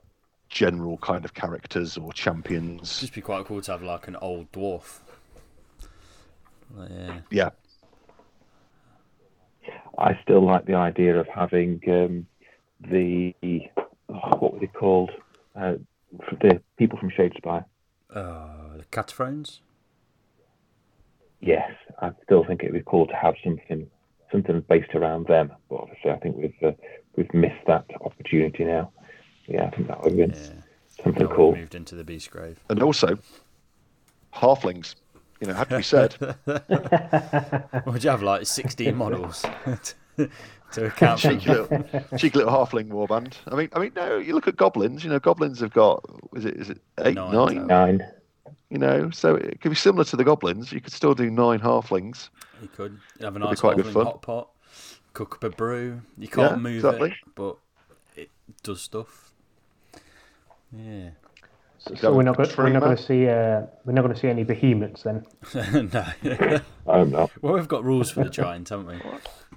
general 0.48 0.96
kind 0.98 1.24
of 1.24 1.34
characters 1.34 1.96
or 1.96 2.12
champions. 2.12 2.98
it 2.98 3.00
Just 3.00 3.14
be 3.14 3.20
quite 3.20 3.44
cool 3.44 3.60
to 3.60 3.72
have 3.72 3.82
like 3.82 4.08
an 4.08 4.16
old 4.16 4.50
dwarf. 4.52 4.98
Like, 6.74 6.90
yeah. 6.90 7.20
Yeah, 7.30 7.50
I 9.98 10.18
still 10.22 10.44
like 10.44 10.64
the 10.64 10.74
idea 10.74 11.18
of 11.18 11.26
having 11.26 11.80
um, 11.88 12.26
the 12.80 13.34
oh, 14.08 14.36
what 14.38 14.54
were 14.54 14.60
they 14.60 14.66
called? 14.66 15.10
Uh, 15.54 15.74
the 16.40 16.62
people 16.76 16.98
from 16.98 17.10
Shadespire. 17.10 17.64
Uh, 18.14 18.78
the 18.78 18.84
Katophranes? 18.90 19.58
Yes, 21.40 21.70
I 22.00 22.12
still 22.24 22.44
think 22.44 22.62
it'd 22.62 22.72
be 22.72 22.82
cool 22.86 23.06
to 23.06 23.14
have 23.14 23.34
something 23.44 23.88
something 24.32 24.60
based 24.68 24.94
around 24.94 25.26
them. 25.26 25.52
But 25.68 25.76
obviously, 25.76 26.10
I 26.10 26.16
think 26.16 26.36
we've 26.36 26.54
uh, 26.62 26.72
we've 27.16 27.32
missed 27.34 27.66
that 27.66 27.84
opportunity 28.00 28.64
now. 28.64 28.90
Yeah, 29.46 29.64
I 29.66 29.70
think 29.70 29.88
that 29.88 30.02
would 30.02 30.18
have 30.18 30.30
been 30.30 30.30
Yeah. 30.38 31.02
something 31.04 31.26
Now 31.28 31.34
cool. 31.34 31.56
moved 31.56 31.74
into 31.74 31.94
the 31.94 32.04
Beastgrave. 32.04 32.56
and 32.68 32.82
also 32.82 33.18
halflings. 34.34 34.94
You 35.40 35.46
know, 35.46 35.54
had 35.54 35.68
to 35.70 35.76
be 35.76 35.82
said. 35.84 36.16
Would 37.86 38.02
you 38.02 38.10
have 38.10 38.22
like 38.24 38.44
16 38.44 38.92
models 38.96 39.42
to 40.72 40.84
account 40.86 41.20
for? 41.20 41.28
cheeky 41.30 41.48
little, 41.50 41.84
cheeky 42.18 42.38
little 42.38 42.52
halfling 42.52 42.88
warband. 42.88 43.34
I 43.46 43.54
mean, 43.54 43.68
I 43.72 43.78
mean, 43.78 43.92
no. 43.94 44.18
You 44.18 44.34
look 44.34 44.48
at 44.48 44.56
goblins. 44.56 45.04
You 45.04 45.10
know, 45.10 45.20
goblins 45.20 45.60
have 45.60 45.72
got 45.72 46.04
is 46.34 46.44
it 46.44 46.56
is 46.56 46.70
it 46.70 46.80
eight, 47.04 47.14
Nine, 47.14 47.32
nine? 47.32 47.54
so- 47.56 47.64
Nine. 47.66 48.06
You 48.70 48.78
know, 48.78 49.08
so 49.10 49.34
it 49.34 49.60
could 49.60 49.70
be 49.70 49.76
similar 49.76 50.04
to 50.04 50.16
the 50.16 50.24
goblins. 50.24 50.72
You 50.72 50.80
could 50.80 50.92
still 50.92 51.14
do 51.14 51.30
nine 51.30 51.58
halflings. 51.60 52.28
You 52.60 52.68
could 52.68 52.98
have 53.20 53.34
a 53.36 53.38
nice 53.38 53.60
quite 53.60 53.76
good 53.76 53.86
halfling 53.86 53.92
fun. 53.94 54.04
hot 54.06 54.22
pot, 54.22 54.48
cook 55.14 55.36
up 55.36 55.44
a 55.44 55.50
brew. 55.50 56.02
You 56.18 56.28
can't 56.28 56.52
Yeah, 56.52 56.56
move 56.58 56.74
exactly. 56.76 57.10
it, 57.10 57.16
but 57.34 57.56
it 58.16 58.30
does 58.62 58.82
stuff. 58.82 59.32
Yeah. 60.70 61.10
So, 61.78 61.94
so 61.94 62.12
we're 62.12 62.24
not 62.24 62.36
with 62.36 62.54
going 62.56 62.66
we're 62.66 62.72
not 62.78 62.82
going 62.82 62.96
to 62.96 63.02
see 63.02 63.26
uh, 63.28 63.62
we're 63.86 63.92
not 63.94 64.02
going 64.02 64.12
to 64.12 64.20
see 64.20 64.28
any 64.28 64.44
behemoths 64.44 65.04
then. 65.04 65.24
no. 65.54 66.60
I'm 66.86 67.10
not. 67.10 67.30
well, 67.40 67.54
we've 67.54 67.68
got 67.68 67.84
rules 67.84 68.10
for 68.10 68.24
the 68.24 68.30
giant, 68.30 68.68
haven't 68.68 68.86
we? 68.86 68.94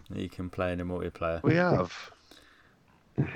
That 0.09 0.19
You 0.19 0.29
can 0.29 0.49
play 0.49 0.71
in 0.73 0.79
a 0.81 0.85
multiplayer. 0.85 1.41
We 1.43 1.55
have. 1.55 2.11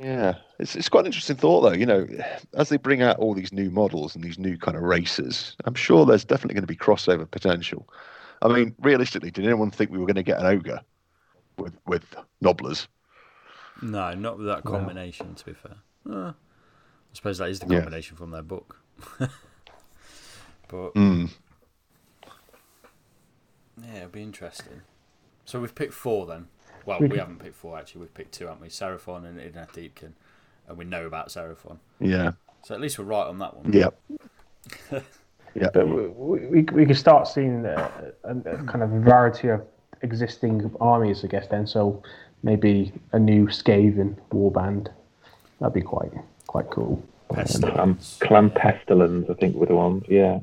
Yeah, 0.00 0.34
it's 0.60 0.76
it's 0.76 0.88
quite 0.88 1.00
an 1.00 1.06
interesting 1.06 1.36
thought 1.36 1.62
though. 1.62 1.72
You 1.72 1.86
know, 1.86 2.06
as 2.54 2.68
they 2.68 2.76
bring 2.76 3.02
out 3.02 3.18
all 3.18 3.34
these 3.34 3.52
new 3.52 3.70
models 3.70 4.14
and 4.14 4.22
these 4.24 4.38
new 4.38 4.56
kind 4.58 4.76
of 4.76 4.82
races, 4.82 5.56
I'm 5.64 5.74
sure 5.74 6.06
there's 6.06 6.24
definitely 6.24 6.54
going 6.54 6.62
to 6.62 6.66
be 6.68 6.76
crossover 6.76 7.30
potential. 7.30 7.88
I 8.42 8.48
mean, 8.48 8.74
realistically, 8.80 9.30
did 9.30 9.44
anyone 9.44 9.70
think 9.70 9.90
we 9.90 9.98
were 9.98 10.06
going 10.06 10.16
to 10.16 10.22
get 10.22 10.40
an 10.40 10.46
ogre 10.46 10.80
with 11.58 11.76
with 11.86 12.04
nobblers? 12.40 12.88
No, 13.82 14.14
not 14.14 14.38
with 14.38 14.46
that 14.46 14.64
combination. 14.64 15.34
To 15.34 15.44
be 15.46 15.52
fair, 15.54 15.76
Uh, 16.08 16.32
I 16.32 16.34
suppose 17.14 17.38
that 17.38 17.50
is 17.50 17.60
the 17.60 17.66
Yeah. 17.66 17.76
combination 17.76 18.16
from 18.16 18.30
their 18.30 18.42
book. 18.42 18.80
but 20.68 20.94
Mm. 20.96 21.26
yeah, 23.82 23.96
it'll 23.98 24.08
be 24.10 24.22
interesting. 24.22 24.82
So 25.44 25.60
we've 25.60 25.74
picked 25.74 25.94
four 25.94 26.26
then. 26.26 26.48
Well, 26.86 27.00
We 27.00 27.08
we 27.08 27.18
haven't 27.18 27.38
picked 27.40 27.56
four 27.56 27.78
actually. 27.78 28.02
We've 28.02 28.14
picked 28.14 28.32
two, 28.32 28.46
haven't 28.46 28.62
we? 28.62 28.68
Seraphon 28.68 29.24
and 29.26 29.38
Idoneth 29.38 29.72
Deepkin. 29.72 30.12
And 30.70 30.78
we 30.78 30.84
know 30.84 31.04
about 31.04 31.28
Seraphon. 31.30 31.78
Yeah. 31.98 32.32
So 32.62 32.74
at 32.76 32.80
least 32.80 32.96
we're 32.98 33.04
right 33.06 33.26
on 33.26 33.38
that 33.40 33.56
one. 33.56 33.72
Yeah. 33.72 33.88
yeah. 35.54 35.68
But 35.74 35.88
we, 35.88 36.38
we, 36.46 36.62
we 36.62 36.86
can 36.86 36.94
start 36.94 37.26
seeing 37.26 37.66
a, 37.66 37.90
a, 38.22 38.36
a 38.36 38.56
kind 38.64 38.82
of 38.84 38.90
variety 38.90 39.48
of 39.48 39.62
existing 40.02 40.72
armies, 40.80 41.24
I 41.24 41.26
guess. 41.26 41.48
Then, 41.48 41.66
so 41.66 42.02
maybe 42.44 42.92
a 43.12 43.18
new 43.18 43.46
Skaven 43.48 44.16
warband. 44.30 44.88
That'd 45.58 45.74
be 45.74 45.82
quite 45.82 46.12
quite 46.46 46.70
cool. 46.70 47.02
Clan, 47.30 47.46
Pestilens. 47.46 48.20
Clan 48.20 48.50
Pestilens, 48.50 49.28
I 49.28 49.34
think, 49.34 49.56
were 49.56 49.66
the 49.66 49.74
ones. 49.74 50.04
Yeah. 50.08 50.38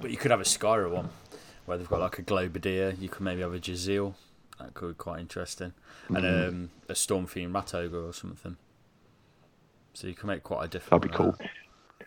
But 0.00 0.10
you 0.12 0.16
could 0.16 0.30
have 0.30 0.40
a 0.40 0.44
Skryre 0.44 0.90
one 0.92 1.08
where 1.66 1.76
they've 1.76 1.88
got 1.88 1.98
like 2.00 2.18
a 2.20 2.22
Globadier. 2.22 3.00
You 3.00 3.08
could 3.08 3.22
maybe 3.22 3.40
have 3.42 3.52
a 3.54 3.58
Jezzail. 3.58 4.14
That 4.60 4.74
could 4.74 4.88
be 4.90 4.94
quite 4.94 5.18
interesting. 5.20 5.72
And 6.08 6.18
Mm. 6.18 6.48
um, 6.48 6.70
a 6.88 6.92
Stormfiend 6.92 7.52
Rat 7.52 7.74
Ogre 7.74 8.06
or 8.06 8.12
something. 8.12 8.56
So 9.94 10.06
you 10.06 10.14
can 10.14 10.26
make 10.28 10.42
quite 10.42 10.64
a 10.64 10.68
difference. 10.68 10.90
That'd 11.02 11.10
be 11.10 11.16
cool. 11.16 11.36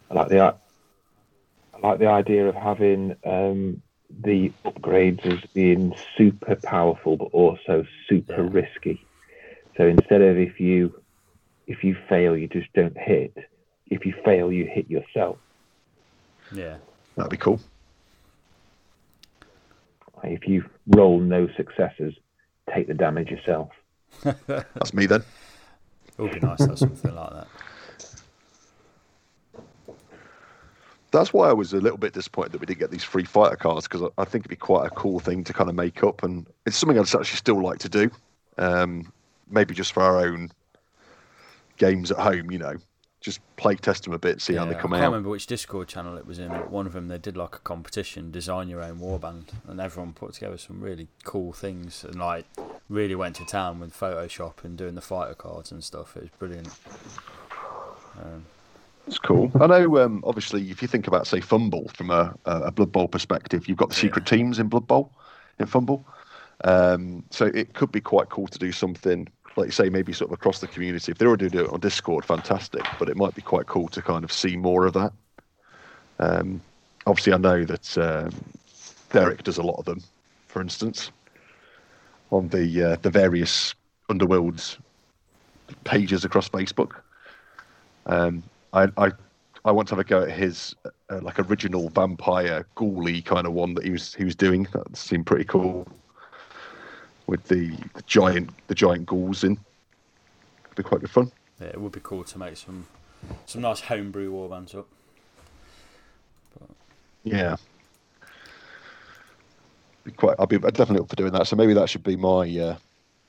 I 0.10 0.14
like 0.14 0.30
the 0.30 0.40
I 0.40 1.78
like 1.88 2.00
the 2.00 2.08
idea 2.08 2.48
of 2.48 2.56
having 2.56 3.16
um, 3.26 3.82
the 4.22 4.52
upgrades 4.66 5.26
as 5.26 5.40
being 5.54 5.94
super 6.18 6.56
powerful 6.56 7.18
but 7.18 7.26
also 7.26 7.86
super 8.08 8.44
Yeah. 8.44 8.50
risky. 8.52 9.06
So 9.78 9.86
instead 9.88 10.22
of 10.22 10.38
if 10.38 10.60
you 10.60 11.02
if 11.68 11.84
you 11.84 11.96
fail 12.08 12.38
you 12.38 12.48
just 12.48 12.72
don't 12.74 12.98
hit. 12.98 13.36
If 13.88 14.06
you 14.06 14.14
fail 14.24 14.52
you 14.52 14.66
hit 14.66 14.90
yourself. 14.90 15.38
Yeah. 16.52 16.78
That'd 17.16 17.30
be 17.32 17.38
cool. 17.38 17.60
If 20.24 20.48
you 20.48 20.66
roll 20.88 21.20
no 21.20 21.48
successes, 21.56 22.16
take 22.74 22.88
the 22.88 22.94
damage 22.96 23.30
yourself. 23.30 23.70
That's 24.24 24.94
me 24.94 25.06
then. 25.06 25.24
It 26.18 26.22
would 26.22 26.32
be 26.34 26.40
nice 26.40 26.60
to 26.60 26.70
have 26.70 26.80
something 26.80 27.14
like 27.14 27.34
that. 27.34 27.48
That's 31.16 31.34
why 31.34 31.50
I 31.50 31.54
was 31.54 31.74
a 31.74 31.78
little 31.78 31.98
bit 31.98 32.14
disappointed 32.14 32.52
that 32.52 32.62
we 32.62 32.66
didn't 32.66 32.80
get 32.80 32.92
these 32.92 33.04
free 33.04 33.26
fighter 33.26 33.56
cards 33.56 33.88
because 33.88 34.04
I 34.04 34.22
I 34.22 34.26
think 34.26 34.44
it'd 34.44 34.50
be 34.50 34.56
quite 34.56 34.86
a 34.86 34.90
cool 34.90 35.20
thing 35.20 35.44
to 35.46 35.54
kind 35.54 35.70
of 35.70 35.76
make 35.76 36.04
up, 36.04 36.24
and 36.24 36.46
it's 36.66 36.78
something 36.78 36.98
I'd 36.98 37.04
actually 37.04 37.24
still 37.24 37.62
like 37.62 37.80
to 37.80 37.90
do. 37.90 38.12
Um, 38.58 39.12
maybe 39.50 39.74
just 39.74 39.94
for 39.94 40.02
our 40.04 40.20
own 40.20 40.52
games 41.78 42.12
at 42.12 42.18
home, 42.18 42.52
you 42.52 42.58
know, 42.58 42.76
just 43.22 43.40
play 43.58 43.76
test 43.76 44.04
them 44.04 44.14
a 44.14 44.20
bit, 44.20 44.42
see 44.42 44.54
how 44.54 44.66
they 44.66 44.76
come 44.76 44.94
out. 44.94 44.98
I 44.98 45.00
can't 45.00 45.06
out. 45.06 45.12
remember 45.14 45.30
which 45.30 45.48
Discord 45.48 45.88
channel 45.88 46.16
it 46.18 46.28
was 46.28 46.38
in, 46.38 46.50
but 46.50 46.70
one 46.70 46.86
of 46.86 46.94
them 46.94 47.08
they 47.08 47.18
did 47.18 47.36
like 47.36 47.56
a 47.56 47.60
competition, 47.60 48.32
design 48.32 48.70
your 48.70 48.84
own 48.84 49.00
warband, 49.00 49.46
and 49.68 49.82
everyone 49.82 50.14
put 50.14 50.34
together 50.34 50.58
some 50.58 50.80
really 50.80 51.08
cool 51.24 51.52
things 51.52 52.04
and 52.04 52.16
like 52.20 52.46
really 52.88 53.16
went 53.16 53.36
to 53.38 53.46
town 53.46 53.80
with 53.80 54.00
Photoshop 54.00 54.64
and 54.64 54.78
doing 54.78 54.96
the 54.96 55.02
fighter 55.02 55.34
cards 55.34 55.72
and 55.72 55.84
stuff. 55.84 56.16
It 56.16 56.22
was 56.22 56.30
brilliant. 56.38 56.70
Um, 58.22 58.46
It's 59.08 59.20
cool. 59.20 59.52
I 59.62 59.68
know. 59.68 59.98
Um, 60.00 60.24
obviously, 60.26 60.70
if 60.70 60.82
you 60.82 60.88
think 60.88 61.08
about 61.08 61.28
say 61.28 61.40
Fumble 61.40 61.90
from 61.90 62.10
a, 62.12 62.36
a 62.46 62.72
Blood 62.72 62.92
Bowl 62.92 63.08
perspective, 63.08 63.68
you've 63.68 63.78
got 63.78 63.90
the 63.90 63.96
secret 63.96 64.26
teams 64.26 64.60
in 64.60 64.68
Blood 64.68 64.88
Bowl, 64.88 65.12
in 65.60 65.66
Fumble. 65.66 66.06
Um, 66.64 67.24
so 67.32 67.46
it 67.48 67.74
could 67.74 67.92
be 67.92 68.02
quite 68.02 68.30
cool 68.30 68.48
to 68.48 68.58
do 68.58 68.72
something 68.72 69.28
like 69.58 69.68
you 69.68 69.72
say, 69.72 69.90
maybe 69.90 70.14
sort 70.14 70.30
of 70.30 70.34
across 70.34 70.60
the 70.60 70.68
community. 70.68 71.12
If 71.12 71.18
they 71.18 71.26
already 71.26 71.50
do 71.50 71.66
it 71.66 71.72
on 71.72 71.80
Discord, 71.80 72.26
fantastic. 72.26 72.82
But 73.00 73.10
it 73.10 73.16
might 73.16 73.36
be 73.36 73.42
quite 73.42 73.68
cool 73.68 73.88
to 73.90 74.02
kind 74.02 74.24
of 74.24 74.32
see 74.32 74.58
more 74.58 74.86
of 74.86 74.94
that. 74.94 75.14
Um, 76.20 76.62
obviously, 77.06 77.34
I 77.34 77.38
know 77.38 77.64
that 77.64 77.98
um, 77.98 78.32
Derek 79.12 79.44
does 79.44 79.58
a 79.58 79.64
lot 79.64 79.78
of 79.80 79.86
them. 79.86 80.02
For 80.48 80.62
instance, 80.62 81.12
on 82.32 82.50
the 82.50 82.84
uh, 82.84 82.96
the 83.02 83.10
various 83.10 83.76
underworlds 84.10 84.78
pages 85.84 86.24
across 86.24 86.50
Facebook. 86.50 86.92
Um, 88.06 88.44
I, 88.76 88.88
I 88.98 89.12
I 89.64 89.72
want 89.72 89.88
to 89.88 89.96
have 89.96 90.00
a 90.00 90.08
go 90.08 90.22
at 90.24 90.32
his 90.32 90.76
uh, 91.10 91.20
like 91.22 91.40
original 91.40 91.90
vampire 91.90 92.68
ghouly 92.76 93.24
kind 93.26 93.48
of 93.48 93.54
one 93.54 93.74
that 93.76 93.84
he 93.84 93.90
was 93.90 94.14
he 94.14 94.24
was 94.24 94.36
doing. 94.36 94.68
That 94.74 94.96
seemed 94.96 95.26
pretty 95.26 95.46
cool. 95.46 95.88
With 97.28 97.44
the, 97.46 97.76
the 97.96 98.04
giant 98.06 98.52
the 98.68 98.76
giant 98.76 99.08
ghouls 99.08 99.44
in, 99.44 99.54
It'd 100.66 100.76
be 100.76 100.84
quite 100.84 101.02
good 101.02 101.10
fun. 101.10 101.32
yeah, 101.60 101.68
it 101.68 101.82
would 101.82 101.94
be 101.94 102.02
cool 102.04 102.24
to 102.24 102.38
make 102.38 102.58
some 102.58 102.86
some 103.48 103.62
nice 103.62 103.82
homebrew 103.82 104.32
warbands 104.32 104.76
up. 104.76 104.88
Yeah, 107.24 107.56
be 110.04 110.12
quite. 110.12 110.36
I'd 110.38 110.50
be 110.50 110.60
definitely 110.60 111.00
up 111.00 111.10
for 111.10 111.16
doing 111.16 111.32
that. 111.32 111.48
So 111.48 111.56
maybe 111.56 111.74
that 111.74 111.90
should 111.90 112.04
be 112.04 112.16
my. 112.16 112.48
Uh, 112.60 112.78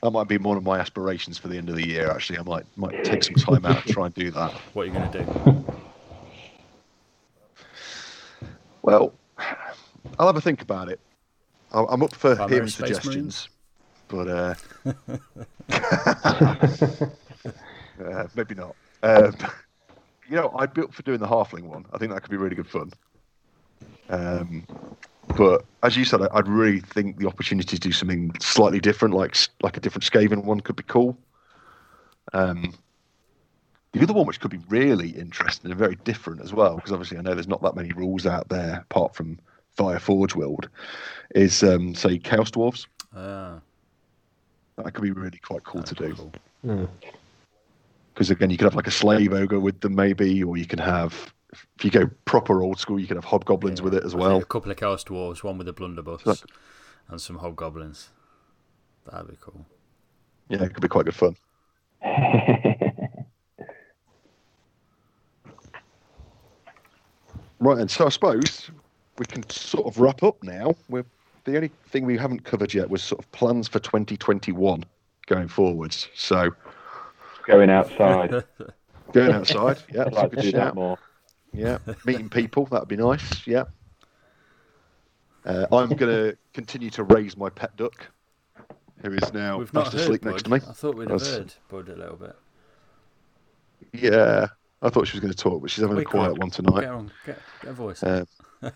that 0.03 0.11
might 0.11 0.29
be 0.29 0.37
one 0.39 0.57
of 0.57 0.65
my 0.65 0.79
aspirations 0.79 1.39
for 1.39 1.49
the 1.49 1.57
end 1.57 1.69
of 1.69 1.77
the 1.77 1.87
year. 1.87 2.11
Actually, 2.11 2.39
I 2.39 2.43
might 2.43 2.65
might 2.77 3.03
take 3.05 3.25
some 3.25 3.37
time 3.37 3.65
out 3.67 3.85
and 3.85 3.93
try 3.93 4.07
and 4.07 4.15
do 4.15 4.31
that. 4.31 4.53
What 4.73 4.83
are 4.83 4.87
you 4.87 4.93
going 4.93 5.11
to 5.11 5.25
do? 5.25 5.65
Well, 8.83 9.13
I'll 10.17 10.29
have 10.29 10.37
a 10.37 10.41
think 10.41 10.63
about 10.63 10.89
it. 10.89 11.01
I- 11.73 11.87
I'm 11.89 12.05
up 12.05 12.15
for 12.15 12.37
hearing 12.49 12.69
suggestions, 12.69 13.49
but 14.07 14.29
uh, 14.29 14.55
uh, 18.05 18.27
maybe 18.37 18.55
not. 18.55 18.77
Um, 19.03 19.35
you 20.31 20.37
know, 20.37 20.53
I'd 20.57 20.73
be 20.73 20.83
up 20.83 20.95
for 20.95 21.03
doing 21.03 21.19
the 21.19 21.27
halfling 21.27 21.65
one. 21.65 21.85
I 21.93 21.99
think 21.99 22.13
that 22.13 22.21
could 22.23 22.31
be 22.31 22.37
really 22.37 22.55
good 22.55 22.69
fun. 22.69 22.93
Um, 24.09 24.65
but 25.37 25.65
as 25.83 25.97
you 25.97 26.05
said, 26.05 26.23
I- 26.23 26.29
I'd 26.33 26.49
really 26.49 26.81
think 26.81 27.19
the 27.19 27.27
opportunity 27.27 27.77
to 27.77 27.81
do 27.81 27.93
something 27.93 28.33
slightly 28.41 28.81
different, 28.81 29.15
like 29.15 29.37
like 29.63 29.77
a 29.77 29.81
different 29.81 30.05
Skaven 30.05 30.45
one, 30.45 30.61
could 30.61 30.77
be 30.77 30.83
cool. 30.85 31.17
Um, 32.33 32.75
the 33.93 34.03
other 34.03 34.13
one, 34.13 34.27
which 34.27 34.41
could 34.41 34.51
be 34.51 34.61
really 34.69 35.11
interesting 35.11 35.71
and 35.71 35.79
very 35.79 35.97
different 36.05 36.43
as 36.43 36.53
well, 36.53 36.77
because 36.77 36.93
obviously 36.93 37.19
I 37.19 37.23
know 37.23 37.35
there's 37.35 37.49
not 37.49 37.63
that 37.63 37.75
many 37.77 37.93
rules 37.93 38.27
out 38.27 38.49
there 38.49 38.81
apart 38.91 39.15
from 39.15 39.39
via 39.77 39.99
Forge 39.99 40.35
World, 40.35 40.69
is 41.35 41.63
um, 41.63 41.95
say 41.95 42.19
Chaos 42.19 42.51
Dwarves. 42.51 42.87
Ah, 43.15 43.59
That 44.77 44.93
could 44.93 45.03
be 45.03 45.11
really 45.13 45.39
quite 45.39 45.65
cool 45.65 45.83
to 45.83 45.95
do. 45.95 46.09
be 46.09 46.15
cool. 46.15 46.33
Mm. 46.67 46.89
Because 48.13 48.31
again, 48.31 48.51
you 48.51 48.57
could 48.59 48.65
have 48.65 48.75
like 48.75 48.87
a 48.87 48.91
slave 48.91 49.33
ogre 49.33 49.61
with 49.61 49.81
them, 49.81 49.95
maybe, 49.95 50.43
or 50.43 50.57
you 50.57 50.67
can 50.67 50.79
have, 50.79 51.33
if 51.79 51.85
you 51.85 51.91
go 51.91 52.11
proper 52.25 52.63
old 52.63 52.79
school, 52.79 52.99
you 52.99 53.07
can 53.07 53.17
have 53.17 53.25
hobgoblins 53.25 53.79
Yeah, 53.81 53.85
with 53.85 53.95
it 53.95 54.05
as 54.05 54.15
well. 54.15 54.39
A 54.39 54.45
couple 54.45 54.71
of 54.71 54.77
chaos 54.77 55.05
dwarves, 55.05 55.43
one 55.43 55.59
with 55.59 55.69
a 55.69 55.73
blunderbuss, 55.73 56.25
Like- 56.27 56.39
and 57.09 57.21
some 57.21 57.39
hobgoblins. 57.39 58.09
That'd 59.11 59.29
be 59.29 59.37
cool. 59.41 59.65
Yeah, 60.49 60.63
it 60.65 60.75
could 60.75 60.83
be 60.83 60.89
quite 60.89 61.05
good 61.07 61.15
fun. 61.15 61.37
Right, 67.59 67.79
and 67.79 67.91
so 67.91 68.07
I 68.07 68.09
suppose 68.11 68.71
we 69.19 69.27
can 69.27 69.49
sort 69.49 69.87
of 69.87 69.99
wrap 69.99 70.23
up 70.23 70.43
now. 70.43 70.75
We're, 70.89 71.05
the 71.45 71.57
only 71.57 71.71
thing 71.89 72.05
we 72.05 72.19
haven't 72.19 72.45
covered 72.45 72.75
yet 72.75 72.91
was 72.91 73.03
sort 73.03 73.19
of 73.25 73.31
plans 73.33 73.67
for 73.69 73.79
2021 73.79 74.85
going 75.27 75.49
forwards. 75.49 76.09
So 76.15 76.51
Going 77.47 77.71
outside. 77.71 78.45
going 79.13 79.33
outside, 79.33 79.79
yeah, 79.93 80.03
I'd 80.07 80.13
a 80.13 80.17
like 80.17 80.31
to 80.31 80.37
good 80.37 80.43
do 80.43 80.53
that 80.53 80.75
more. 80.75 80.99
Yeah, 81.57 81.79
meeting 82.05 82.29
people, 82.29 82.67
that'd 82.67 82.89
be 82.89 82.97
nice. 82.97 83.47
Yeah. 83.47 83.65
Uh, 85.45 85.67
I'm 85.73 85.89
going 85.89 85.99
to 85.99 86.37
continue 86.53 86.91
to 86.91 87.05
raise 87.05 87.37
my 87.37 87.49
pet 87.49 87.77
duck, 87.77 88.09
who 89.03 89.13
is 89.13 89.33
now 89.33 89.59
We've 89.59 89.73
not 89.73 89.85
fast 89.93 89.97
asleep 89.97 90.23
Bud. 90.23 90.31
next 90.31 90.43
to 90.45 90.51
me. 90.51 90.57
I 90.57 90.73
thought 90.73 90.97
we'd 90.97 91.11
have 91.11 91.21
That's- 91.21 91.37
heard 91.37 91.55
Bud 91.69 91.89
a 91.89 91.97
little 91.97 92.17
bit. 92.17 92.37
Yeah, 93.93 94.47
I 94.83 94.89
thought 94.91 95.07
she 95.07 95.17
was 95.17 95.21
going 95.21 95.33
to 95.33 95.39
talk, 95.39 95.61
but 95.63 95.71
she's 95.71 95.83
having 95.83 95.97
Wake 95.97 96.09
a 96.09 96.11
quiet 96.11 96.33
up. 96.33 96.39
one 96.39 96.49
Get 96.49 96.55
tonight. 96.57 96.85
on, 96.87 97.11
get, 97.25 97.39
get 97.63 97.71
a 97.71 97.75
voice. 97.75 98.03
Uh, 98.03 98.25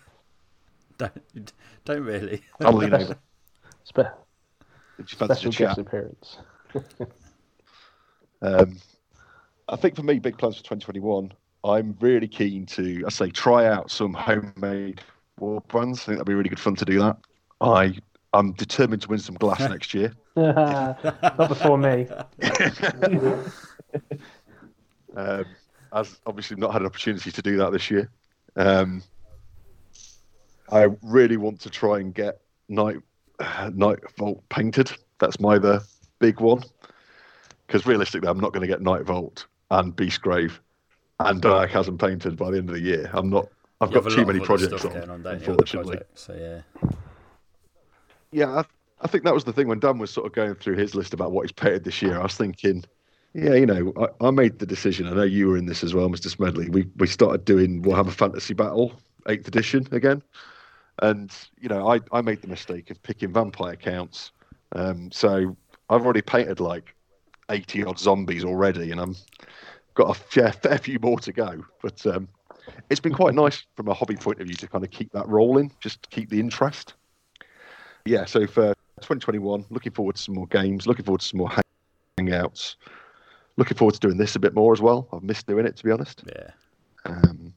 don't, 0.97 1.53
don't 1.85 2.03
really. 2.03 2.41
I'll 2.61 2.73
lean 2.73 2.93
over. 2.93 3.15
Spe- 3.83 3.99
special 5.05 5.49
a 5.49 5.51
chat. 5.53 5.67
guest 5.69 5.77
appearance. 5.79 6.37
Um, 8.41 8.77
I 9.67 9.75
think 9.75 9.95
for 9.95 10.03
me, 10.03 10.19
big 10.19 10.37
plans 10.37 10.55
for 10.57 10.63
2021. 10.63 11.31
I'm 11.63 11.95
really 11.99 12.27
keen 12.27 12.65
to, 12.67 13.03
I 13.05 13.09
say, 13.09 13.29
try 13.29 13.67
out 13.67 13.91
some 13.91 14.13
homemade 14.13 15.01
war 15.39 15.61
brands. 15.67 16.01
I 16.01 16.05
think 16.05 16.17
that'd 16.17 16.27
be 16.27 16.33
really 16.33 16.49
good 16.49 16.59
fun 16.59 16.75
to 16.75 16.85
do 16.85 16.99
that. 16.99 17.17
I 17.59 17.97
I'm 18.33 18.53
determined 18.53 19.01
to 19.03 19.09
win 19.09 19.19
some 19.19 19.35
glass 19.35 19.59
next 19.69 19.93
year. 19.93 20.13
Not 20.35 21.47
before 21.49 21.77
me. 21.77 22.07
Um, 25.13 25.45
I've 25.91 26.17
obviously 26.25 26.55
not 26.55 26.71
had 26.71 26.83
an 26.83 26.85
opportunity 26.85 27.31
to 27.31 27.41
do 27.41 27.57
that 27.57 27.73
this 27.73 27.91
year. 27.91 28.09
Um, 28.55 29.03
I 30.69 30.87
really 31.01 31.35
want 31.35 31.59
to 31.61 31.69
try 31.69 31.99
and 31.99 32.13
get 32.13 32.39
Night 32.69 32.97
Night 33.73 33.99
Vault 34.17 34.41
painted. 34.47 34.91
That's 35.19 35.39
my 35.39 35.57
the 35.57 35.85
big 36.19 36.39
one. 36.39 36.63
Because 37.67 37.85
realistically, 37.85 38.29
I'm 38.29 38.39
not 38.39 38.53
going 38.53 38.61
to 38.61 38.67
get 38.67 38.81
Nightvault 38.81 39.45
and 39.69 39.95
Beastgrave 39.95 40.59
and 41.27 41.41
Direchasm 41.41 41.99
painted 41.99 42.37
by 42.37 42.51
the 42.51 42.57
end 42.57 42.69
of 42.69 42.75
the 42.75 42.81
year. 42.81 43.09
I'm 43.13 43.29
not. 43.29 43.47
I've 43.79 43.91
You 43.91 44.01
got 44.01 44.11
too 44.11 44.25
many 44.25 44.39
projects 44.39 44.85
on, 44.85 45.09
on, 45.09 45.23
don't 45.23 45.39
you, 45.39 45.45
other 45.45 45.51
unfortunately. 45.51 45.97
projects, 45.97 46.21
So 46.21 46.61
yeah, 46.83 46.91
Yeah, 48.31 48.59
I, 48.59 48.63
I 49.01 49.07
think 49.07 49.23
that 49.23 49.33
was 49.33 49.43
the 49.43 49.53
thing 49.53 49.67
when 49.67 49.79
Dan 49.79 49.97
was 49.97 50.11
sort 50.11 50.27
of 50.27 50.33
going 50.33 50.53
through 50.55 50.75
his 50.77 50.93
list 50.93 51.13
about 51.13 51.31
what 51.31 51.43
he's 51.43 51.51
painted 51.51 51.83
this 51.83 52.01
year. 52.01 52.19
I 52.19 52.23
was 52.23 52.35
thinking, 52.35 52.83
Yeah, 53.33 53.55
you 53.55 53.65
know, 53.65 53.91
I, 53.97 54.27
I, 54.27 54.31
made 54.31 54.59
the 54.59 54.67
decision. 54.67 55.07
I 55.07 55.13
know 55.13 55.23
you 55.23 55.47
were 55.47 55.57
in 55.57 55.65
this 55.65 55.83
as 55.83 55.95
well, 55.95 56.09
Mr. 56.09 56.29
Smedley. 56.29 56.69
We 56.69 56.87
we 56.97 57.07
started 57.07 57.43
doing 57.43 57.81
Warhammer 57.81 58.11
Fantasy 58.11 58.53
Battle 58.53 58.93
Eighth 59.27 59.47
Edition 59.47 59.87
again, 59.91 60.21
and 61.01 61.31
you 61.59 61.69
know, 61.69 61.91
I 61.91 62.01
I 62.11 62.21
made 62.21 62.41
the 62.41 62.47
mistake 62.47 62.91
of 62.91 63.01
picking 63.01 63.33
vampire 63.33 63.75
counts. 63.75 64.31
Um, 64.73 65.11
so 65.11 65.57
I've 65.89 66.03
already 66.03 66.21
painted 66.21 66.59
like 66.59 66.93
eighty 67.49 67.83
odd 67.83 67.97
zombies 67.97 68.43
already, 68.45 68.91
and 68.91 68.99
I'm 69.01 69.15
got 69.93 70.09
a 70.09 70.13
fair, 70.13 70.51
fair 70.51 70.77
few 70.77 70.99
more 70.99 71.19
to 71.19 71.31
go. 71.31 71.65
But 71.81 72.05
um, 72.05 72.27
it's 72.89 72.99
been 72.99 73.13
quite 73.13 73.33
nice 73.33 73.63
from 73.75 73.87
a 73.87 73.93
hobby 73.93 74.15
point 74.15 74.39
of 74.39 74.47
view 74.47 74.55
to 74.55 74.67
kind 74.67 74.83
of 74.83 74.91
keep 74.91 75.11
that 75.13 75.27
rolling, 75.27 75.71
just 75.79 76.09
keep 76.09 76.29
the 76.29 76.39
interest. 76.39 76.93
Yeah, 78.05 78.25
so 78.25 78.47
for 78.47 78.73
2021, 79.01 79.65
looking 79.69 79.91
forward 79.91 80.15
to 80.15 80.21
some 80.21 80.35
more 80.35 80.47
games, 80.47 80.87
looking 80.87 81.05
forward 81.05 81.21
to 81.21 81.27
some 81.27 81.37
more 81.39 81.51
hangouts 82.19 82.75
looking 83.57 83.77
forward 83.77 83.93
to 83.93 83.99
doing 83.99 84.17
this 84.17 84.35
a 84.35 84.39
bit 84.39 84.53
more 84.53 84.73
as 84.73 84.81
well. 84.81 85.07
I've 85.13 85.23
missed 85.23 85.47
doing 85.47 85.65
it 85.65 85.75
to 85.77 85.83
be 85.83 85.91
honest. 85.91 86.23
Yeah. 86.27 86.49
Um, 87.05 87.53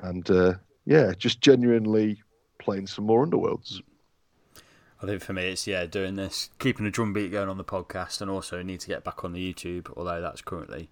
and 0.00 0.30
uh, 0.30 0.54
yeah, 0.84 1.12
just 1.16 1.40
genuinely 1.40 2.22
playing 2.58 2.86
some 2.86 3.06
more 3.06 3.26
Underworlds. 3.26 3.80
I 5.02 5.06
think 5.06 5.22
for 5.22 5.32
me, 5.32 5.50
it's 5.50 5.66
yeah, 5.66 5.86
doing 5.86 6.16
this, 6.16 6.50
keeping 6.58 6.84
a 6.84 6.90
drum 6.90 7.14
beat 7.14 7.32
going 7.32 7.48
on 7.48 7.56
the 7.56 7.64
podcast, 7.64 8.20
and 8.20 8.30
also 8.30 8.62
need 8.62 8.80
to 8.80 8.88
get 8.88 9.02
back 9.02 9.24
on 9.24 9.32
the 9.32 9.52
YouTube, 9.52 9.90
although 9.96 10.20
that's 10.20 10.42
currently 10.42 10.90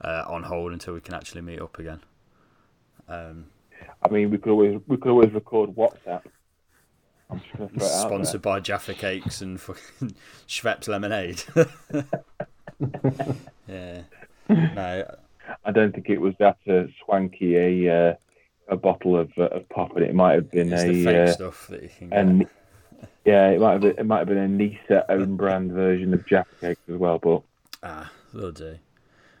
uh, 0.00 0.24
on 0.26 0.44
hold 0.44 0.72
until 0.72 0.94
we 0.94 1.00
can 1.00 1.14
actually 1.14 1.42
meet 1.42 1.60
up 1.60 1.78
again. 1.78 2.00
Um, 3.08 3.46
I 4.02 4.08
mean, 4.08 4.30
we 4.30 4.38
could 4.38 4.50
always 4.50 4.80
we 4.86 4.96
could 4.96 5.10
always 5.10 5.32
record 5.32 5.74
WhatsApp. 5.74 6.22
sponsored 7.78 8.42
by 8.42 8.60
Jaffa 8.60 8.94
Cakes 8.94 9.40
and 9.40 9.60
fucking 9.60 10.14
Schweppes 10.48 10.88
Lemonade. 10.88 11.44
yeah. 13.68 14.02
No. 14.48 15.14
I 15.64 15.70
don't 15.70 15.92
think 15.92 16.10
it 16.10 16.20
was 16.20 16.34
that 16.38 16.58
uh, 16.68 16.84
swanky 17.04 17.56
a 17.56 18.10
uh, 18.10 18.14
a 18.68 18.76
bottle 18.76 19.18
of 19.18 19.30
uh, 19.38 19.44
of 19.44 19.68
pop, 19.68 19.96
and 19.96 20.04
it 20.04 20.14
might 20.14 20.34
have 20.34 20.50
been 20.50 20.72
it's 20.72 20.82
a 20.82 21.24
uh, 21.24 21.32
stuff 21.32 21.66
that 21.68 21.82
you 21.82 21.88
can 21.88 22.38
get. 22.38 22.48
yeah, 23.24 23.48
it 23.48 23.60
might 23.60 23.72
have 23.72 23.80
been, 23.80 23.94
it 23.98 24.06
might 24.06 24.18
have 24.18 24.28
been 24.28 24.38
a 24.38 24.48
Nisa 24.48 25.10
own 25.10 25.36
brand 25.36 25.72
version 25.72 26.12
of 26.12 26.26
Jaffa 26.26 26.54
Cake 26.60 26.78
as 26.88 26.96
well, 26.96 27.18
but 27.18 27.42
ah, 27.82 28.10
will 28.32 28.52
do. 28.52 28.78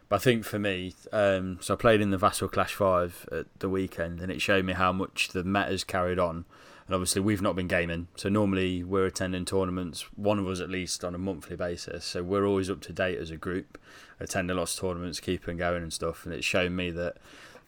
But 0.08 0.16
I 0.16 0.18
think 0.20 0.44
for 0.44 0.58
me, 0.58 0.94
um, 1.12 1.58
so 1.60 1.74
I 1.74 1.76
played 1.76 2.00
in 2.00 2.10
the 2.10 2.18
Vassal 2.18 2.48
Clash 2.48 2.74
Five 2.74 3.28
at 3.30 3.46
the 3.58 3.68
weekend, 3.68 4.20
and 4.20 4.32
it 4.32 4.40
showed 4.40 4.64
me 4.64 4.72
how 4.72 4.92
much 4.92 5.28
the 5.28 5.44
meta's 5.44 5.84
carried 5.84 6.18
on 6.18 6.44
and 6.88 6.94
obviously 6.94 7.20
we've 7.20 7.42
not 7.42 7.54
been 7.54 7.68
gaming. 7.68 8.08
So 8.16 8.30
normally 8.30 8.82
we're 8.82 9.04
attending 9.04 9.44
tournaments, 9.44 10.06
one 10.16 10.38
of 10.38 10.48
us 10.48 10.58
at 10.58 10.70
least 10.70 11.04
on 11.04 11.14
a 11.14 11.18
monthly 11.18 11.54
basis. 11.54 12.06
So 12.06 12.22
we're 12.22 12.46
always 12.46 12.70
up 12.70 12.80
to 12.82 12.94
date 12.94 13.18
as 13.18 13.30
a 13.30 13.36
group, 13.36 13.76
attending 14.18 14.56
lots 14.56 14.72
of 14.72 14.80
tournaments, 14.80 15.20
keeping 15.20 15.58
going 15.58 15.82
and 15.82 15.92
stuff. 15.92 16.24
And 16.24 16.34
it's 16.34 16.46
shown 16.46 16.74
me 16.74 16.90
that 16.92 17.18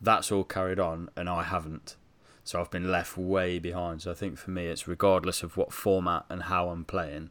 that's 0.01 0.33
all 0.33 0.43
carried 0.43 0.81
on, 0.81 1.11
and 1.17 1.29
I 1.29 1.43
haven't. 1.43 1.97
So 2.45 2.59
I've 2.59 2.71
been 2.71 2.91
left 2.91 3.19
way 3.19 3.59
behind. 3.59 4.01
So 4.01 4.11
I 4.11 4.15
think 4.15 4.39
for 4.39 4.53
me, 4.53 4.69
it's 4.69 4.89
regardless 4.89 5.43
of 5.43 5.59
what 5.59 5.71
format 5.71 6.25
and 6.31 6.45
how 6.45 6.71
I'm 6.71 6.87
playing, 6.87 7.29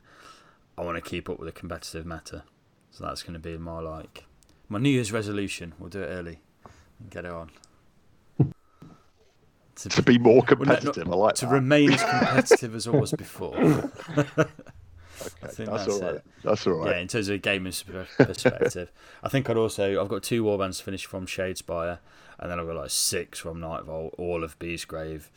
I 0.77 0.83
want 0.83 1.03
to 1.03 1.09
keep 1.09 1.27
up 1.27 1.39
with 1.39 1.47
the 1.47 1.59
competitive 1.59 2.05
meta. 2.05 2.43
So 2.91 3.03
that's 3.03 3.23
going 3.23 3.33
to 3.33 3.39
be 3.39 3.57
my 3.57 3.79
like 3.79 4.25
my 4.69 4.79
New 4.79 4.89
Year's 4.89 5.11
resolution. 5.11 5.73
We'll 5.79 5.89
do 5.89 6.01
it 6.01 6.07
early 6.07 6.39
and 6.99 7.09
get 7.09 7.25
it 7.25 7.31
on 7.31 7.51
to, 9.79 9.89
to 9.89 10.01
be 10.01 10.17
more 10.17 10.43
competitive. 10.43 11.07
Well, 11.07 11.21
I 11.21 11.27
like 11.27 11.35
to 11.35 11.45
that. 11.45 11.51
remain 11.53 11.93
as 11.93 12.03
competitive 12.09 12.75
as 12.75 12.87
always 12.87 13.11
before. 13.11 13.57
Okay, 13.57 13.91
that's, 15.41 15.57
that's 15.57 15.87
all 15.87 16.01
right. 16.01 16.15
It. 16.15 16.25
That's 16.43 16.67
all 16.67 16.73
right. 16.73 16.91
Yeah, 16.91 17.01
in 17.01 17.07
terms 17.07 17.29
of 17.29 17.35
a 17.35 17.39
gaming 17.39 17.73
perspective, 17.73 18.91
I 19.23 19.29
think 19.29 19.49
I'd 19.49 19.57
also 19.57 20.01
I've 20.01 20.09
got 20.09 20.23
two 20.23 20.43
warbands 20.43 20.81
finished 20.81 21.07
from 21.07 21.25
Shadespire, 21.25 21.99
and 22.39 22.51
then 22.51 22.59
I've 22.59 22.67
got 22.67 22.75
like 22.75 22.89
six 22.89 23.39
from 23.39 23.59
Nightvault, 23.59 24.15
all 24.17 24.43
of 24.43 24.57
Beastgrave, 24.59 25.29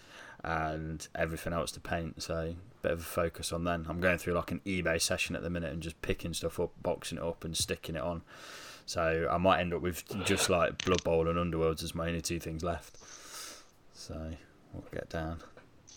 and 0.45 1.07
everything 1.14 1.53
else 1.53 1.72
to 1.72 1.80
paint. 1.80 2.22
So 2.22 2.55
bit 2.83 2.93
of 2.93 3.01
a 3.01 3.05
focus 3.05 3.53
on 3.53 3.62
then. 3.62 3.87
I'm 3.89 4.01
going 4.01 4.18
through 4.18 4.35
like 4.35 4.51
an 4.51 4.61
eBay 4.66 5.01
session 5.01 5.37
at 5.37 5.43
the 5.43 5.51
minute 5.51 5.72
and 5.72 5.80
just 5.80 6.03
picking 6.03 6.35
stuff 6.35 6.59
up, 6.59 6.72
boxing 6.83 7.18
it 7.18 7.24
up, 7.24 7.45
and 7.45 7.57
sticking 7.57 7.95
it 7.95 8.03
on. 8.03 8.22
So 8.87 9.28
I 9.30 9.39
might 9.39 9.61
end 9.61 9.72
up 9.72 9.80
with 9.80 10.05
just 10.24 10.51
like 10.51 10.85
Blood 10.85 11.03
Bowl 11.05 11.28
and 11.28 11.39
Underworlds 11.39 11.83
as 11.83 11.95
my 11.95 12.09
only 12.09 12.20
two 12.20 12.39
things 12.39 12.62
left. 12.62 12.99
So 13.95 14.30
we'll 14.72 14.85
get 14.93 15.09
down. 15.09 15.39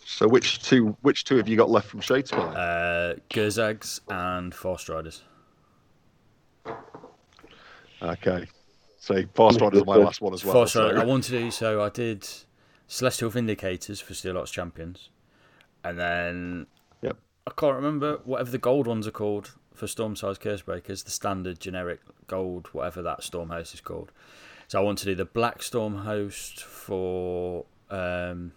So 0.06 0.28
which 0.28 0.62
two 0.62 0.96
which 1.02 1.24
two 1.24 1.38
have 1.38 1.48
you 1.48 1.58
got 1.58 1.70
left 1.70 1.88
from 1.88 2.02
Shadespire? 2.02 2.54
Uh, 2.56 3.20
Gurzags 3.30 4.02
and 4.08 4.54
Farstriders. 4.54 5.22
Okay. 8.02 8.48
So 9.00 9.16
Farstriders 9.24 9.82
are 9.82 9.86
my 9.86 9.96
last 9.96 10.22
one 10.22 10.34
as 10.34 10.46
well. 10.46 10.54
Force 10.54 10.74
so. 10.74 10.90
I 10.90 11.04
wanted 11.04 11.32
to 11.32 11.40
do 11.40 11.52
so 11.52 11.82
I 11.82 11.90
did 11.90 12.28
Celestial 12.88 13.32
Vindicators 13.32 14.02
for 14.02 14.14
Steelheart's 14.14 14.52
Champions. 14.52 15.10
And 15.84 16.00
then 16.00 16.68
yep. 17.02 17.18
I 17.48 17.52
can't 17.58 17.76
remember 17.76 18.20
whatever 18.26 18.52
the 18.52 18.58
gold 18.58 18.88
ones 18.88 19.08
are 19.08 19.12
called 19.12 19.54
for 19.76 19.88
Stormsire's 19.88 20.40
Cursebreakers, 20.40 21.04
the 21.04 21.12
standard 21.12 21.60
generic 21.60 22.00
gold, 22.28 22.68
whatever 22.72 23.02
that 23.02 23.24
Storm 23.24 23.50
Host 23.50 23.74
is 23.74 23.82
called. 23.82 24.12
So 24.68 24.80
I 24.80 24.84
want 24.84 24.98
to 25.00 25.06
do 25.06 25.16
the 25.16 25.26
Black 25.26 25.62
Storm 25.62 25.98
Host 25.98 26.64
for 26.64 27.66
um, 27.90 28.54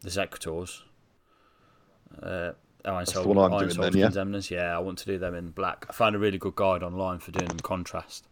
the 0.00 0.06
Executors. 0.06 0.82
Uh, 2.22 2.52
Iron 2.84 2.98
That's 2.98 3.12
Soul, 3.12 3.38
Iron 3.38 3.68
doing 3.68 3.92
then, 3.92 4.32
yeah? 4.32 4.40
yeah, 4.48 4.76
I 4.76 4.78
want 4.78 4.98
to 4.98 5.06
do 5.06 5.18
them 5.18 5.34
in 5.34 5.50
black. 5.50 5.84
I 5.88 5.92
found 5.92 6.16
a 6.16 6.18
really 6.18 6.38
good 6.38 6.54
guide 6.54 6.82
online 6.82 7.18
for 7.18 7.30
doing 7.30 7.48
them 7.48 7.60
contrast, 7.60 8.26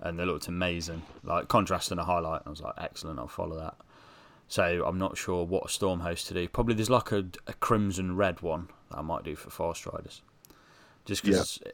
and 0.00 0.18
they 0.18 0.24
looked 0.24 0.46
amazing. 0.48 1.02
Like 1.22 1.48
contrast 1.48 1.90
and 1.90 1.98
a 1.98 2.04
highlight. 2.04 2.42
I 2.44 2.50
was 2.50 2.60
like, 2.60 2.74
excellent. 2.76 3.18
I'll 3.18 3.28
follow 3.28 3.56
that. 3.58 3.76
So 4.46 4.84
I'm 4.86 4.98
not 4.98 5.16
sure 5.16 5.44
what 5.44 5.64
a 5.64 5.68
storm 5.68 6.00
host 6.00 6.26
to 6.28 6.34
do. 6.34 6.46
Probably 6.48 6.74
there's 6.74 6.90
like 6.90 7.12
a, 7.12 7.24
a 7.46 7.54
crimson 7.54 8.16
red 8.16 8.42
one 8.42 8.68
that 8.90 8.98
I 8.98 9.02
might 9.02 9.24
do 9.24 9.34
for 9.36 9.48
Farstriders. 9.48 10.20
Just 11.04 11.22
because 11.22 11.60
yeah. 11.64 11.72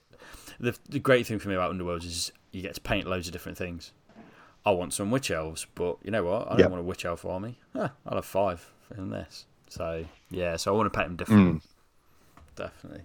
the 0.59 0.79
the 0.89 0.99
great 0.99 1.27
thing 1.27 1.39
for 1.39 1.49
me 1.49 1.55
about 1.55 1.73
Underworlds 1.73 2.05
is 2.05 2.33
you 2.53 2.63
get 2.63 2.75
to 2.75 2.81
paint 2.81 3.07
loads 3.07 3.27
of 3.27 3.33
different 3.33 3.59
things. 3.59 3.93
I 4.65 4.73
want 4.73 4.93
some 4.93 5.11
witch 5.11 5.31
elves, 5.31 5.67
but 5.75 5.97
you 6.03 6.11
know 6.11 6.25
what? 6.25 6.51
I 6.51 6.57
don't 6.57 6.71
want 6.71 6.81
a 6.81 6.85
witch 6.85 7.05
elf 7.05 7.25
army. 7.25 7.59
Ah, 7.75 7.93
I'll 8.07 8.17
have 8.17 8.25
five 8.25 8.71
in 8.97 9.11
this. 9.11 9.47
So 9.69 10.05
yeah, 10.31 10.57
so 10.57 10.75
I 10.75 10.77
want 10.77 10.93
to 10.93 10.97
paint 10.97 11.09
them 11.09 11.17
different. 11.17 11.63
Mm. 11.63 11.67
Definitely. 12.57 13.03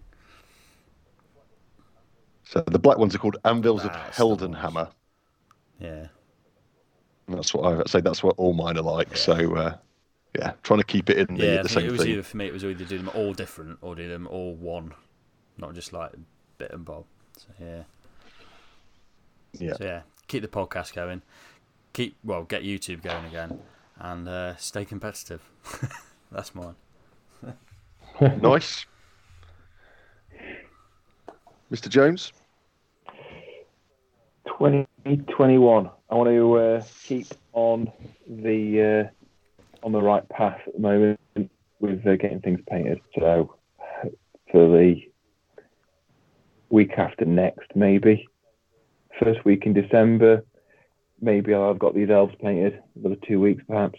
So 2.44 2.62
the 2.68 2.80
black 2.80 2.98
ones 2.98 3.16
are 3.16 3.18
called 3.18 3.38
Anvils 3.46 3.84
that's 3.84 4.20
of 4.20 4.40
Heldenhammer. 4.40 4.92
Yeah. 5.80 6.08
that's 7.28 7.54
what 7.54 7.66
I 7.66 7.84
say. 7.86 8.02
That's 8.02 8.24
what 8.24 8.36
all 8.38 8.54
mine 8.54 8.78
are 8.78 8.84
like. 8.84 9.10
Yeah. 9.12 9.18
So 9.18 9.56
uh, 9.56 9.78
yeah, 10.38 10.54
trying 10.64 10.80
to 10.80 10.86
keep 10.86 11.10
it 11.10 11.18
in 11.18 11.38
the, 11.38 11.46
yeah, 11.46 11.62
the 11.62 11.70
same 11.70 11.86
it 11.86 11.92
was 11.92 12.02
thing. 12.02 12.12
Either, 12.12 12.24
for 12.24 12.38
me, 12.38 12.48
it 12.48 12.54
was 12.54 12.64
either 12.64 12.84
do 12.84 12.98
them 12.98 13.10
all 13.14 13.34
different 13.34 13.78
or 13.82 13.96
do 13.96 14.08
them 14.08 14.28
all 14.28 14.56
one, 14.56 14.94
not 15.58 15.74
just 15.74 15.94
like 15.94 16.12
bit 16.58 16.72
and 16.72 16.86
bob. 16.86 17.06
So 17.38 17.48
yeah. 17.60 17.84
Yeah. 19.60 19.74
So, 19.74 19.84
yeah, 19.86 20.02
keep 20.28 20.42
the 20.42 20.48
podcast 20.48 20.94
going, 20.94 21.22
keep 21.94 22.16
well, 22.24 22.44
get 22.44 22.64
YouTube 22.64 23.02
going 23.02 23.26
again, 23.26 23.60
and 23.98 24.28
uh, 24.28 24.56
stay 24.58 24.86
competitive. 24.86 25.42
That's 26.32 26.54
mine. 26.54 26.76
nice, 28.42 28.86
Mr. 31.72 31.90
Jones. 31.90 32.34
2021. 34.46 35.90
I 36.10 36.16
want 36.16 36.30
to 36.30 36.56
uh, 36.56 36.84
keep 37.04 37.28
on 37.54 37.92
the 38.28 39.10
uh, 39.10 39.86
on 39.86 39.92
the 39.92 40.02
right 40.02 40.28
path 40.30 40.62
at 40.68 40.74
the 40.74 40.80
moment 40.80 41.20
with 41.80 42.06
uh, 42.06 42.16
getting 42.16 42.42
things 42.42 42.60
painted. 42.70 43.02
So 43.18 43.56
for 44.52 44.68
the 44.70 45.02
week 46.76 46.92
after 46.98 47.24
next, 47.24 47.68
maybe 47.74 48.28
first 49.24 49.46
week 49.46 49.66
in 49.66 49.74
December, 49.74 50.44
maybe 51.22 51.54
I've 51.54 51.80
got 51.80 51.96
these 51.96 52.10
elves 52.10 52.36
painted 52.42 52.82
another 52.96 53.16
two 53.26 53.40
weeks 53.40 53.64
perhaps. 53.66 53.98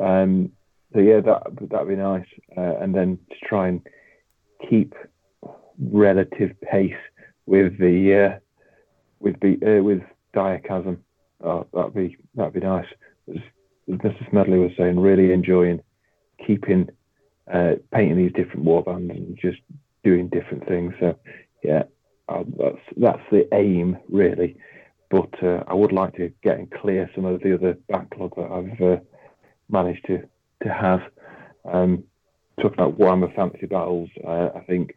Um, 0.00 0.52
so 0.94 1.00
yeah, 1.00 1.20
that 1.20 1.42
that'd 1.70 1.88
be 1.88 1.96
nice, 1.96 2.24
uh, 2.56 2.78
and 2.80 2.94
then 2.94 3.18
to 3.30 3.36
try 3.46 3.68
and 3.68 3.82
keep 4.70 4.94
relative 5.78 6.58
pace 6.62 7.02
with 7.44 7.78
the 7.78 7.96
uh, 8.14 8.38
with 9.20 9.38
the 9.40 9.78
uh, 9.78 9.82
with 9.82 10.00
Direchasm. 10.34 10.96
Oh, 11.44 11.66
that'd 11.74 11.92
be 11.92 12.16
that'd 12.34 12.54
be 12.54 12.60
nice. 12.60 12.86
As, 13.28 13.36
as 13.92 13.98
Mr. 13.98 14.30
Smedley 14.30 14.58
was 14.58 14.72
saying, 14.78 14.98
really 14.98 15.32
enjoying 15.32 15.82
keeping 16.46 16.88
uh, 17.52 17.74
painting 17.92 18.16
these 18.16 18.32
different 18.32 18.64
warbands 18.64 19.10
and 19.10 19.38
just 19.38 19.58
doing 20.04 20.28
different 20.28 20.66
things. 20.66 20.94
So 21.00 21.18
yeah, 21.62 21.82
uh, 22.28 22.44
that's 22.58 22.82
that's 22.96 23.22
the 23.30 23.48
aim 23.54 23.98
really. 24.08 24.56
But 25.10 25.42
uh, 25.42 25.64
I 25.66 25.74
would 25.74 25.92
like 25.92 26.16
to 26.16 26.30
get 26.42 26.58
and 26.58 26.70
clear 26.70 27.10
some 27.14 27.24
of 27.24 27.40
the 27.40 27.54
other 27.54 27.78
backlog 27.88 28.36
that 28.36 28.50
I've 28.50 28.80
uh, 28.80 29.00
managed 29.70 30.06
to 30.06 30.28
to 30.62 30.72
have. 30.72 31.00
Um, 31.64 32.04
talking 32.60 32.78
about 32.78 32.98
Warhammer 32.98 33.34
Fantasy 33.34 33.66
Battles, 33.66 34.10
uh, 34.26 34.50
I 34.54 34.60
think 34.66 34.96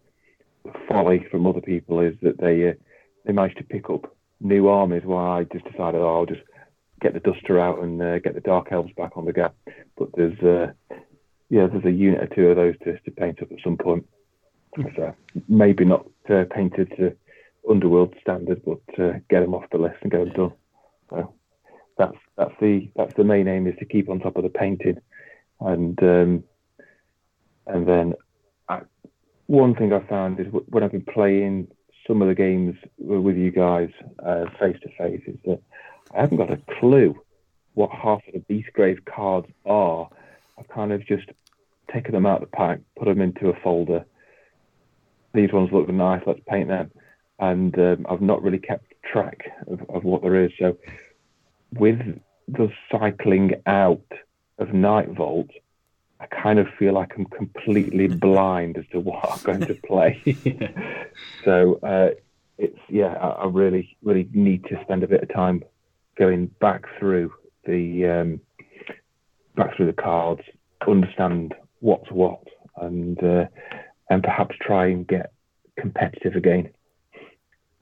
the 0.63 0.73
folly 0.87 1.25
from 1.31 1.47
other 1.47 1.61
people 1.61 1.99
is 1.99 2.15
that 2.21 2.39
they 2.39 2.69
uh, 2.69 2.73
they 3.25 3.33
managed 3.33 3.57
to 3.57 3.63
pick 3.63 3.89
up 3.89 4.15
new 4.41 4.67
armies 4.67 5.05
where 5.05 5.19
I 5.19 5.43
just 5.45 5.65
decided 5.65 6.01
oh, 6.01 6.19
I'll 6.19 6.25
just 6.25 6.41
get 6.99 7.13
the 7.13 7.19
duster 7.19 7.59
out 7.59 7.79
and 7.79 8.01
uh, 8.01 8.19
get 8.19 8.35
the 8.35 8.41
dark 8.41 8.71
elves 8.71 8.91
back 8.97 9.15
on 9.15 9.25
the 9.25 9.33
gap. 9.33 9.55
But 9.97 10.09
there's 10.15 10.39
uh, 10.39 10.73
yeah, 11.49 11.67
there's 11.67 11.85
a 11.85 11.91
unit 11.91 12.23
or 12.23 12.35
two 12.35 12.47
of 12.47 12.55
those 12.55 12.77
to, 12.79 12.99
to 12.99 13.11
paint 13.11 13.41
up 13.41 13.51
at 13.51 13.59
some 13.63 13.77
point. 13.77 14.07
So 14.95 15.13
maybe 15.49 15.83
not 15.83 16.05
uh, 16.29 16.45
painted 16.49 16.93
to 16.97 17.15
underworld 17.69 18.15
standard, 18.21 18.61
but 18.65 18.99
uh, 18.99 19.13
get 19.29 19.41
them 19.41 19.53
off 19.53 19.69
the 19.71 19.77
list 19.77 19.97
and 20.01 20.11
get 20.11 20.19
them 20.19 20.33
done. 20.33 20.53
So 21.09 21.33
that's 21.97 22.17
that's 22.37 22.55
the 22.59 22.89
that's 22.95 23.13
the 23.15 23.23
main 23.23 23.47
aim 23.47 23.67
is 23.67 23.75
to 23.79 23.85
keep 23.85 24.09
on 24.09 24.19
top 24.19 24.37
of 24.37 24.43
the 24.43 24.49
painting, 24.49 24.99
and 25.59 26.01
um, 26.03 26.43
and 27.67 27.87
then 27.87 28.13
I, 28.69 28.81
one 29.47 29.75
thing 29.75 29.93
I 29.93 29.99
found 30.07 30.39
is 30.39 30.47
when 30.49 30.83
I've 30.83 30.91
been 30.91 31.05
playing 31.05 31.67
some 32.07 32.21
of 32.21 32.27
the 32.27 32.35
games 32.35 32.75
with 32.97 33.37
you 33.37 33.51
guys 33.51 33.89
face 34.59 34.77
to 34.81 34.89
face 34.97 35.21
is 35.27 35.37
that 35.45 35.61
I 36.13 36.21
haven't 36.21 36.37
got 36.37 36.51
a 36.51 36.59
clue 36.79 37.15
what 37.73 37.89
half 37.91 38.21
of 38.27 38.33
the 38.33 38.39
Beastgrave 38.39 39.05
cards 39.05 39.47
are. 39.65 40.09
I've 40.57 40.67
kind 40.67 40.91
of 40.91 41.05
just 41.05 41.27
taken 41.91 42.13
them 42.13 42.25
out 42.25 42.41
of 42.41 42.49
the 42.49 42.57
pack, 42.57 42.79
put 42.97 43.05
them 43.05 43.21
into 43.21 43.49
a 43.49 43.59
folder. 43.61 44.05
These 45.33 45.53
ones 45.53 45.69
look 45.71 45.87
nice, 45.89 46.21
let's 46.25 46.41
paint 46.47 46.67
them. 46.67 46.91
And 47.41 47.77
um, 47.77 48.05
I've 48.07 48.21
not 48.21 48.41
really 48.41 48.59
kept 48.59 48.93
track 49.03 49.51
of, 49.67 49.81
of 49.89 50.03
what 50.03 50.21
there 50.21 50.45
is. 50.45 50.51
So 50.59 50.77
with 51.73 51.99
the 52.47 52.71
cycling 52.91 53.55
out 53.65 54.05
of 54.57 54.69
Nightvault, 54.69 55.49
I 56.19 56.27
kind 56.27 56.59
of 56.59 56.67
feel 56.77 56.93
like 56.93 57.13
I'm 57.17 57.25
completely 57.25 58.07
blind 58.07 58.77
as 58.77 58.85
to 58.91 58.99
what 58.99 59.27
I'm 59.27 59.39
going 59.43 59.61
to 59.61 59.73
play. 59.73 60.21
so 61.43 61.79
uh, 61.81 62.09
it's 62.59 62.77
yeah, 62.89 63.13
I, 63.13 63.29
I, 63.29 63.45
really 63.47 63.97
really 64.03 64.29
need 64.31 64.65
to 64.65 64.79
spend 64.83 65.03
a 65.03 65.07
bit 65.07 65.23
of 65.23 65.33
time 65.33 65.63
going 66.17 66.47
back 66.59 66.85
through 66.99 67.33
the 67.65 68.05
um, 68.05 68.41
back 69.55 69.75
through 69.75 69.87
the 69.87 69.93
cards, 69.93 70.41
understand 70.87 71.55
what's 71.79 72.11
what, 72.11 72.43
and 72.77 73.21
uh, 73.23 73.45
and 74.11 74.21
perhaps 74.21 74.55
try 74.61 74.87
and 74.87 75.07
get 75.07 75.33
competitive 75.75 76.35
again 76.35 76.69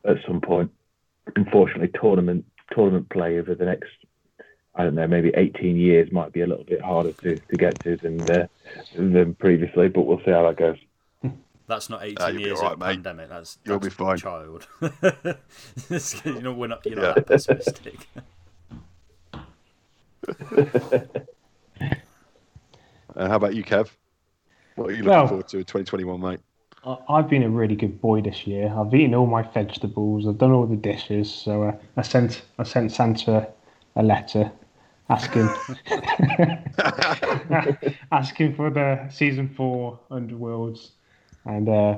at 0.10 0.18
some 0.28 0.42
point. 0.42 0.72
Unfortunately, 1.36 1.90
tournament 2.00 2.46
tournament 2.72 3.10
play 3.10 3.40
over 3.40 3.56
the 3.56 3.66
next 3.66 3.90
I 4.76 4.84
don't 4.84 4.96
know, 4.96 5.08
maybe 5.08 5.32
18 5.36 5.76
years 5.76 6.12
might 6.12 6.32
be 6.32 6.42
a 6.42 6.48
little 6.48 6.64
bit 6.64 6.82
harder 6.82 7.12
to, 7.12 7.36
to 7.36 7.56
get 7.58 7.80
to 7.82 7.98
than 7.98 8.22
uh, 8.32 8.48
than 8.96 9.36
previously, 9.36 9.90
but 9.90 10.04
we'll 10.04 10.20
see 10.20 10.32
how 10.32 10.44
that 10.48 10.58
goes. 10.58 10.78
That's 11.68 11.90
not 11.90 12.04
18 12.04 12.18
uh, 12.20 12.28
years 12.30 12.60
right, 12.62 12.72
of 12.72 12.80
mate. 12.80 12.86
pandemic. 12.86 13.30
That's, 13.30 13.60
you'll 13.64 13.78
be 13.78 13.90
fine, 13.90 14.18
child. 14.18 14.68
you 14.82 16.42
know, 16.42 16.54
we're 16.54 16.68
not. 16.68 16.84
You're 16.86 16.96
not 16.96 17.04
yeah. 17.04 17.14
that 17.14 17.28
pessimistic. 17.28 18.08
uh, 23.16 23.28
how 23.28 23.36
about 23.36 23.54
you, 23.54 23.64
Kev? 23.64 23.90
What 24.76 24.90
are 24.90 24.94
you 24.94 25.04
looking 25.04 25.10
well, 25.10 25.28
forward 25.28 25.48
to 25.50 25.58
in 25.58 25.66
2021, 25.66 26.22
mate? 26.22 26.40
I've 26.86 27.30
been 27.30 27.44
a 27.44 27.50
really 27.50 27.76
good 27.76 28.02
boy 28.02 28.22
this 28.22 28.48
year. 28.48 28.74
I've 28.76 28.94
eaten 28.94 29.14
all 29.14 29.28
my 29.28 29.42
vegetables. 29.42 30.28
I've 30.28 30.38
done 30.38 30.52
all 30.52 30.66
the 30.66 30.78
dishes. 30.78 31.34
So 31.34 31.64
uh, 31.64 31.76
I 31.98 32.02
sent 32.02 32.42
I 32.58 32.64
sent 32.64 32.92
Santa 32.92 33.48
a 33.96 34.04
letter 34.04 34.52
asking 35.10 35.42
asking 38.12 38.56
for 38.56 38.70
the 38.70 39.10
season 39.10 39.50
four 39.50 40.00
Underworlds 40.10 40.92
and 41.46 41.68
uh, 41.68 41.98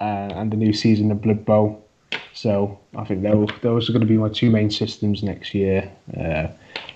uh, 0.00 0.30
and 0.34 0.52
the 0.52 0.56
new 0.56 0.72
season 0.72 1.10
of 1.10 1.20
Blood 1.20 1.44
Bowl. 1.44 1.84
So 2.32 2.78
I 2.96 3.04
think 3.04 3.22
those 3.22 3.48
those 3.62 3.88
are 3.88 3.92
going 3.92 4.02
to 4.02 4.06
be 4.06 4.16
my 4.16 4.28
two 4.28 4.50
main 4.50 4.70
systems 4.70 5.22
next 5.22 5.54
year. 5.54 5.90
Uh, 6.16 6.48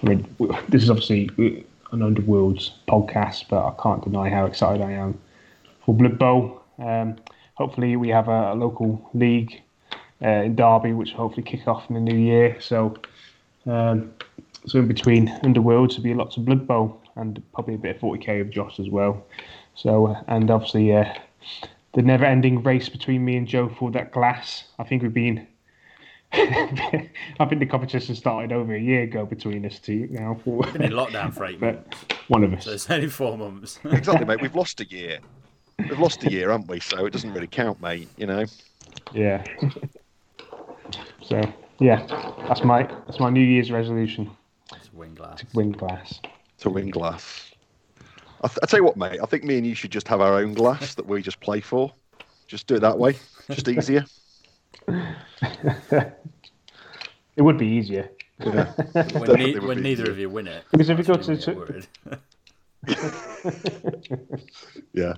I 0.03 0.07
mean, 0.07 0.27
this 0.69 0.83
is 0.83 0.91
obviously 0.91 1.29
an 1.93 2.01
Underworlds 2.01 2.73
podcast, 2.89 3.47
but 3.49 3.67
I 3.67 3.73
can't 3.83 4.05
deny 4.05 4.29
how 4.29 4.47
excited 4.47 4.83
I 4.83 4.93
am 4.93 5.19
for 5.85 5.95
Blood 5.95 6.19
Bowl. 6.19 6.63
Um, 6.79 7.17
hopefully, 7.55 7.97
we 7.97 8.09
have 8.09 8.29
a, 8.29 8.53
a 8.53 8.55
local 8.55 9.11
league 9.15 9.63
uh, 10.23 10.29
in 10.29 10.57
Derby, 10.57 10.93
which 10.93 11.11
will 11.13 11.19
hopefully 11.19 11.43
kick 11.43 11.67
off 11.67 11.89
in 11.89 11.95
the 11.95 12.01
new 12.01 12.17
year. 12.17 12.57
So 12.61 12.97
um, 13.67 14.13
so 14.67 14.79
in 14.79 14.89
between 14.89 15.29
Underworlds, 15.43 15.91
there'll 15.91 16.03
be 16.03 16.15
lots 16.15 16.37
of 16.37 16.45
Blood 16.45 16.67
Bowl 16.67 17.01
and 17.17 17.43
probably 17.53 17.75
a 17.75 17.79
bit 17.79 17.97
of 17.97 18.03
40k 18.03 18.41
of 18.41 18.51
Josh 18.51 18.79
as 18.79 18.89
well. 18.91 19.25
So 19.75 20.17
and 20.29 20.51
obviously 20.51 20.95
uh, 20.95 21.13
the 21.95 22.03
never-ending 22.03 22.63
race 22.63 22.89
between 22.89 23.25
me 23.25 23.37
and 23.37 23.47
Joe 23.47 23.69
for 23.69 23.91
that 23.93 24.13
glass. 24.13 24.65
I 24.79 24.85
think 24.85 25.03
we've 25.03 25.15
been. 25.15 25.47
I 26.33 27.47
think 27.49 27.61
the 27.61 27.67
competition 27.67 28.17
started 28.17 28.53
over 28.53 28.75
a 28.75 28.81
year 28.81 29.03
ago 29.03 29.25
between 29.25 29.65
us 29.65 29.79
two 29.79 30.09
now. 30.11 30.39
For, 30.45 30.65
been 30.73 30.83
in 30.83 30.93
lockdown 30.93 31.33
for 31.33 31.47
eight 31.47 31.61
months. 31.63 31.97
One 32.29 32.43
of 32.43 32.53
us. 32.53 32.65
So 32.65 32.73
it's 32.73 32.91
only 32.91 33.09
four 33.09 33.39
months. 33.39 33.79
exactly, 33.85 34.27
mate. 34.27 34.41
We've 34.43 34.55
lost 34.55 34.81
a 34.81 34.87
year. 34.87 35.21
We've 35.79 35.99
lost 35.99 36.25
a 36.25 36.31
year, 36.31 36.51
haven't 36.51 36.69
we? 36.69 36.81
So 36.81 37.07
it 37.07 37.13
doesn't 37.13 37.33
really 37.33 37.47
count, 37.47 37.81
mate. 37.81 38.09
You 38.17 38.27
know. 38.27 38.45
Yeah. 39.13 39.45
so 41.23 41.41
yeah, 41.79 42.07
that's 42.49 42.65
my 42.65 42.83
that's 43.07 43.21
my 43.21 43.31
New 43.31 43.45
Year's 43.45 43.71
resolution. 43.71 44.31
It's 44.75 44.93
Win 44.93 45.15
glass. 45.15 45.41
To 45.41 45.47
win 45.55 45.73
glass. 45.73 46.21
To 46.59 46.71
win 46.71 46.91
glass. 46.91 47.53
I, 48.43 48.49
th- 48.49 48.59
I 48.63 48.67
tell 48.67 48.81
you 48.81 48.85
what, 48.85 48.97
mate. 48.97 49.21
I 49.23 49.27
think 49.27 49.45
me 49.45 49.59
and 49.59 49.67
you 49.67 49.75
should 49.75 49.91
just 49.91 50.09
have 50.09 50.21
our 50.21 50.35
own 50.35 50.55
glass 50.55 50.95
that 50.95 51.07
we 51.07 51.23
just 51.23 51.41
play 51.41 51.61
for. 51.61 51.93
Just 52.47 52.67
do 52.67 52.77
it 52.77 52.81
that 52.81 52.99
way. 52.99 53.17
Just 53.51 53.69
easier. 53.69 54.05
it 54.89 56.13
would 57.39 57.59
be 57.59 57.67
easier. 57.67 58.11
Yeah, 58.41 58.73
when, 58.93 59.33
ne- 59.33 59.59
when 59.59 59.83
neither 59.83 60.03
easier. 60.03 60.11
of 60.11 60.19
you 60.19 60.29
win 60.31 60.47
it. 60.47 60.65
Because 60.71 60.91
if 60.91 60.99
you 60.99 61.05
go 61.05 61.17
to. 61.17 61.83
yeah. 64.93 65.15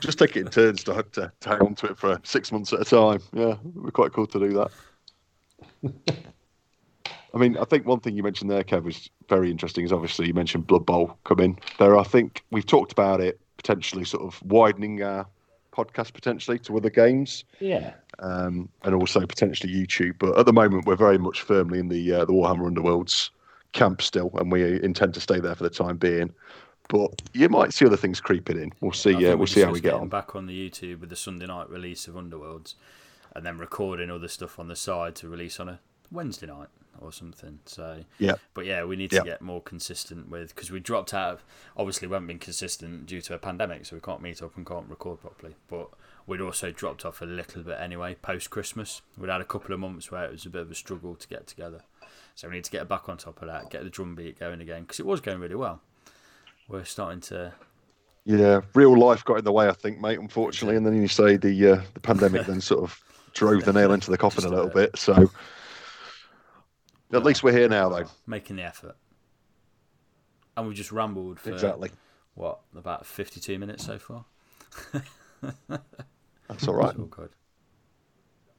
Just 0.00 0.18
take 0.18 0.36
it 0.36 0.40
in 0.40 0.48
turns 0.48 0.84
to, 0.84 1.04
to, 1.12 1.32
to 1.40 1.48
hang 1.48 1.60
on 1.60 1.74
to 1.76 1.86
it 1.86 1.98
for 1.98 2.18
six 2.22 2.50
months 2.50 2.72
at 2.72 2.80
a 2.80 2.84
time. 2.84 3.20
Yeah, 3.32 3.56
it'd 3.60 3.84
be 3.84 3.90
quite 3.90 4.12
cool 4.12 4.26
to 4.26 4.38
do 4.38 4.52
that. 4.54 4.70
I 7.34 7.38
mean, 7.38 7.56
I 7.56 7.64
think 7.64 7.86
one 7.86 8.00
thing 8.00 8.16
you 8.16 8.22
mentioned 8.22 8.50
there, 8.50 8.62
Kev, 8.62 8.84
was 8.84 9.08
very 9.28 9.50
interesting. 9.50 9.84
Is 9.84 9.92
obviously 9.92 10.26
you 10.26 10.34
mentioned 10.34 10.66
Blood 10.66 10.84
Bowl 10.84 11.16
coming 11.24 11.58
there. 11.78 11.98
I 11.98 12.04
think 12.04 12.44
we've 12.50 12.66
talked 12.66 12.92
about 12.92 13.20
it 13.20 13.40
potentially 13.56 14.04
sort 14.04 14.22
of 14.22 14.42
widening 14.42 15.02
our 15.02 15.26
podcast 15.72 16.12
potentially 16.12 16.58
to 16.58 16.76
other 16.76 16.90
games. 16.90 17.44
Yeah. 17.58 17.94
Um, 18.18 18.68
and 18.84 18.94
also 18.94 19.20
potentially 19.26 19.72
YouTube. 19.72 20.14
But 20.18 20.38
at 20.38 20.46
the 20.46 20.52
moment, 20.52 20.86
we're 20.86 20.96
very 20.96 21.18
much 21.18 21.40
firmly 21.40 21.78
in 21.78 21.88
the 21.88 22.12
uh, 22.12 22.24
the 22.26 22.32
Warhammer 22.32 22.70
Underworlds 22.70 23.30
camp 23.72 24.02
still, 24.02 24.30
and 24.34 24.52
we 24.52 24.82
intend 24.82 25.14
to 25.14 25.20
stay 25.20 25.40
there 25.40 25.54
for 25.54 25.64
the 25.64 25.70
time 25.70 25.96
being. 25.96 26.32
But 26.92 27.22
you 27.32 27.48
might 27.48 27.72
see 27.72 27.86
other 27.86 27.96
things 27.96 28.20
creeping 28.20 28.60
in. 28.60 28.70
We'll 28.82 28.92
see. 28.92 29.12
Yeah, 29.12 29.30
uh, 29.30 29.36
we'll 29.38 29.46
see 29.46 29.62
how 29.62 29.72
we 29.72 29.80
get 29.80 29.94
on. 29.94 30.08
Back 30.08 30.36
on 30.36 30.44
the 30.44 30.70
YouTube 30.70 31.00
with 31.00 31.08
the 31.08 31.16
Sunday 31.16 31.46
night 31.46 31.70
release 31.70 32.06
of 32.06 32.16
Underworlds, 32.16 32.74
and 33.34 33.46
then 33.46 33.56
recording 33.56 34.10
other 34.10 34.28
stuff 34.28 34.58
on 34.58 34.68
the 34.68 34.76
side 34.76 35.14
to 35.16 35.28
release 35.28 35.58
on 35.58 35.70
a 35.70 35.80
Wednesday 36.10 36.48
night 36.48 36.68
or 37.00 37.10
something. 37.10 37.60
So 37.64 38.04
yeah, 38.18 38.34
but 38.52 38.66
yeah, 38.66 38.84
we 38.84 38.96
need 38.96 39.10
to 39.12 39.22
get 39.24 39.40
more 39.40 39.62
consistent 39.62 40.28
with 40.28 40.54
because 40.54 40.70
we 40.70 40.80
dropped 40.80 41.14
out. 41.14 41.32
Of, 41.32 41.44
obviously, 41.78 42.08
we 42.08 42.12
haven't 42.12 42.26
been 42.26 42.38
consistent 42.38 43.06
due 43.06 43.22
to 43.22 43.32
a 43.32 43.38
pandemic, 43.38 43.86
so 43.86 43.96
we 43.96 44.00
can't 44.00 44.20
meet 44.20 44.42
up 44.42 44.54
and 44.58 44.66
can't 44.66 44.86
record 44.90 45.22
properly. 45.22 45.54
But 45.68 45.88
we'd 46.26 46.42
also 46.42 46.72
dropped 46.72 47.06
off 47.06 47.22
a 47.22 47.24
little 47.24 47.62
bit 47.62 47.78
anyway 47.80 48.16
post 48.16 48.50
Christmas. 48.50 49.00
We'd 49.16 49.30
had 49.30 49.40
a 49.40 49.46
couple 49.46 49.72
of 49.72 49.80
months 49.80 50.10
where 50.10 50.26
it 50.26 50.32
was 50.32 50.44
a 50.44 50.50
bit 50.50 50.60
of 50.60 50.70
a 50.70 50.74
struggle 50.74 51.14
to 51.14 51.26
get 51.26 51.46
together, 51.46 51.84
so 52.34 52.50
we 52.50 52.56
need 52.56 52.64
to 52.64 52.70
get 52.70 52.86
back 52.86 53.08
on 53.08 53.16
top 53.16 53.40
of 53.40 53.48
that, 53.48 53.70
get 53.70 53.82
the 53.82 53.88
drum 53.88 54.14
beat 54.14 54.38
going 54.38 54.60
again 54.60 54.82
because 54.82 55.00
it 55.00 55.06
was 55.06 55.22
going 55.22 55.40
really 55.40 55.54
well. 55.54 55.80
We're 56.72 56.84
starting 56.84 57.20
to 57.20 57.52
yeah, 58.24 58.60
real 58.74 58.96
life 58.96 59.24
got 59.24 59.38
in 59.38 59.44
the 59.44 59.52
way, 59.52 59.68
I 59.68 59.72
think, 59.72 60.00
mate. 60.00 60.18
Unfortunately, 60.18 60.76
and 60.76 60.86
then 60.86 61.00
you 61.00 61.08
say 61.08 61.36
the 61.36 61.72
uh, 61.72 61.82
the 61.94 62.00
pandemic 62.00 62.46
then 62.46 62.60
sort 62.60 62.82
of 62.82 62.98
drove 63.34 63.64
the 63.64 63.72
nail 63.72 63.92
into 63.92 64.10
the 64.10 64.18
coffin 64.18 64.44
a 64.44 64.48
little 64.48 64.70
bit. 64.70 64.96
So 64.96 65.30
at 67.12 67.24
least 67.24 67.42
we're 67.42 67.52
here 67.52 67.68
now, 67.68 67.88
though. 67.88 68.06
Making 68.26 68.56
the 68.56 68.62
effort. 68.62 68.96
And 70.56 70.66
we've 70.66 70.76
just 70.76 70.92
rambled 70.92 71.40
for 71.40 71.50
exactly 71.52 71.90
what 72.34 72.60
about 72.74 73.04
fifty-two 73.04 73.58
minutes 73.58 73.84
so 73.84 73.98
far. 73.98 74.24
That's 76.48 76.68
all 76.68 76.74
right. 76.74 76.96
all 76.96 77.06
good. 77.06 77.30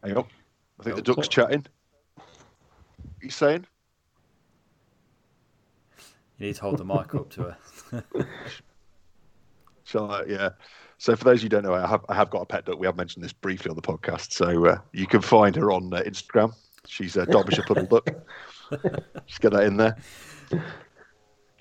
Hang 0.03 0.17
on, 0.17 0.25
I 0.79 0.83
think 0.83 0.97
the 0.97 1.01
duck's 1.01 1.27
chatting. 1.27 1.65
What 2.15 2.25
are 3.21 3.25
you 3.25 3.31
saying. 3.31 3.65
You 6.37 6.47
need 6.47 6.55
to 6.55 6.61
hold 6.61 6.77
the 6.77 6.85
mic 6.85 7.15
up 7.15 7.29
to 7.31 7.43
her. 7.43 7.57
Shall 9.83 10.11
I? 10.11 10.23
Yeah. 10.27 10.49
So 10.97 11.15
for 11.15 11.25
those 11.25 11.43
you 11.43 11.49
don't 11.49 11.63
know, 11.63 11.73
I 11.73 11.87
have 11.87 12.05
I 12.09 12.15
have 12.15 12.29
got 12.29 12.41
a 12.41 12.45
pet 12.45 12.65
duck. 12.65 12.79
We 12.79 12.87
have 12.87 12.95
mentioned 12.95 13.23
this 13.23 13.33
briefly 13.33 13.69
on 13.69 13.75
the 13.75 13.81
podcast, 13.81 14.31
so 14.31 14.65
uh, 14.65 14.77
you 14.93 15.07
can 15.07 15.21
find 15.21 15.55
her 15.55 15.71
on 15.71 15.93
uh, 15.93 16.01
Instagram. 16.01 16.53
She's 16.85 17.15
a 17.15 17.25
Derbyshire 17.25 17.63
Puddle 17.67 17.85
Duck. 17.85 18.07
Just 19.27 19.41
get 19.41 19.53
that 19.53 19.63
in 19.63 19.77
there. 19.77 19.97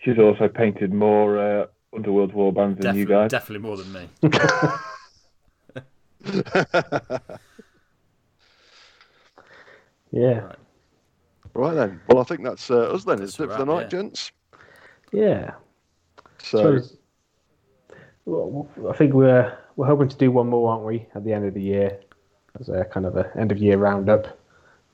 She's 0.02 0.18
also 0.18 0.48
painted 0.48 0.92
more 0.92 1.38
uh, 1.38 1.66
Underworld 1.94 2.32
warbands 2.32 2.80
than 2.80 2.96
you 2.96 3.04
guys. 3.04 3.30
Definitely 3.30 3.68
more 3.68 3.76
than 3.76 3.92
me. 3.92 4.08
Yeah. 10.12 10.40
Right. 10.40 10.56
Right 11.54 11.74
then. 11.74 12.00
Well, 12.06 12.20
I 12.20 12.24
think 12.24 12.44
that's 12.44 12.70
uh, 12.70 12.92
us 12.92 13.04
then, 13.04 13.18
That's 13.18 13.34
isn't 13.34 13.44
it, 13.44 13.52
a 13.52 13.56
for 13.56 13.64
the 13.64 13.74
night, 13.74 13.82
yeah. 13.82 13.88
gents? 13.88 14.32
Yeah. 15.12 15.54
So, 16.43 16.80
So, 16.80 16.88
well, 18.24 18.68
I 18.90 18.97
think 18.97 19.14
we're 19.14 19.57
we're 19.76 19.86
hoping 19.86 20.09
to 20.09 20.16
do 20.16 20.30
one 20.30 20.49
more, 20.49 20.70
aren't 20.72 20.84
we, 20.84 21.07
at 21.14 21.24
the 21.24 21.32
end 21.32 21.47
of 21.47 21.55
the 21.55 21.62
year, 21.62 21.99
as 22.61 22.68
a 22.68 22.84
kind 22.84 23.07
of 23.07 23.16
a 23.16 23.30
end 23.36 23.53
of 23.53 23.59
year 23.59 23.78
roundup, 23.78 24.38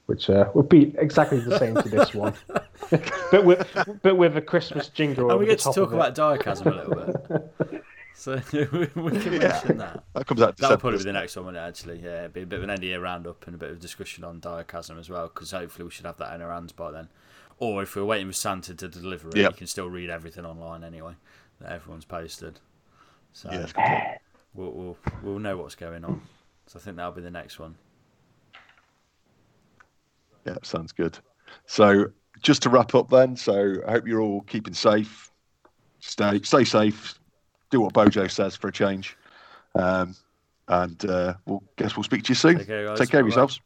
which 0.07 0.31
uh, 0.31 0.51
would 0.55 0.69
be 0.69 0.95
exactly 0.99 1.41
the 1.41 1.59
same 1.59 1.75
to 1.77 1.89
this 1.89 2.15
one, 2.15 2.33
but 3.31 3.45
with 3.45 3.67
but 4.03 4.17
with 4.17 4.37
a 4.37 4.41
Christmas 4.43 4.89
jingle. 4.89 5.25
And 5.25 5.33
over 5.33 5.41
we 5.41 5.47
the 5.47 5.53
get 5.53 5.59
to 5.61 5.73
talk 5.73 5.93
about 5.93 6.15
Direchasm 6.15 6.67
a 6.67 6.71
little 6.71 6.95
bit. 6.95 7.85
So 8.15 8.35
we 8.53 9.13
can 9.13 9.35
Yeah. 9.35 9.39
mention 9.39 9.79
that. 9.79 10.03
that 10.13 10.27
comes 10.27 10.43
out 10.43 10.57
That'll 10.57 10.77
probably 10.77 10.99
be 10.99 11.05
the 11.05 11.13
next 11.13 11.37
one, 11.37 11.45
won't 11.45 11.57
it, 11.57 11.61
actually. 11.61 12.01
Yeah, 12.01 12.25
it'll 12.25 12.31
be 12.31 12.43
a 12.43 12.47
bit 12.47 12.57
of 12.57 12.65
an 12.65 12.71
end 12.71 12.81
of 12.81 12.85
year 12.85 13.01
roundup 13.01 13.47
and 13.47 13.55
a 13.55 13.59
bit 13.59 13.71
of 13.71 13.79
discussion 13.79 14.25
on 14.25 14.41
Direchasm 14.41 14.99
as 14.99 15.09
well, 15.09 15.29
because 15.29 15.53
hopefully 15.53 15.85
we 15.85 15.93
should 15.93 16.05
have 16.05 16.17
that 16.17 16.35
in 16.35 16.43
our 16.43 16.51
hands 16.51 16.73
by 16.73 16.91
then. 16.91 17.11
Or 17.61 17.81
if 17.85 17.95
we're 17.95 18.05
waiting 18.05 18.27
for 18.27 18.33
Santa 18.33 18.75
to 18.75 18.89
deliver 18.89 19.29
it, 19.29 19.37
Yep. 19.37 19.53
you 19.53 19.57
can 19.59 19.67
still 19.69 19.89
read 19.89 20.11
everything 20.11 20.45
online 20.45 20.83
anyway 20.83 21.13
that 21.61 21.73
everyone's 21.73 22.05
posted. 22.05 22.61
So 23.33 23.51
Yeah, 23.51 24.17
we'll, 24.55 24.73
we'll, 24.73 24.97
we'll 25.23 25.39
know 25.39 25.57
what's 25.57 25.75
going 25.75 26.05
on. 26.05 26.23
So 26.67 26.79
I 26.79 26.83
think 26.83 26.97
that'll 26.97 27.13
be 27.13 27.23
the 27.23 27.31
next 27.31 27.59
one. 27.59 27.77
Yeah, 30.47 30.57
sounds 30.63 30.93
good. 30.93 31.19
So, 31.67 32.07
just 32.43 32.63
to 32.63 32.71
wrap 32.71 32.95
up 32.95 33.11
then, 33.11 33.37
so 33.37 33.77
I 33.87 33.93
hope 33.93 34.07
you're 34.07 34.21
all 34.21 34.43
keeping 34.43 34.75
safe. 34.75 35.31
Stay 36.01 36.41
stay 36.43 36.65
safe. 36.65 37.19
Do 37.71 37.81
what 37.81 37.93
Bojo 37.93 38.29
says 38.29 38.57
for 38.57 38.69
a 38.69 38.73
change. 38.73 39.17
Um, 39.75 40.15
and 40.69 41.05
uh, 41.07 41.35
we'll 41.47 41.63
guess 41.77 41.97
we'll 41.97 42.05
speak 42.05 42.23
to 42.25 42.29
you 42.31 42.35
soon. 42.35 42.59
Take 42.59 42.67
care, 42.67 42.87
guys. 42.87 42.99
Take 42.99 43.11
care 43.11 43.21
of 43.21 43.27
yourselves. 43.27 43.61